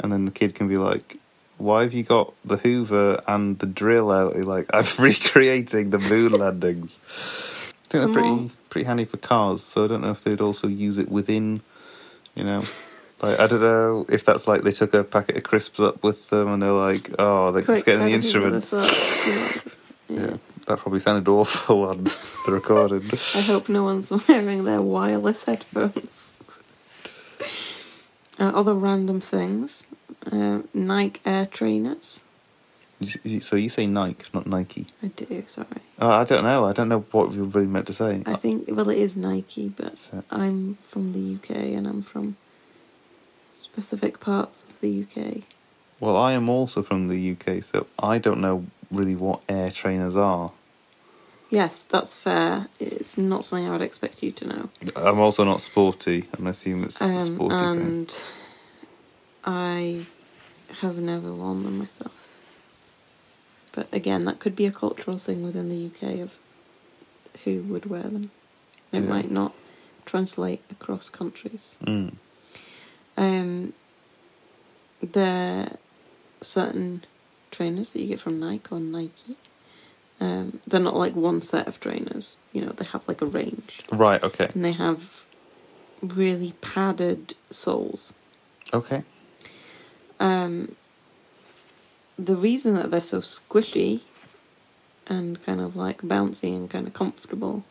And 0.00 0.12
then 0.12 0.26
the 0.26 0.32
kid 0.32 0.54
can 0.54 0.68
be 0.68 0.76
like, 0.76 1.16
why 1.58 1.82
have 1.82 1.92
you 1.94 2.02
got 2.02 2.34
the 2.44 2.56
Hoover 2.56 3.20
and 3.26 3.58
the 3.58 3.66
drill 3.66 4.10
out? 4.10 4.36
Like, 4.36 4.66
I'm 4.72 4.84
recreating 4.98 5.90
the 5.90 5.98
moon 5.98 6.32
landings. 6.38 6.98
I 7.08 7.88
think 7.88 8.02
Some 8.02 8.12
they're 8.12 8.22
pretty 8.22 8.36
more- 8.36 8.50
pretty 8.70 8.86
handy 8.86 9.04
for 9.04 9.16
cars, 9.18 9.62
so 9.62 9.84
I 9.84 9.86
don't 9.88 10.00
know 10.00 10.10
if 10.10 10.22
they'd 10.22 10.40
also 10.40 10.66
use 10.66 10.98
it 10.98 11.08
within, 11.08 11.60
you 12.34 12.44
know. 12.44 12.62
Like 13.22 13.38
I 13.40 13.46
don't 13.46 13.60
know 13.62 14.04
if 14.10 14.24
that's 14.26 14.46
like 14.46 14.62
they 14.62 14.72
took 14.72 14.92
a 14.92 15.02
packet 15.02 15.36
of 15.36 15.44
crisps 15.44 15.80
up 15.80 16.02
with 16.02 16.28
them 16.28 16.48
and 16.48 16.60
they're 16.62 16.72
like, 16.72 17.10
oh, 17.18 17.52
they're 17.52 17.62
Quick, 17.62 17.86
getting 17.86 18.04
the 18.04 18.12
instruments. 18.12 18.72
Yeah. 18.74 20.14
Yeah. 20.20 20.36
that 20.66 20.78
probably 20.80 20.98
sounded 21.00 21.26
awful 21.28 21.84
on 21.84 22.04
the 22.04 22.52
recording. 22.52 23.08
I 23.34 23.40
hope 23.40 23.70
no 23.70 23.84
one's 23.84 24.10
wearing 24.28 24.64
their 24.64 24.82
wireless 24.82 25.44
headphones. 25.44 26.33
Uh, 28.38 28.46
other 28.54 28.74
random 28.74 29.20
things. 29.20 29.86
Uh, 30.30 30.60
Nike 30.72 31.20
Air 31.24 31.46
Trainers. 31.46 32.20
So 33.40 33.56
you 33.56 33.68
say 33.68 33.86
Nike, 33.86 34.26
not 34.32 34.46
Nike. 34.46 34.86
I 35.02 35.08
do, 35.08 35.44
sorry. 35.46 35.66
Oh, 36.00 36.10
I 36.10 36.24
don't 36.24 36.44
know. 36.44 36.64
I 36.64 36.72
don't 36.72 36.88
know 36.88 37.04
what 37.10 37.32
you 37.32 37.44
really 37.44 37.66
meant 37.66 37.86
to 37.88 37.92
say. 37.92 38.22
I 38.24 38.34
think, 38.34 38.64
well, 38.68 38.88
it 38.88 38.98
is 38.98 39.16
Nike, 39.16 39.68
but 39.68 39.98
So- 39.98 40.24
I'm 40.30 40.76
from 40.76 41.12
the 41.12 41.34
UK 41.34 41.50
and 41.74 41.86
I'm 41.86 42.02
from 42.02 42.36
specific 43.54 44.20
parts 44.20 44.64
of 44.68 44.80
the 44.80 45.02
UK. 45.02 45.42
Well, 46.00 46.16
I 46.16 46.32
am 46.32 46.48
also 46.48 46.82
from 46.82 47.08
the 47.08 47.32
UK, 47.32 47.62
so 47.62 47.86
I 47.98 48.18
don't 48.18 48.40
know 48.40 48.64
really 48.90 49.14
what 49.16 49.40
air 49.48 49.70
trainers 49.70 50.16
are. 50.16 50.50
Yes, 51.50 51.84
that's 51.84 52.14
fair. 52.16 52.68
It's 52.80 53.16
not 53.16 53.44
something 53.44 53.66
I 53.68 53.70
would 53.72 53.82
expect 53.82 54.22
you 54.22 54.32
to 54.32 54.46
know. 54.46 54.70
I'm 54.96 55.20
also 55.20 55.44
not 55.44 55.60
sporty, 55.60 56.28
and 56.36 56.48
I 56.48 56.50
assume 56.50 56.84
it's 56.84 57.00
a 57.00 57.04
Um, 57.04 57.18
sporty 57.36 57.54
thing. 57.56 57.80
and 57.80 58.14
I 59.44 60.06
have 60.80 60.98
never 60.98 61.32
worn 61.32 61.62
them 61.62 61.78
myself. 61.78 62.28
But 63.72 63.88
again, 63.92 64.24
that 64.24 64.38
could 64.38 64.56
be 64.56 64.66
a 64.66 64.70
cultural 64.72 65.18
thing 65.18 65.42
within 65.42 65.68
the 65.68 65.76
UK 65.76 66.20
of 66.20 66.38
who 67.44 67.62
would 67.62 67.86
wear 67.86 68.02
them. 68.04 68.30
It 68.92 69.00
Yeah. 69.00 69.08
might 69.08 69.30
not 69.30 69.52
translate 70.06 70.62
across 70.70 71.08
countries. 71.10 71.74
Mm. 71.84 72.14
Um, 73.16 73.72
there 75.02 75.66
are 75.72 75.78
certain 76.40 77.04
trainers 77.50 77.92
that 77.92 78.00
you 78.00 78.08
get 78.08 78.20
from 78.20 78.40
Nike 78.40 78.66
or 78.70 78.80
Nike. 78.80 79.36
Um, 80.24 80.60
they're 80.66 80.80
not 80.80 80.96
like 80.96 81.14
one 81.14 81.42
set 81.42 81.68
of 81.68 81.78
trainers. 81.80 82.38
You 82.54 82.64
know, 82.64 82.72
they 82.72 82.86
have 82.86 83.06
like 83.06 83.20
a 83.20 83.26
range, 83.26 83.80
Right. 83.92 84.22
Okay. 84.22 84.48
and 84.54 84.64
they 84.64 84.72
have 84.72 85.22
really 86.00 86.54
padded 86.62 87.34
soles. 87.50 88.14
Okay. 88.72 89.02
Um, 90.18 90.76
the 92.18 92.36
reason 92.36 92.74
that 92.74 92.90
they're 92.90 93.00
so 93.02 93.20
squishy 93.20 94.00
and 95.06 95.44
kind 95.44 95.60
of 95.60 95.76
like 95.76 96.00
bouncy 96.00 96.56
and 96.56 96.70
kind 96.70 96.86
of 96.86 96.94
comfortable 96.94 97.64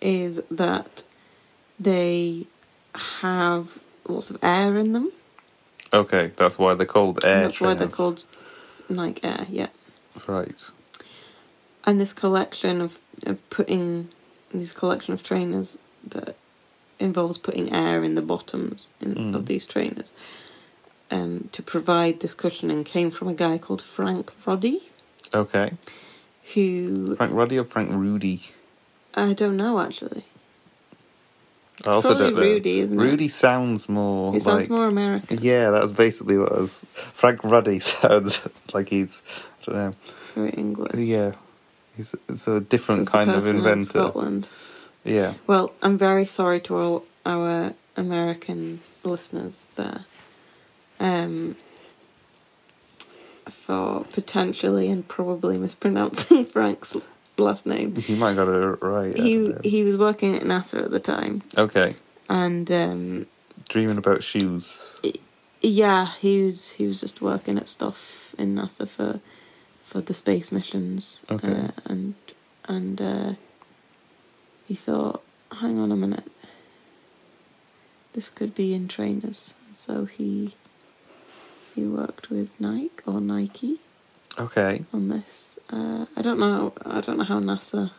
is 0.00 0.40
that 0.50 1.04
they 1.78 2.46
have 3.20 3.78
lots 4.08 4.30
of 4.30 4.42
air 4.42 4.76
in 4.76 4.92
them. 4.92 5.12
Okay. 5.94 6.32
That's 6.36 6.58
why 6.58 6.74
they're 6.74 6.84
called 6.86 7.24
air 7.24 7.34
and 7.34 7.44
that's 7.44 7.60
why 7.60 7.74
they're 7.74 7.86
called 7.88 8.24
Nike 8.88 9.22
Air, 9.22 9.46
yeah. 9.48 9.68
Right. 10.26 10.60
And 11.86 12.00
this 12.00 12.12
collection 12.12 12.80
of, 12.80 12.98
of 13.24 13.48
putting 13.50 14.10
this 14.52 14.72
collection 14.72 15.14
of 15.14 15.22
trainers 15.22 15.78
that 16.08 16.34
involves 16.98 17.38
putting 17.38 17.72
air 17.72 18.02
in 18.02 18.14
the 18.16 18.22
bottoms 18.22 18.90
in, 19.00 19.14
Mm. 19.14 19.34
of 19.36 19.46
these 19.46 19.66
trainers 19.66 20.12
um, 21.10 21.48
to 21.52 21.62
provide 21.62 22.20
this 22.20 22.34
cushioning 22.34 22.82
came 22.84 23.10
from 23.10 23.28
a 23.28 23.34
guy 23.34 23.58
called 23.58 23.80
Frank 23.82 24.32
Roddy, 24.44 24.82
Okay. 25.34 25.72
who 26.54 27.14
Frank 27.16 27.32
Roddy 27.32 27.58
or 27.58 27.64
Frank 27.64 27.90
Rudy? 27.92 28.42
I 29.14 29.32
don't 29.34 29.56
know 29.56 29.78
actually. 29.80 30.24
I 31.86 31.90
also 31.90 32.08
Probably 32.10 32.24
don't 32.30 32.34
know. 32.36 32.40
Rudy, 32.42 32.80
isn't 32.80 33.00
it? 33.00 33.28
Sounds 33.30 33.88
more. 33.88 34.32
He 34.32 34.40
sounds 34.40 34.64
like, 34.64 34.70
more 34.70 34.86
American. 34.86 35.38
Yeah, 35.42 35.70
that's 35.70 35.92
basically 35.92 36.38
what 36.38 36.50
I 36.52 36.60
was. 36.60 36.84
Frank 36.94 37.44
Ruddy 37.44 37.78
sounds 37.94 38.48
like 38.74 38.88
he's. 38.88 39.22
I 39.60 39.64
don't 39.66 39.74
know. 39.76 39.92
It's 40.18 40.30
very 40.30 40.50
English. 40.50 40.94
Yeah. 40.96 41.32
He's 41.96 42.14
it's 42.28 42.46
a 42.48 42.60
different 42.60 43.06
the 43.06 43.10
kind 43.10 43.30
of 43.30 43.36
person 43.36 43.50
in 43.50 43.56
inventor. 43.56 43.84
Scotland. 43.84 44.48
Yeah. 45.04 45.34
Well, 45.46 45.72
I'm 45.82 45.96
very 45.96 46.24
sorry 46.26 46.60
to 46.62 46.76
all 46.76 47.04
our 47.24 47.74
American 47.96 48.80
listeners 49.04 49.68
there. 49.76 50.04
Um, 50.98 51.56
for 53.50 54.04
potentially 54.12 54.88
and 54.90 55.06
probably 55.06 55.58
mispronouncing 55.58 56.44
Frank's 56.54 56.96
last 57.38 57.66
name. 57.66 57.94
You 58.06 58.16
might 58.16 58.34
got 58.34 58.48
it 58.48 58.78
right. 58.82 59.16
He 59.16 59.52
he 59.62 59.84
was 59.84 59.96
working 59.96 60.34
at 60.34 60.42
NASA 60.42 60.84
at 60.84 60.90
the 60.90 61.00
time, 61.00 61.42
Okay. 61.56 61.96
and 62.28 62.70
um, 62.70 63.26
Dreaming 63.68 63.98
about 63.98 64.22
shoes. 64.22 64.82
Yeah, 65.60 66.12
he 66.18 66.42
was 66.44 66.70
he 66.72 66.86
was 66.86 67.00
just 67.00 67.20
working 67.22 67.56
at 67.58 67.68
stuff 67.68 68.34
in 68.38 68.54
NASA 68.54 68.88
for 68.88 69.20
for 69.96 70.02
the 70.02 70.12
space 70.12 70.52
missions. 70.52 71.24
Okay. 71.30 71.48
Uh, 71.48 71.68
and 71.86 72.14
and 72.68 73.00
uh, 73.00 73.32
he 74.68 74.74
thought, 74.74 75.22
hang 75.60 75.78
on 75.78 75.90
a 75.90 75.96
minute, 75.96 76.30
this 78.12 78.28
could 78.28 78.54
be 78.54 78.74
in 78.74 78.88
trainers. 78.88 79.54
So 79.72 80.04
he 80.04 80.54
he 81.74 81.84
worked 81.84 82.28
with 82.28 82.48
Nike 82.60 82.90
or 83.06 83.20
Nike 83.22 83.78
Okay. 84.38 84.84
on 84.92 85.08
this. 85.08 85.58
Uh, 85.70 86.04
I 86.14 86.20
don't 86.20 86.38
know. 86.38 86.74
I 86.84 87.00
don't 87.00 87.16
know 87.16 87.24
how 87.24 87.40
NASA 87.40 87.90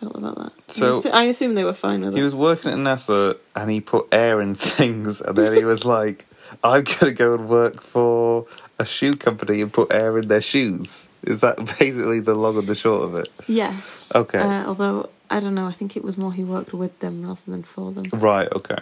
felt 0.00 0.16
about 0.16 0.36
that. 0.36 0.52
So- 0.68 0.86
I 0.86 0.92
assu- 0.92 1.12
I 1.12 1.22
assume 1.24 1.54
they 1.56 1.64
were 1.64 1.74
fine 1.74 2.00
with 2.00 2.14
He 2.14 2.20
it. 2.20 2.20
He 2.20 2.24
was 2.24 2.34
working 2.34 2.70
at 2.72 2.78
NASA 2.78 3.36
and 3.54 3.70
he 3.70 3.80
put 3.82 4.08
air 4.12 4.40
in 4.40 4.54
things, 4.76 5.20
and 5.20 5.36
then 5.36 5.54
he 5.54 5.64
was 5.66 5.84
like, 5.84 6.26
"I'm 6.64 6.84
gonna 6.84 7.12
go 7.12 7.34
and 7.34 7.48
work 7.50 7.82
for 7.82 8.46
a 8.80 8.84
shoe 8.84 9.14
company 9.14 9.60
and 9.60 9.72
put 9.72 9.92
air 9.92 10.18
in 10.18 10.28
their 10.28 10.40
shoes." 10.40 11.08
Is 11.22 11.40
that 11.40 11.56
basically 11.78 12.20
the 12.20 12.34
long 12.34 12.58
and 12.58 12.66
the 12.66 12.74
short 12.74 13.04
of 13.04 13.14
it? 13.14 13.28
Yes. 13.46 14.12
Okay. 14.14 14.40
Uh, 14.40 14.66
although 14.66 15.08
I 15.30 15.38
don't 15.40 15.54
know. 15.54 15.66
I 15.66 15.72
think 15.72 15.96
it 15.96 16.02
was 16.04 16.18
more 16.18 16.32
he 16.32 16.42
worked 16.42 16.72
with 16.72 16.98
them 17.00 17.24
rather 17.26 17.42
than 17.46 17.62
for 17.62 17.92
them. 17.92 18.06
Right. 18.12 18.50
Okay. 18.52 18.78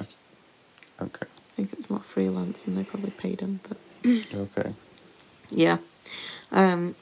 Okay. 1.01 1.27
I 1.27 1.55
think 1.55 1.73
it 1.73 1.79
was 1.79 1.91
more 1.91 2.01
freelance, 2.01 2.67
and 2.67 2.77
they 2.77 2.85
probably 2.85 3.11
paid 3.11 3.41
him. 3.41 3.61
But 3.69 3.77
Okay. 4.35 4.75
yeah. 5.51 5.79
Um. 6.51 6.95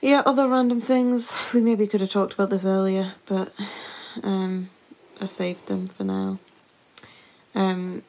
Yeah, 0.00 0.22
other 0.24 0.48
random 0.48 0.80
things. 0.80 1.32
We 1.52 1.60
maybe 1.60 1.88
could 1.88 2.00
have 2.00 2.10
talked 2.10 2.34
about 2.34 2.50
this 2.50 2.64
earlier, 2.64 3.14
but 3.26 3.52
um, 4.22 4.70
I 5.20 5.26
saved 5.26 5.66
them 5.66 5.88
for 5.88 6.04
now. 6.04 6.38
Um, 7.56 8.04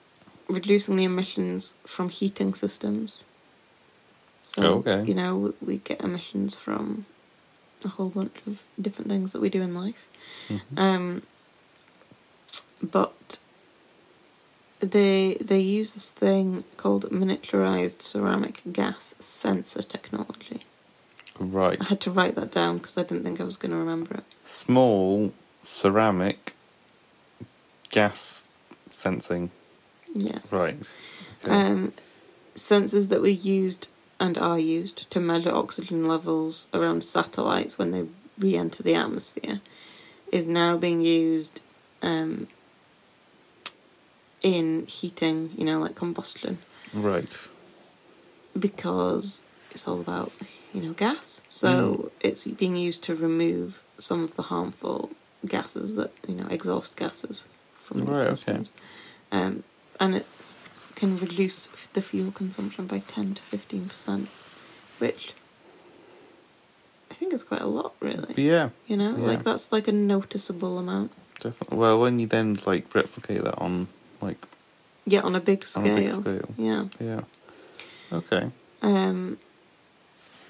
reducing 0.49 0.95
the 0.95 1.03
emissions 1.03 1.75
from 1.85 2.09
heating 2.09 2.53
systems. 2.53 3.25
So, 4.43 4.63
Oh, 4.63 4.73
okay. 4.79 5.03
you 5.07 5.13
know, 5.13 5.53
we 5.61 5.77
get 5.77 6.01
emissions 6.01 6.55
from 6.55 7.05
a 7.85 7.87
whole 7.87 8.09
bunch 8.09 8.35
of 8.47 8.63
different 8.81 9.09
things 9.09 9.31
that 9.31 9.41
we 9.41 9.49
do 9.49 9.61
in 9.61 9.73
life. 9.75 10.07
Mhm. 10.49 10.77
Um, 10.77 11.21
but 12.81 13.39
they 14.79 15.37
they 15.39 15.59
use 15.59 15.93
this 15.93 16.09
thing 16.09 16.63
called 16.77 17.09
miniaturized 17.11 18.01
ceramic 18.01 18.61
gas 18.71 19.13
sensor 19.19 19.81
technology. 19.81 20.63
Right. 21.37 21.77
I 21.79 21.85
had 21.85 22.01
to 22.01 22.11
write 22.11 22.35
that 22.35 22.51
down 22.51 22.77
because 22.79 22.97
I 22.97 23.03
didn't 23.03 23.23
think 23.23 23.39
I 23.39 23.43
was 23.43 23.55
going 23.57 23.71
to 23.71 23.77
remember 23.77 24.15
it. 24.15 24.23
Small 24.43 25.31
ceramic 25.63 26.53
gas 27.89 28.45
sensing. 28.89 29.51
Yes. 30.13 30.51
Right. 30.51 30.77
Okay. 31.43 31.53
Um, 31.53 31.93
sensors 32.55 33.09
that 33.09 33.21
were 33.21 33.27
used 33.27 33.87
and 34.19 34.37
are 34.37 34.59
used 34.59 35.09
to 35.11 35.19
measure 35.19 35.51
oxygen 35.51 36.05
levels 36.05 36.67
around 36.73 37.03
satellites 37.03 37.79
when 37.79 37.91
they 37.91 38.05
re-enter 38.37 38.83
the 38.83 38.95
atmosphere 38.95 39.61
is 40.31 40.47
now 40.47 40.77
being 40.77 41.01
used 41.01 41.61
um, 42.01 42.47
in 44.41 44.85
heating, 44.85 45.51
you 45.57 45.65
know, 45.65 45.79
like 45.79 45.95
combustion, 45.95 46.59
right. 46.93 47.49
because 48.57 49.43
it's 49.71 49.87
all 49.87 49.99
about, 49.99 50.31
you 50.73 50.81
know, 50.81 50.93
gas. 50.93 51.41
So 51.47 52.11
it's 52.19 52.45
being 52.45 52.75
used 52.75 53.03
to 53.05 53.15
remove 53.15 53.81
some 53.97 54.23
of 54.23 54.35
the 54.35 54.43
harmful 54.43 55.11
gases 55.45 55.95
that, 55.95 56.11
you 56.27 56.35
know, 56.35 56.47
exhaust 56.49 56.95
gases 56.95 57.47
from 57.81 57.99
these 57.99 58.09
Right, 58.09 58.47
okay. 58.47 58.63
Um, 59.31 59.63
and 59.99 60.15
it 60.15 60.27
can 60.95 61.17
reduce 61.17 61.67
the 61.93 62.01
fuel 62.01 62.31
consumption 62.31 62.85
by 62.87 62.99
10 62.99 63.35
to 63.35 63.41
15%, 63.41 64.27
which 64.99 65.33
I 67.09 67.13
think 67.15 67.33
is 67.33 67.43
quite 67.43 67.61
a 67.61 67.67
lot, 67.67 67.93
really. 67.99 68.33
Yeah. 68.37 68.69
You 68.87 68.97
know, 68.97 69.15
Yeah. 69.17 69.25
like 69.27 69.43
that's 69.43 69.71
like 69.71 69.87
a 69.87 69.91
noticeable 69.91 70.77
amount. 70.77 71.11
Definitely. 71.39 71.77
Well, 71.77 71.99
when 71.99 72.19
you 72.19 72.27
then 72.27 72.59
like 72.65 72.93
replicate 72.93 73.43
that 73.43 73.57
on 73.57 73.87
like 74.21 74.45
Yeah, 75.05 75.21
on 75.21 75.35
a 75.35 75.39
big 75.39 75.65
scale. 75.65 75.83
on 75.85 75.89
a 75.89 76.01
big 76.01 76.21
scale. 76.21 76.49
Yeah. 76.57 76.85
Yeah. 76.99 77.21
Okay. 78.11 78.51
Um, 78.81 79.37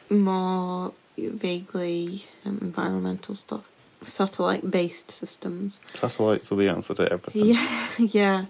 more 0.10 0.94
vaguely 1.18 2.26
um, 2.46 2.58
environmental 2.62 3.36
stuff. 3.36 3.72
Satellite 4.02 4.72
based 4.72 5.12
systems. 5.12 5.82
Satellites 5.94 6.52
are 6.52 6.56
the 6.56 6.70
answer 6.70 6.94
to 6.96 7.12
everything. 7.12 7.46
Yeah, 7.56 7.88
yeah. 8.00 8.46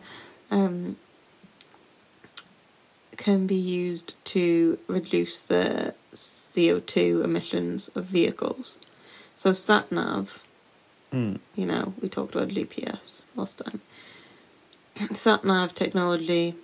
Um, 0.52 0.98
can 3.18 3.48
be 3.48 3.56
used 3.56 4.16
to 4.26 4.80
reduce 4.88 5.42
the 5.42 5.94
CO2 6.14 7.24
emissions 7.24 7.90
of 7.90 8.06
vehicles. 8.06 8.78
So, 9.36 9.54
sat 9.54 9.92
nav, 9.92 10.44
Hmm. 11.12 11.36
you 11.56 11.66
know, 11.66 11.94
we 12.02 12.08
talked 12.10 12.36
about 12.36 12.50
GPS 12.50 13.24
last 13.36 13.58
time. 13.60 13.82
Sat 15.14 15.44
nav 15.46 15.74
technology 15.76 16.56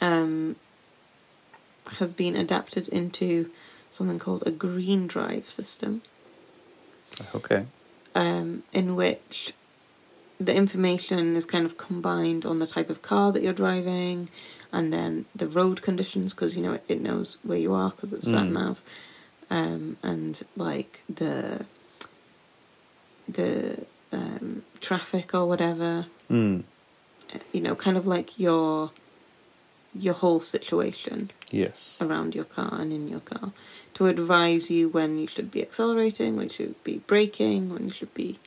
um, 0.00 0.56
has 1.98 2.12
been 2.12 2.36
adapted 2.36 2.88
into 2.88 3.50
something 3.90 4.18
called 4.18 4.42
a 4.46 4.50
green 4.50 5.06
drive 5.06 5.48
system 5.48 6.02
Okay. 7.34 7.66
um, 8.14 8.62
in 8.72 8.94
which 8.94 9.52
the 10.40 10.54
information 10.54 11.34
is 11.36 11.44
kind 11.44 11.66
of 11.66 11.76
combined 11.76 12.46
on 12.46 12.58
the 12.60 12.66
type 12.66 12.90
of 12.90 13.02
car 13.02 13.32
that 13.32 13.42
you're 13.42 13.52
driving 13.52 14.28
and 14.72 14.92
then 14.92 15.24
the 15.34 15.48
road 15.48 15.82
conditions 15.82 16.32
because 16.32 16.56
you 16.56 16.62
know 16.62 16.74
it, 16.74 16.84
it 16.88 17.00
knows 17.00 17.38
where 17.42 17.58
you 17.58 17.74
are 17.74 17.90
because 17.90 18.12
it's 18.12 18.30
sat 18.30 18.46
Mm. 18.46 18.52
nav 18.52 18.82
um, 19.50 19.96
and 20.02 20.44
like 20.56 21.02
the 21.12 21.64
the 23.28 23.84
um, 24.12 24.62
traffic 24.80 25.34
or 25.34 25.46
whatever 25.46 26.06
Hmm. 26.28 26.60
you 27.52 27.60
know 27.60 27.74
kind 27.74 27.96
of 27.96 28.06
like 28.06 28.38
your 28.38 28.90
your 29.94 30.14
whole 30.14 30.40
situation 30.40 31.30
Yes. 31.50 31.96
around 32.00 32.34
your 32.34 32.44
car 32.44 32.78
and 32.80 32.92
in 32.92 33.08
your 33.08 33.20
car 33.20 33.52
to 33.94 34.06
advise 34.06 34.70
you 34.70 34.88
when 34.90 35.18
you 35.18 35.26
should 35.26 35.50
be 35.50 35.62
accelerating, 35.62 36.36
when 36.36 36.44
you 36.44 36.54
should 36.54 36.84
be 36.84 36.98
braking, 37.06 37.70
when 37.72 37.84
you 37.88 37.90
should 37.92 38.12
be, 38.12 38.38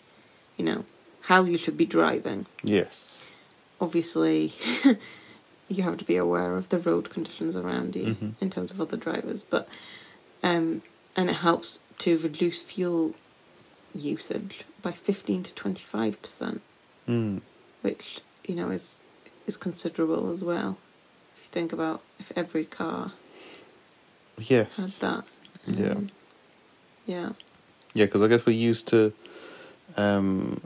you 0.56 0.64
know, 0.64 0.86
how 1.22 1.44
you 1.44 1.58
should 1.58 1.78
be 1.78 1.86
driving. 1.86 2.46
Yes. 2.64 3.26
Obviously, 3.80 4.54
you 5.70 5.84
have 5.84 5.98
to 5.98 6.06
be 6.06 6.16
aware 6.18 6.56
of 6.56 6.70
the 6.70 6.80
road 6.80 7.10
conditions 7.10 7.56
around 7.56 7.96
you 7.96 8.16
Mhm. 8.16 8.34
in 8.42 8.50
terms 8.50 8.72
of 8.72 8.82
other 8.82 8.98
drivers, 8.98 9.44
but 9.44 9.68
um, 10.44 10.82
and 11.16 11.30
it 11.30 11.36
helps 11.38 11.82
to 12.00 12.18
reduce 12.18 12.62
fuel 12.62 13.14
usage 13.94 14.64
by 14.82 14.92
fifteen 14.92 15.44
to 15.44 15.54
twenty 15.54 15.84
five 15.84 16.22
percent, 16.22 16.62
Hmm. 17.06 17.40
which 17.82 18.20
you 18.48 18.56
know 18.56 18.70
is 18.70 19.02
is 19.48 19.58
considerable 19.58 20.32
as 20.32 20.44
well. 20.44 20.78
If 21.38 21.44
you 21.46 21.50
think 21.50 21.74
about 21.74 22.02
if 22.20 22.32
every 22.36 22.66
car 22.66 23.14
Yes. 24.38 24.78
had 24.78 24.90
that. 25.02 25.24
Yeah. 25.68 25.92
Um, 25.92 26.10
Yeah. 27.06 27.30
Yeah, 27.94 28.06
because 28.06 28.22
I 28.22 28.28
guess 28.28 28.46
we're 28.46 28.54
used 28.70 28.88
to, 28.90 29.12
um, 29.98 30.62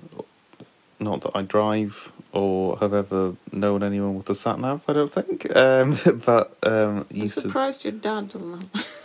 not 0.99 1.21
that 1.21 1.31
I 1.35 1.41
drive 1.41 2.11
or 2.31 2.77
have 2.79 2.93
ever 2.93 3.35
known 3.51 3.83
anyone 3.83 4.15
with 4.15 4.29
a 4.29 4.35
sat 4.35 4.59
nav. 4.59 4.83
I 4.87 4.93
don't 4.93 5.11
think, 5.11 5.55
um, 5.55 5.97
but 6.25 6.55
um, 6.63 7.05
I'm 7.09 7.17
used 7.17 7.35
to. 7.35 7.41
surprised 7.47 7.83
your 7.83 7.93
dad 7.93 8.29
doesn't 8.29 8.51
have. 8.73 8.91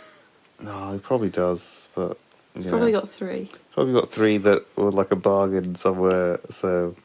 No, 0.63 0.91
he 0.91 0.99
probably 0.99 1.29
does, 1.29 1.87
but 1.95 2.17
He's 2.53 2.65
yeah. 2.65 2.69
probably 2.69 2.91
got 2.91 3.09
three. 3.09 3.49
Probably 3.71 3.93
got 3.93 4.07
three 4.07 4.37
that 4.37 4.63
were 4.77 4.91
like 4.91 5.09
a 5.09 5.15
bargain 5.15 5.73
somewhere. 5.73 6.39
So 6.51 6.95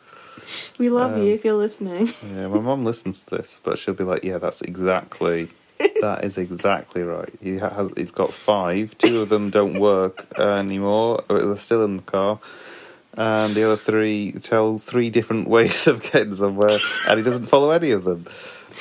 We 0.77 0.91
love 0.91 1.13
Um, 1.15 1.23
you 1.23 1.33
if 1.33 1.43
you're 1.43 1.55
listening. 1.55 2.13
yeah, 2.35 2.49
my 2.49 2.59
mum 2.61 2.85
listens 2.85 3.25
to 3.25 3.37
this, 3.37 3.59
but 3.65 3.79
she'll 3.79 3.95
be 3.95 4.05
like, 4.05 4.25
"Yeah, 4.25 4.37
that's 4.39 4.61
exactly." 4.61 5.49
That 6.03 6.25
is 6.25 6.37
exactly 6.39 7.03
right. 7.03 7.31
He 7.43 7.57
has. 7.59 7.91
He's 7.97 8.11
got 8.11 8.31
five. 8.33 8.97
Two 8.99 9.21
of 9.23 9.29
them 9.31 9.49
don't 9.51 9.79
work 9.81 10.27
anymore. 10.39 11.23
Or 11.31 11.39
they're 11.39 11.57
still 11.57 11.85
in 11.85 11.97
the 11.99 12.03
car, 12.03 12.39
and 13.17 13.55
the 13.55 13.65
other 13.65 13.77
three 13.77 14.33
tell 14.33 14.79
three 14.79 15.11
different 15.11 15.49
ways 15.57 15.87
of 15.87 16.03
getting 16.03 16.35
somewhere, 16.35 16.77
and 17.09 17.19
he 17.19 17.25
doesn't 17.25 17.47
follow 17.47 17.71
any 17.71 17.91
of 17.93 18.05
them. 18.05 18.27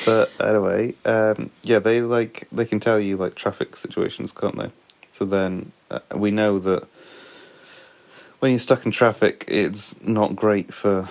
But 0.05 0.29
anyway, 0.41 0.93
um, 1.05 1.49
yeah, 1.63 1.79
they 1.79 2.01
like 2.01 2.47
they 2.51 2.65
can 2.65 2.79
tell 2.79 2.99
you 2.99 3.17
like 3.17 3.35
traffic 3.35 3.75
situations, 3.77 4.31
can't 4.31 4.57
they? 4.57 4.71
So 5.09 5.23
then 5.25 5.71
uh, 5.89 5.99
we 6.15 6.31
know 6.31 6.59
that 6.59 6.85
when 8.39 8.51
you're 8.51 8.59
stuck 8.59 8.85
in 8.85 8.91
traffic, 8.91 9.45
it's 9.47 9.99
not 10.05 10.35
great 10.35 10.73
for 10.73 11.07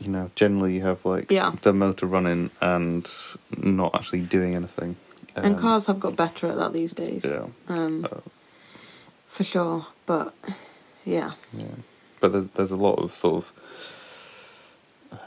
you 0.00 0.08
know. 0.08 0.30
Generally, 0.34 0.74
you 0.74 0.82
have 0.82 1.04
like 1.04 1.30
Yeah. 1.30 1.52
the 1.62 1.72
motor 1.72 2.06
running 2.06 2.50
and 2.60 3.08
not 3.56 3.94
actually 3.94 4.22
doing 4.22 4.54
anything. 4.56 4.96
and 5.36 5.54
Um, 5.54 5.56
cars 5.56 5.86
have 5.86 6.00
got 6.00 6.16
better 6.16 6.48
at 6.48 6.56
that 6.56 6.72
these 6.72 6.92
days. 6.94 7.24
Yeah, 7.24 7.46
Um, 7.68 8.04
Uh, 8.10 8.20
for 9.28 9.44
sure. 9.44 9.86
But 10.06 10.34
yeah. 11.04 11.32
yeah. 11.56 11.66
But 12.20 12.32
there's 12.32 12.48
there's 12.48 12.70
a 12.70 12.76
lot 12.76 12.98
of 12.98 13.12
sort 13.12 13.36
of 13.36 13.52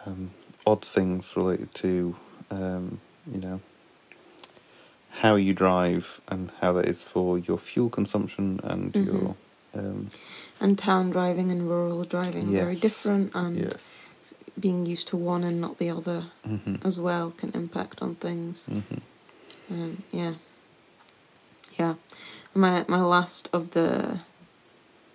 um, 0.05 0.31
odd 0.65 0.83
things 0.83 1.35
related 1.35 1.73
to, 1.75 2.15
um, 2.51 2.99
you 3.31 3.39
know, 3.39 3.61
how 5.09 5.35
you 5.35 5.53
drive 5.53 6.21
and 6.27 6.51
how 6.61 6.73
that 6.73 6.85
is 6.87 7.03
for 7.03 7.37
your 7.37 7.57
fuel 7.57 7.89
consumption 7.89 8.59
and 8.63 8.93
Mhm. 8.93 9.05
your. 9.05 9.35
Um, 9.73 10.07
And 10.59 10.77
town 10.77 11.09
driving 11.11 11.51
and 11.51 11.69
rural 11.69 12.03
driving 12.03 12.49
are 12.49 12.59
very 12.65 12.75
different, 12.75 13.33
and 13.35 13.55
yes. 13.55 13.87
being 14.59 14.85
used 14.85 15.07
to 15.09 15.17
one 15.17 15.43
and 15.43 15.61
not 15.61 15.77
the 15.77 15.89
other 15.89 16.25
hmm 16.43 16.75
as 16.83 16.99
well 16.99 17.31
can 17.31 17.51
impact 17.51 18.01
on 18.01 18.15
things. 18.15 18.65
hmm 18.65 18.81
Um, 19.71 20.03
yeah, 20.11 20.33
yeah. 21.77 21.95
My 22.55 22.83
my 22.87 22.99
last 23.01 23.47
of 23.53 23.71
the 23.71 24.19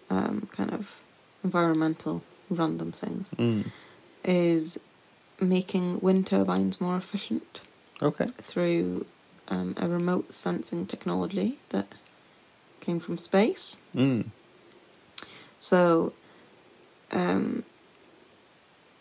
um, 0.08 0.48
kind 0.52 0.72
of 0.72 1.00
environmental 1.44 2.22
random 2.50 2.90
things 2.92 3.30
Mm. 3.38 3.70
is 4.24 4.80
making 5.40 6.00
wind 6.00 6.26
turbines 6.26 6.80
more 6.80 6.96
efficient 6.96 7.60
Okay. 8.02 8.26
through 8.38 9.06
um, 9.48 9.74
a 9.78 9.86
remote 9.88 10.32
sensing 10.32 10.86
technology 10.86 11.58
that 11.68 11.86
came 12.80 12.98
from 12.98 13.18
space. 13.18 13.76
Mm. 13.94 14.26
So, 15.58 16.12
um, 17.12 17.64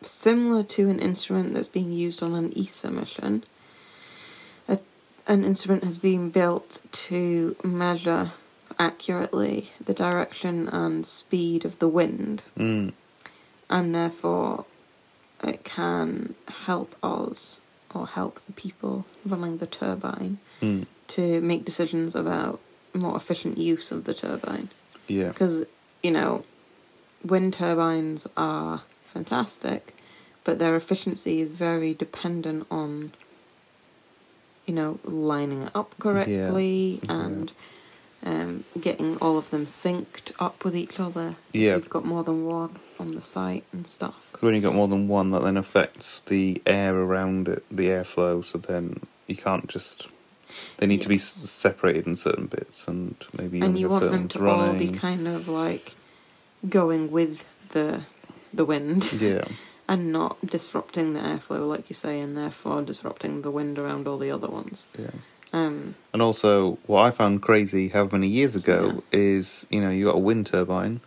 similar 0.02 0.64
to 0.64 0.90
an 0.90 1.00
instrument 1.00 1.54
that's 1.54 1.68
being 1.68 1.92
used 1.92 2.22
on 2.22 2.34
an 2.36 2.54
ESA 2.58 2.92
mission, 2.92 3.44
a, 4.68 4.80
an 5.28 5.44
instrument 5.44 5.84
has 5.84 5.98
been 5.98 6.30
built 6.30 6.82
to 6.92 7.56
measure 7.64 8.32
accurately 8.80 9.70
the 9.84 9.94
direction 9.94 10.68
and 10.70 11.06
speed 11.06 11.66
of 11.66 11.80
the 11.80 11.88
wind, 11.88 12.44
Mm. 12.58 12.94
and 13.70 13.96
therefore 13.96 14.66
it 15.44 15.64
can 15.64 16.36
help 16.66 16.96
us 17.04 17.62
or 17.94 18.08
help 18.08 18.40
the 18.46 18.54
people 18.54 19.06
running 19.26 19.58
the 19.58 19.68
turbine 19.68 20.40
Mm. 20.62 20.86
to 21.10 21.42
make 21.42 21.66
decisions 21.66 22.16
about 22.16 22.60
more 22.94 23.16
efficient 23.16 23.58
use 23.58 23.92
of 23.92 24.06
the 24.06 24.14
turbine 24.14 24.70
Yeah. 25.08 25.30
because 25.30 25.66
you 26.02 26.12
know 26.12 26.44
wind 27.26 27.54
turbines 27.54 28.28
are 28.38 28.84
fantastic 29.06 29.96
but 30.44 30.60
their 30.60 30.76
efficiency 30.76 31.42
is 31.42 31.52
very 31.52 31.94
dependent 31.94 32.66
on 32.70 33.12
you 34.66 34.74
know 34.74 35.00
lining 35.04 35.64
it 35.64 35.72
up 35.76 35.96
correctly 36.00 37.00
Yeah. 37.04 37.12
and 37.26 37.52
um, 38.26 38.64
getting 38.80 39.18
all 39.18 39.38
of 39.38 39.50
them 39.50 39.66
synced 39.66 40.32
up 40.40 40.64
with 40.64 40.76
each 40.76 41.00
other 41.00 41.36
if 41.54 41.62
Yeah. 41.62 41.76
you've 41.76 41.90
got 41.90 42.06
more 42.06 42.24
than 42.24 42.46
one 42.46 42.80
on 43.00 43.10
the 43.12 43.22
site 43.22 43.66
and 43.74 43.86
stuff 43.86 44.16
Because 44.32 44.44
when 44.44 44.54
you've 44.56 44.64
got 44.64 44.76
more 44.76 44.88
than 44.88 45.08
one, 45.08 45.32
that 45.32 45.44
then 45.44 45.58
affects 45.58 46.22
the 46.22 46.62
air 46.66 46.96
around 46.96 47.48
it, 47.48 47.64
the 47.70 47.88
airflow. 47.88 48.44
So 48.44 48.58
then 48.58 49.02
you 49.28 49.36
can't 49.36 49.68
just. 49.68 50.10
They 50.78 50.86
need 50.86 51.02
to 51.02 51.10
be 51.10 51.18
separated 51.18 52.06
in 52.06 52.16
certain 52.16 52.46
bits, 52.46 52.88
and 52.88 53.16
maybe 53.34 53.60
and 53.62 53.78
you 53.78 53.90
want 53.90 54.04
certain 54.04 54.20
them 54.20 54.28
to 54.30 54.48
all 54.48 54.74
be 54.74 54.90
kind 54.90 55.28
of 55.28 55.48
like 55.48 55.94
going 56.70 57.12
with 57.12 57.46
the 57.70 58.02
the 58.54 58.64
wind 58.64 59.12
yeah, 59.20 59.46
and 59.88 60.12
not 60.12 60.38
disrupting 60.46 61.14
the 61.14 61.20
airflow 61.20 61.68
like 61.68 61.90
you 61.90 61.96
say 61.96 62.20
and 62.20 62.38
therefore 62.38 62.84
disrupting 62.84 63.42
the 63.42 63.50
wind 63.50 63.80
around 63.80 64.08
all 64.08 64.20
the 64.20 64.30
other 64.30 64.48
ones 64.48 64.86
yeah. 64.98 65.08
Um 65.54 65.96
And 66.12 66.22
also, 66.22 66.78
what 66.88 67.04
I 67.04 67.12
found 67.12 67.42
crazy 67.42 67.90
how 67.90 68.10
many 68.12 68.28
years 68.28 68.56
ago 68.56 69.04
is, 69.12 69.66
you 69.70 69.82
know, 69.82 69.90
you 69.90 70.06
got 70.06 70.16
a 70.16 70.20
wind 70.20 70.48
turbine, 70.48 71.00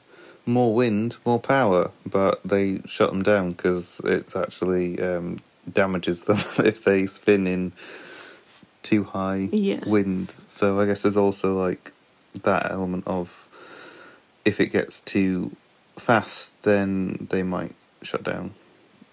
more 0.47 0.73
wind, 0.75 1.17
more 1.25 1.41
power, 1.41 1.91
but 2.05 2.43
they 2.45 2.81
shut 2.87 3.11
them 3.11 3.23
down 3.23 3.53
because 3.53 4.01
it's 4.05 4.35
actually 4.37 5.01
um, 5.01 5.39
damages 5.71 6.23
them 6.23 6.39
if 6.65 6.85
they 6.85 7.07
spin 7.07 7.47
in 7.47 7.73
too 8.83 9.05
high 9.05 9.49
yeah 9.53 9.81
wind. 9.85 10.31
So 10.47 10.81
I 10.81 10.87
guess 10.87 11.03
there's 11.03 11.17
also 11.17 11.55
like 11.55 11.93
that 12.45 12.71
element 12.71 13.05
of 13.07 13.49
if 14.45 14.61
it 14.61 14.69
gets 14.69 15.01
too 15.01 15.57
fast, 15.97 16.63
then 16.63 17.27
they 17.31 17.43
might 17.43 17.75
shut 18.03 18.23
down 18.23 18.55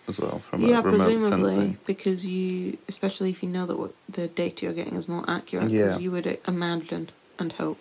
as 0.08 0.20
well 0.20 0.40
from 0.40 0.62
yeah 0.62 0.80
a 0.80 0.82
remote 0.82 0.98
presumably 1.10 1.54
sensing. 1.56 1.78
because 1.86 2.28
you 2.28 2.78
especially 2.88 3.30
if 3.30 3.42
you 3.44 3.50
know 3.50 3.66
that 3.66 3.78
what 3.78 3.94
the 4.10 4.28
data 4.28 4.66
you're 4.66 4.74
getting 4.74 4.96
is 4.96 5.08
more 5.08 5.24
accurate 5.30 5.66
because 5.72 5.98
Yeah. 5.98 6.04
you 6.04 6.12
would 6.12 6.40
imagine 6.48 7.10
and 7.40 7.54
hope 7.54 7.80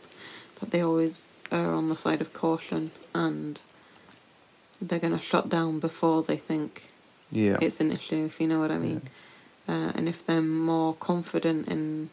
that 0.60 0.70
they 0.70 0.80
always 0.82 1.28
are 1.50 1.72
on 1.72 1.88
the 1.88 1.96
side 1.96 2.20
of 2.20 2.32
caution 2.32 2.90
and 3.14 3.60
they're 4.80 4.98
going 4.98 5.16
to 5.16 5.24
shut 5.24 5.48
down 5.48 5.78
before 5.80 6.22
they 6.22 6.36
think 6.36 6.88
Yeah, 7.30 7.58
it's 7.60 7.80
an 7.80 7.90
issue 7.92 8.24
if 8.26 8.40
you 8.40 8.46
know 8.46 8.60
what 8.60 8.70
i 8.70 8.78
mean 8.78 9.02
uh, 9.68 9.92
and 9.96 10.08
if 10.08 10.24
they're 10.26 10.42
more 10.42 10.94
confident 10.94 11.68
in 11.68 12.10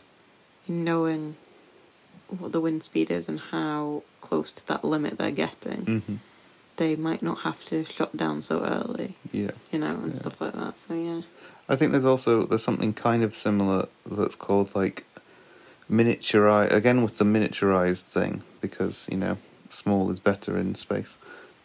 in 0.68 0.84
knowing 0.84 1.36
what 2.28 2.52
the 2.52 2.60
wind 2.62 2.84
speed 2.84 3.10
is 3.10 3.28
and 3.28 3.40
how 3.40 4.04
close 4.22 4.52
to 4.52 4.68
that 4.68 4.84
limit 4.86 5.18
they're 5.18 5.32
getting, 5.32 5.86
hmm 5.86 6.16
they 6.80 6.96
might 6.96 7.22
not 7.22 7.40
have 7.48 7.64
to 7.66 7.86
shut 7.86 8.16
down 8.18 8.42
so 8.42 8.56
early, 8.64 9.16
yeah. 9.32 9.52
you 9.72 9.78
know, 9.80 9.94
and 10.04 10.14
Yeah. 10.14 10.20
stuff 10.22 10.42
like 10.42 10.54
that. 10.54 10.80
So 10.80 10.94
yeah, 10.96 11.22
I 11.68 11.76
think 11.76 11.92
there's 11.92 12.06
also 12.14 12.44
there's 12.50 12.64
something 12.64 12.94
kind 12.94 13.22
of 13.24 13.36
similar 13.36 13.88
that's 14.06 14.36
called 14.36 14.74
like 14.74 15.06
miniaturize 15.92 16.72
again 16.72 17.02
with 17.04 17.18
the 17.18 17.26
miniaturized 17.26 18.04
thing 18.04 18.44
because 18.62 19.08
you 19.12 19.18
know 19.18 19.38
small 19.70 20.10
is 20.10 20.20
better 20.20 20.58
in 20.58 20.74
space. 20.76 21.18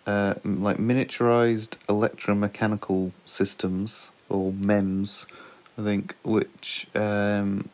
Uh, 0.06 0.34
like 0.44 0.76
miniaturized 0.76 1.72
electromechanical 1.88 3.12
systems 3.24 4.10
or 4.28 4.52
MEMS, 4.52 5.24
I 5.78 5.82
think, 5.82 6.14
which 6.22 6.86
um, 6.94 7.70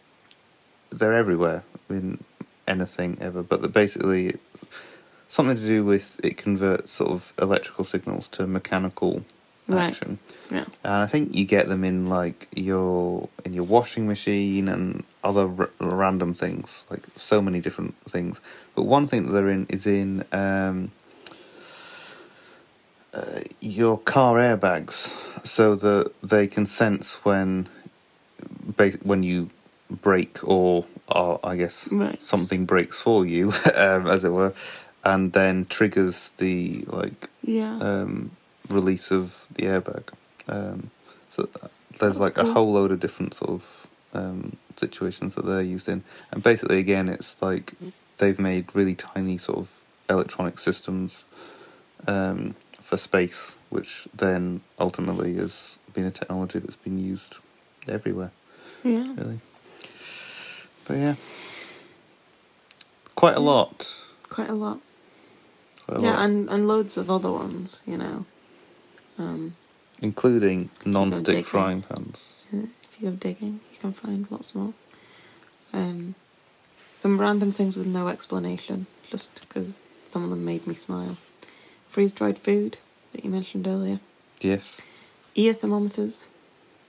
they're 0.91 1.15
everywhere 1.15 1.65
in 1.89 2.23
anything 2.69 3.19
ever, 3.21 3.43
but 3.43 3.73
basically 3.73 4.37
something 5.31 5.57
to 5.57 5.63
do 5.67 5.85
with 5.85 6.21
it 6.25 6.37
converts 6.37 6.93
sort 6.93 7.13
of 7.13 7.33
electrical 7.41 7.85
signals 7.85 8.29
to 8.31 8.47
mechanical 8.47 9.25
Right. 9.69 9.91
action. 9.91 10.19
yeah, 10.51 10.65
And 10.85 11.03
I 11.05 11.07
think 11.07 11.37
you 11.37 11.45
get 11.47 11.69
them 11.69 11.85
in 11.85 12.09
like 12.09 12.49
your 12.57 13.29
in 13.45 13.55
your 13.55 13.65
washing 13.65 14.09
machine 14.09 14.69
and 14.69 15.05
other 15.25 15.49
r- 15.49 15.71
random 15.81 16.35
things, 16.35 16.85
like 16.91 17.07
so 17.17 17.41
many 17.41 17.61
different 17.61 17.95
things. 18.09 18.41
But 18.75 18.85
one 18.85 19.07
thing 19.07 19.27
that 19.27 19.33
they're 19.33 19.49
in 19.49 19.67
is 19.71 19.87
in 19.87 20.25
um, 20.33 20.91
uh, 23.15 23.41
your 23.61 23.99
car 23.99 24.39
airbags, 24.39 25.15
so 25.47 25.77
that 25.77 26.13
they 26.23 26.49
can 26.49 26.67
sense 26.67 27.25
when 27.25 27.69
when 29.05 29.23
you 29.23 29.51
brake 29.91 30.39
or, 30.45 30.87
or 31.09 31.41
I 31.45 31.57
guess 31.57 31.89
right, 31.93 32.21
something 32.23 32.67
breaks 32.67 33.01
for 33.01 33.27
you, 33.27 33.53
um, 33.77 34.07
as 34.09 34.25
it 34.25 34.31
were, 34.33 34.55
and 35.05 35.33
then 35.33 35.65
triggers 35.65 36.31
the 36.39 36.85
like 36.87 37.29
yeah, 37.43 37.79
um, 37.79 38.33
release 38.69 39.11
of 39.11 39.47
the 39.55 39.65
airbag. 39.65 40.11
Um, 40.49 40.91
so 41.29 41.49
there's 41.99 42.17
That's 42.17 42.19
like 42.19 42.39
a 42.39 42.45
whole 42.45 42.73
load 42.73 42.91
of 42.91 43.01
different 43.01 43.35
sort 43.35 43.51
of 43.51 43.87
um, 44.13 44.57
situations 44.77 45.35
that 45.35 45.45
they're 45.45 45.63
used 45.63 45.89
in, 45.89 46.03
and 46.31 46.43
basically 46.43 46.79
again, 46.79 47.09
it's 47.09 47.41
like 47.41 47.75
they've 48.19 48.39
made 48.39 48.75
really 48.75 48.95
tiny 48.95 49.39
sort 49.39 49.59
of 49.59 49.83
electronic 50.09 50.59
systems 50.59 51.25
um, 52.07 52.55
for 52.73 52.97
space, 52.97 53.55
which 53.71 54.09
then 54.15 54.61
ultimately 54.79 55.35
has 55.35 55.79
been 55.95 56.05
a 56.05 56.11
technology 56.11 56.59
that's 56.59 56.77
been 56.77 56.99
used 56.99 57.37
everywhere, 57.89 58.33
yeah, 58.85 59.15
really. 59.17 59.41
But 60.85 60.97
yeah, 60.97 61.15
quite 63.15 63.37
a 63.37 63.41
lot. 63.41 64.05
quite 64.29 64.51
a 64.51 64.55
lot. 64.55 64.81
Yeah, 65.99 66.23
and 66.23 66.49
and 66.49 66.69
loads 66.69 66.97
of 66.97 67.11
other 67.11 67.31
ones, 67.31 67.81
you 67.87 67.97
know. 67.97 68.27
Um, 69.19 69.57
including 70.01 70.71
non-stick 70.85 71.45
frying 71.45 71.83
pans. 71.83 72.45
if 72.53 73.01
you 73.01 73.11
go 73.11 73.17
digging, 73.17 73.61
you 73.73 73.79
can 73.81 73.93
find 73.93 74.31
lots 74.31 74.55
more. 74.55 74.73
Um, 75.73 76.15
some 76.97 77.21
random 77.21 77.53
things 77.53 77.77
with 77.77 77.87
no 77.87 78.09
explanation, 78.09 78.87
just 79.11 79.41
because 79.41 79.81
some 80.07 80.25
of 80.25 80.31
them 80.31 80.45
made 80.45 80.67
me 80.67 80.75
smile. 80.75 81.17
Freeze 81.89 82.13
dried 82.13 82.39
food 82.39 82.79
that 83.13 83.25
you 83.25 83.31
mentioned 83.31 83.67
earlier. 83.67 84.01
Yes. 84.41 84.81
Ear 85.35 85.55
thermometers, 85.55 86.29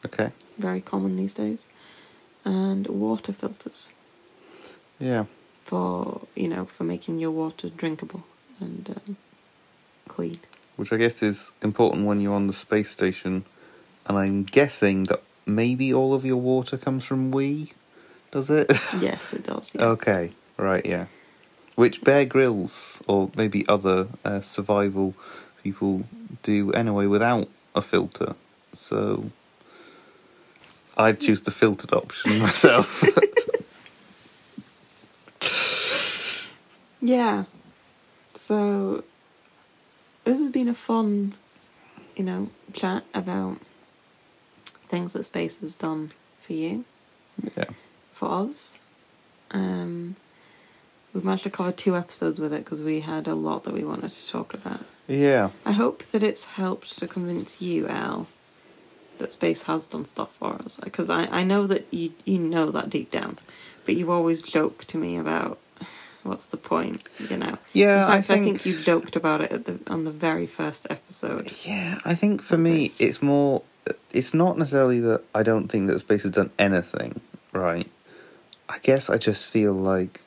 Okay. 0.05 0.31
very 0.57 0.81
common 0.81 1.15
these 1.15 1.33
days. 1.33 1.67
And 2.43 2.87
water 2.87 3.33
filters 3.33 3.91
Yeah. 4.99 5.25
for, 5.63 6.21
you 6.35 6.47
know, 6.47 6.65
for 6.65 6.83
making 6.83 7.19
your 7.19 7.31
water 7.31 7.69
drinkable 7.69 8.23
and 8.61 8.89
um, 8.89 9.17
clean. 10.07 10.39
Which 10.75 10.93
I 10.93 10.97
guess 10.97 11.21
is 11.21 11.51
important 11.61 12.05
when 12.05 12.21
you're 12.21 12.33
on 12.33 12.47
the 12.47 12.53
space 12.53 12.89
station, 12.89 13.45
and 14.07 14.17
I'm 14.17 14.43
guessing 14.43 15.05
that 15.05 15.21
maybe 15.45 15.93
all 15.93 16.13
of 16.13 16.25
your 16.25 16.37
water 16.37 16.77
comes 16.77 17.05
from 17.05 17.31
wee. 17.31 17.73
Does 18.31 18.49
it? 18.49 18.71
yes, 18.99 19.33
it 19.33 19.43
does. 19.43 19.75
Yeah. 19.75 19.85
okay. 19.87 20.31
Right. 20.57 20.85
Yeah. 20.85 21.07
Which 21.75 22.03
Bear 22.03 22.25
Grylls 22.25 23.01
or 23.07 23.31
maybe 23.35 23.67
other 23.67 24.07
uh, 24.23 24.41
survival 24.41 25.15
people 25.63 26.05
do 26.43 26.71
anyway 26.71 27.07
without 27.07 27.49
a 27.75 27.81
filter. 27.81 28.35
So 28.73 29.31
I'd 30.95 31.19
choose 31.19 31.41
the 31.41 31.51
filtered 31.51 31.93
option 31.93 32.39
myself. 32.39 33.03
Yeah. 37.01 37.45
So 38.51 39.05
this 40.25 40.37
has 40.37 40.49
been 40.49 40.67
a 40.67 40.73
fun, 40.73 41.35
you 42.17 42.25
know, 42.25 42.49
chat 42.73 43.05
about 43.13 43.59
things 44.89 45.13
that 45.13 45.23
space 45.23 45.59
has 45.59 45.77
done 45.77 46.11
for 46.41 46.51
you, 46.51 46.83
yeah. 47.55 47.69
for 48.11 48.29
us. 48.29 48.77
Um, 49.51 50.17
we've 51.13 51.23
managed 51.23 51.43
to 51.43 51.49
cover 51.49 51.71
two 51.71 51.95
episodes 51.95 52.41
with 52.41 52.51
it 52.51 52.65
because 52.65 52.81
we 52.81 52.99
had 52.99 53.25
a 53.25 53.35
lot 53.35 53.63
that 53.63 53.73
we 53.73 53.85
wanted 53.85 54.11
to 54.11 54.27
talk 54.29 54.53
about. 54.53 54.81
Yeah. 55.07 55.51
I 55.65 55.71
hope 55.71 56.03
that 56.11 56.21
it's 56.21 56.43
helped 56.43 56.99
to 56.99 57.07
convince 57.07 57.61
you, 57.61 57.87
Al, 57.87 58.27
that 59.17 59.31
space 59.31 59.61
has 59.61 59.85
done 59.85 60.03
stuff 60.03 60.35
for 60.35 60.55
us. 60.55 60.77
Because 60.83 61.09
I, 61.09 61.23
I 61.27 61.43
know 61.43 61.67
that 61.67 61.87
you 61.89 62.11
you 62.25 62.37
know 62.37 62.69
that 62.71 62.89
deep 62.89 63.11
down, 63.11 63.39
but 63.85 63.95
you 63.95 64.11
always 64.11 64.41
joke 64.41 64.83
to 64.87 64.97
me 64.97 65.15
about 65.15 65.57
what's 66.23 66.45
the 66.47 66.57
point, 66.57 67.07
you 67.29 67.37
know. 67.37 67.57
Yeah, 67.73 68.05
In 68.05 68.11
I 68.11 68.21
fact, 68.21 68.29
I 68.29 68.33
think, 68.43 68.57
think- 68.59 68.65
you 68.65 68.83
joked 68.83 69.15
about 69.15 69.41
it 69.41 69.51
at 69.51 69.65
the 69.65 69.79
on 69.87 70.03
the 70.03 70.11
very 70.11 70.47
first 70.47 70.87
episode. 70.89 71.49
Yeah, 71.65 71.99
I 72.05 72.13
think 72.15 72.41
for 72.41 72.57
me, 72.57 72.85
It's- 72.85 73.01
it's 73.01 73.21
more. 73.21 73.63
It's 74.11 74.33
not 74.33 74.57
necessarily 74.57 74.99
that 75.01 75.23
I 75.33 75.41
don't 75.43 75.67
think 75.67 75.87
that 75.87 75.99
space 75.99 76.23
has 76.23 76.31
done 76.31 76.51
anything, 76.59 77.19
right? 77.51 77.89
I 78.69 78.77
guess 78.79 79.09
I 79.09 79.17
just 79.17 79.45
feel 79.47 79.73
like 79.73 80.21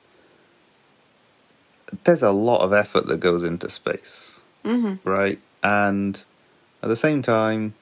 there's 2.04 2.22
a 2.22 2.30
lot 2.32 2.60
of 2.62 2.72
effort 2.72 3.06
that 3.06 3.20
goes 3.20 3.44
into 3.44 3.70
space, 3.70 4.40
Mm-hmm. 4.64 5.08
right? 5.08 5.38
And 5.62 6.22
at 6.82 6.88
the 6.88 6.96
same 6.96 7.22
time, 7.22 7.74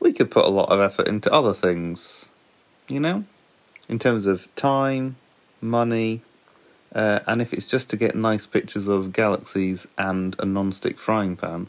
we 0.00 0.12
could 0.12 0.30
put 0.30 0.44
a 0.44 0.48
lot 0.50 0.70
of 0.70 0.80
effort 0.80 1.08
into 1.08 1.32
other 1.32 1.54
things, 1.54 2.28
you 2.88 3.00
know, 3.00 3.24
in 3.88 3.98
terms 3.98 4.26
of 4.26 4.52
time, 4.56 5.16
money, 5.60 6.22
uh, 6.94 7.20
and 7.26 7.40
if 7.42 7.52
it's 7.52 7.66
just 7.66 7.90
to 7.90 7.96
get 7.96 8.14
nice 8.14 8.46
pictures 8.46 8.88
of 8.88 9.12
galaxies 9.12 9.86
and 9.98 10.34
a 10.38 10.44
non-stick 10.46 10.98
frying 10.98 11.36
pan, 11.36 11.68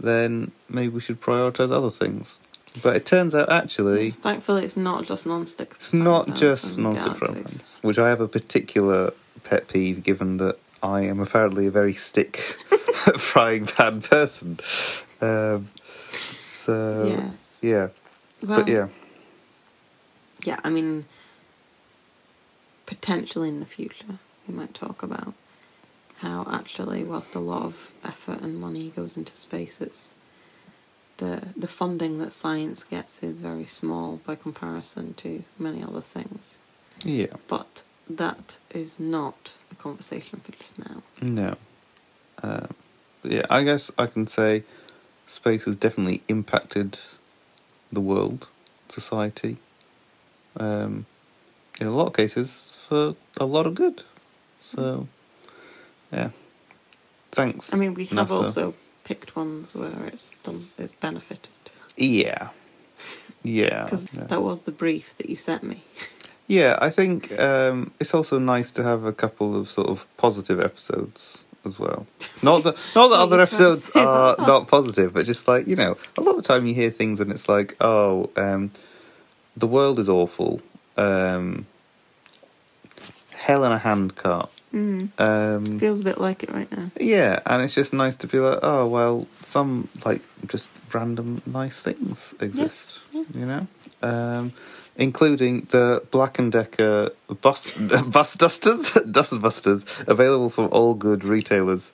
then 0.00 0.52
maybe 0.68 0.88
we 0.88 1.00
should 1.00 1.20
prioritize 1.20 1.70
other 1.72 1.90
things. 1.90 2.40
But 2.82 2.96
it 2.96 3.06
turns 3.06 3.34
out 3.34 3.50
actually 3.50 4.10
Thankfully, 4.12 4.64
it's 4.64 4.76
not 4.76 5.06
just 5.06 5.26
non-stick. 5.26 5.72
it's 5.76 5.92
not 5.92 6.34
just 6.36 6.76
non-stick 6.78 7.14
frying 7.16 7.34
pans, 7.34 7.62
which 7.82 7.98
I 7.98 8.08
have 8.08 8.20
a 8.20 8.28
particular 8.28 9.12
pet 9.44 9.68
peeve 9.68 10.02
given 10.04 10.36
that 10.36 10.58
I 10.82 11.00
am 11.02 11.18
apparently 11.18 11.66
a 11.66 11.70
very 11.70 11.94
stick 11.94 12.36
frying 13.16 13.66
pan 13.66 14.02
person. 14.02 14.60
Um, 15.20 15.68
so 16.46 17.04
Yeah. 17.06 17.30
yeah, 17.70 17.88
Well, 18.46 18.60
but 18.60 18.68
yeah, 18.68 18.88
yeah. 20.44 20.60
I 20.62 20.70
mean, 20.70 21.06
potentially 22.86 23.48
in 23.48 23.60
the 23.60 23.66
future, 23.66 24.18
we 24.48 24.54
might 24.54 24.74
talk 24.74 25.02
about 25.02 25.34
how 26.20 26.46
actually, 26.50 27.04
whilst 27.04 27.34
a 27.34 27.38
lot 27.38 27.62
of 27.62 27.92
effort 28.04 28.40
and 28.40 28.60
money 28.60 28.90
goes 28.90 29.16
into 29.16 29.36
space, 29.36 29.80
it's 29.80 30.14
the 31.18 31.48
the 31.56 31.68
funding 31.68 32.18
that 32.18 32.32
science 32.32 32.82
gets 32.82 33.22
is 33.22 33.38
very 33.38 33.64
small 33.66 34.20
by 34.24 34.34
comparison 34.34 35.14
to 35.14 35.44
many 35.58 35.82
other 35.82 36.00
things. 36.00 36.58
yeah, 37.04 37.26
But 37.46 37.82
that 38.08 38.58
is 38.70 38.98
not 38.98 39.56
a 39.70 39.74
conversation 39.74 40.40
for 40.40 40.52
just 40.52 40.78
now. 40.78 41.02
no, 41.20 41.56
um, 42.42 42.74
yeah. 43.22 43.42
I 43.50 43.62
guess 43.64 43.90
I 43.98 44.06
can 44.06 44.26
say 44.26 44.64
space 45.26 45.66
has 45.66 45.76
definitely 45.76 46.22
impacted 46.28 46.98
the 47.92 48.00
world, 48.00 48.48
society. 48.88 49.58
Um, 50.56 51.06
in 51.80 51.86
a 51.86 51.90
lot 51.92 52.08
of 52.08 52.12
cases, 52.14 52.84
for 52.88 53.14
a 53.38 53.44
lot 53.44 53.66
of 53.66 53.74
good. 53.74 54.02
So, 54.60 55.08
yeah. 56.12 56.30
Thanks. 57.32 57.74
I 57.74 57.76
mean, 57.76 57.94
we 57.94 58.06
have 58.06 58.28
NASA. 58.28 58.30
also 58.30 58.74
picked 59.04 59.36
ones 59.36 59.74
where 59.74 60.06
it's 60.06 60.32
done, 60.42 60.66
it's 60.78 60.92
benefited. 60.92 61.48
Yeah. 61.96 62.48
Yeah. 63.42 63.84
Because 63.84 64.06
yeah. 64.12 64.24
that 64.24 64.42
was 64.42 64.62
the 64.62 64.72
brief 64.72 65.16
that 65.16 65.28
you 65.28 65.36
sent 65.36 65.62
me. 65.62 65.82
Yeah, 66.50 66.78
I 66.80 66.88
think 66.88 67.38
um, 67.38 67.92
it's 68.00 68.14
also 68.14 68.38
nice 68.38 68.70
to 68.70 68.82
have 68.82 69.04
a 69.04 69.12
couple 69.12 69.54
of 69.54 69.68
sort 69.68 69.88
of 69.90 70.06
positive 70.16 70.58
episodes 70.60 71.44
as 71.66 71.78
well. 71.78 72.06
Not 72.42 72.64
that 72.64 72.74
not 72.96 73.08
that 73.08 73.18
other 73.18 73.38
episodes 73.38 73.90
are 73.94 74.34
that. 74.34 74.46
not 74.46 74.66
positive, 74.66 75.12
but 75.12 75.26
just 75.26 75.46
like 75.46 75.66
you 75.66 75.76
know, 75.76 75.98
a 76.16 76.22
lot 76.22 76.36
of 76.36 76.42
the 76.42 76.48
time 76.48 76.64
you 76.64 76.72
hear 76.72 76.88
things 76.88 77.20
and 77.20 77.30
it's 77.30 77.50
like, 77.50 77.76
oh, 77.82 78.30
um, 78.36 78.70
the 79.58 79.66
world 79.66 79.98
is 79.98 80.08
awful. 80.08 80.62
Um, 80.96 81.66
hell 83.38 83.64
in 83.64 83.72
a 83.72 83.78
handcart. 83.78 84.50
Mm. 84.74 85.08
Um, 85.18 85.78
Feels 85.78 86.00
a 86.00 86.04
bit 86.04 86.18
like 86.18 86.42
it 86.42 86.50
right 86.52 86.70
now. 86.70 86.90
yeah, 87.00 87.40
and 87.46 87.62
it's 87.62 87.74
just 87.74 87.94
nice 87.94 88.16
to 88.16 88.26
be 88.26 88.38
like, 88.38 88.58
oh 88.62 88.86
well, 88.86 89.26
some 89.42 89.88
like 90.04 90.20
just 90.46 90.70
random 90.92 91.40
nice 91.46 91.80
things 91.80 92.34
exist, 92.40 93.00
yeah. 93.12 93.22
you 93.34 93.46
know, 93.46 93.66
um, 94.02 94.52
including 94.96 95.66
the 95.70 96.02
Black 96.10 96.38
and 96.38 96.52
Decker 96.52 97.10
bus 97.40 97.70
bus 98.06 98.34
dusters, 98.34 98.92
dust 99.10 99.40
busters, 99.40 99.86
available 100.06 100.50
from 100.50 100.68
all 100.70 100.92
good 100.92 101.24
retailers. 101.24 101.92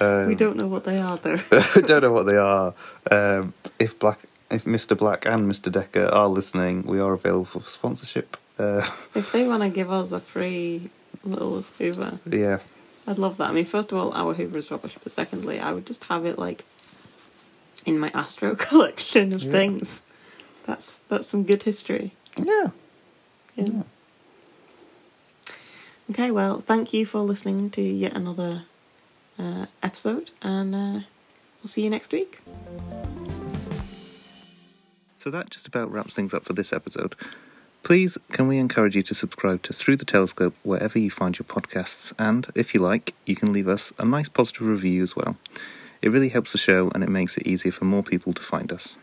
Um, 0.00 0.26
we 0.26 0.34
don't 0.34 0.56
know 0.56 0.68
what 0.68 0.84
they 0.84 0.98
are 0.98 1.18
though. 1.18 1.36
don't 1.86 2.02
know 2.02 2.12
what 2.12 2.26
they 2.26 2.36
are. 2.36 2.74
Um, 3.12 3.54
if 3.78 3.96
Black, 3.98 4.18
if 4.50 4.66
Mister 4.66 4.96
Black 4.96 5.24
and 5.24 5.46
Mister 5.46 5.70
Decker 5.70 6.06
are 6.06 6.28
listening, 6.28 6.82
we 6.82 6.98
are 6.98 7.12
available 7.12 7.44
for 7.44 7.60
sponsorship. 7.60 8.36
Uh, 8.58 8.84
if 9.14 9.30
they 9.32 9.46
want 9.46 9.62
to 9.62 9.68
give 9.68 9.90
us 9.90 10.10
a 10.12 10.20
free 10.20 10.90
little 11.24 11.62
Hoover, 11.78 12.18
yeah, 12.28 12.58
I'd 13.06 13.18
love 13.18 13.36
that. 13.38 13.50
I 13.50 13.52
mean, 13.52 13.64
first 13.64 13.92
of 13.92 13.98
all, 13.98 14.12
our 14.12 14.34
Hoover 14.34 14.58
is 14.58 14.70
rubbish, 14.70 14.96
but 15.02 15.12
secondly, 15.12 15.60
I 15.60 15.72
would 15.72 15.86
just 15.86 16.04
have 16.04 16.26
it 16.26 16.38
like 16.38 16.64
in 17.86 17.98
my 17.98 18.10
Astro 18.14 18.54
collection 18.68 19.32
of 19.32 19.42
Yeah. 19.42 19.52
things. 19.52 20.02
That's 20.64 20.98
that's 21.08 21.26
some 21.28 21.44
good 21.44 21.62
history. 21.62 22.12
yeah, 22.36 22.70
Yeah. 23.56 23.64
Yeah. 23.66 23.82
Okay, 26.10 26.30
well, 26.30 26.60
thank 26.60 26.92
you 26.94 27.04
for 27.04 27.20
listening 27.20 27.68
to 27.70 27.82
yet 27.82 28.14
another 28.16 28.64
uh, 29.38 29.66
episode, 29.82 30.30
and 30.42 30.74
uh, 30.74 31.00
we'll 31.62 31.68
see 31.68 31.84
you 31.84 31.90
next 31.90 32.12
week. 32.12 32.40
So 35.18 35.30
that 35.30 35.50
just 35.50 35.66
about 35.66 35.90
wraps 35.92 36.14
things 36.14 36.32
up 36.32 36.44
for 36.44 36.54
this 36.54 36.72
episode. 36.72 37.14
Please, 37.82 38.18
can 38.32 38.48
we 38.48 38.58
encourage 38.58 38.96
you 38.96 39.02
to 39.04 39.14
subscribe 39.14 39.62
to 39.62 39.72
Through 39.72 39.96
the 39.96 40.04
Telescope 40.04 40.54
wherever 40.62 40.98
you 40.98 41.10
find 41.10 41.38
your 41.38 41.46
podcasts, 41.46 42.12
and 42.18 42.46
if 42.54 42.74
you 42.74 42.80
like, 42.80 43.14
you 43.24 43.34
can 43.34 43.52
leave 43.52 43.68
us 43.68 43.92
a 43.98 44.04
nice 44.04 44.28
positive 44.28 44.66
review 44.66 45.02
as 45.02 45.16
well. 45.16 45.36
It 46.02 46.10
really 46.10 46.28
helps 46.28 46.52
the 46.52 46.58
show 46.58 46.90
and 46.94 47.02
it 47.02 47.08
makes 47.08 47.36
it 47.36 47.46
easier 47.46 47.72
for 47.72 47.84
more 47.84 48.02
people 48.02 48.32
to 48.32 48.42
find 48.42 48.70
us. 48.72 48.96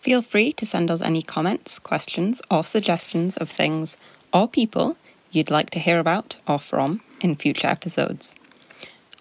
Feel 0.00 0.22
free 0.22 0.52
to 0.52 0.66
send 0.66 0.90
us 0.90 1.00
any 1.00 1.22
comments, 1.22 1.78
questions, 1.78 2.40
or 2.50 2.64
suggestions 2.64 3.36
of 3.38 3.50
things 3.50 3.96
or 4.32 4.46
people 4.46 4.96
you'd 5.32 5.50
like 5.50 5.70
to 5.70 5.78
hear 5.78 5.98
about 5.98 6.36
or 6.46 6.58
from 6.58 7.00
in 7.20 7.34
future 7.34 7.66
episodes. 7.66 8.34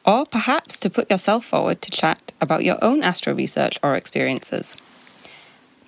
Or 0.06 0.26
perhaps 0.26 0.80
to 0.82 0.90
put 0.90 1.10
yourself 1.10 1.46
forward 1.46 1.82
to 1.82 1.92
chat 1.92 2.32
about 2.40 2.64
your 2.64 2.84
own 2.84 3.04
astro 3.04 3.34
research 3.34 3.80
or 3.82 3.96
experiences. 3.96 4.78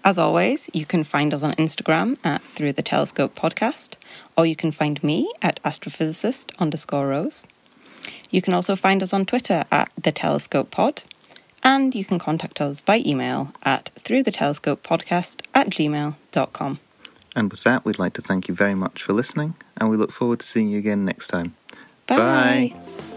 As 0.07 0.17
always, 0.17 0.69
you 0.71 0.85
can 0.85 1.03
find 1.03 1.33
us 1.33 1.43
on 1.43 1.53
Instagram 1.55 2.17
at 2.23 2.41
Through 2.41 2.71
the 2.71 2.81
Telescope 2.81 3.35
Podcast, 3.35 3.95
or 4.37 4.45
you 4.45 4.55
can 4.55 4.71
find 4.71 5.03
me 5.03 5.29
at 5.41 5.61
astrophysicist 5.63 6.57
underscore 6.59 7.09
rose. 7.09 7.43
You 8.31 8.41
can 8.41 8.53
also 8.53 8.77
find 8.77 9.03
us 9.03 9.11
on 9.11 9.25
Twitter 9.25 9.65
at 9.69 9.91
The 10.01 10.13
Telescope 10.13 10.71
Pod, 10.71 11.03
and 11.61 11.93
you 11.93 12.05
can 12.05 12.19
contact 12.19 12.61
us 12.61 12.79
by 12.79 13.03
email 13.05 13.51
at 13.63 13.89
Through 13.99 14.23
the 14.23 14.31
Telescope 14.31 14.81
Podcast 14.81 15.41
at 15.53 15.71
gmail.com. 15.71 16.79
And 17.35 17.51
with 17.51 17.63
that, 17.65 17.83
we'd 17.83 17.99
like 17.99 18.13
to 18.13 18.21
thank 18.21 18.47
you 18.47 18.53
very 18.53 18.75
much 18.75 19.03
for 19.03 19.11
listening, 19.11 19.55
and 19.75 19.89
we 19.89 19.97
look 19.97 20.13
forward 20.13 20.39
to 20.39 20.47
seeing 20.47 20.69
you 20.69 20.79
again 20.79 21.03
next 21.03 21.27
time. 21.27 21.53
Bye. 22.05 22.71
Bye. 22.73 23.16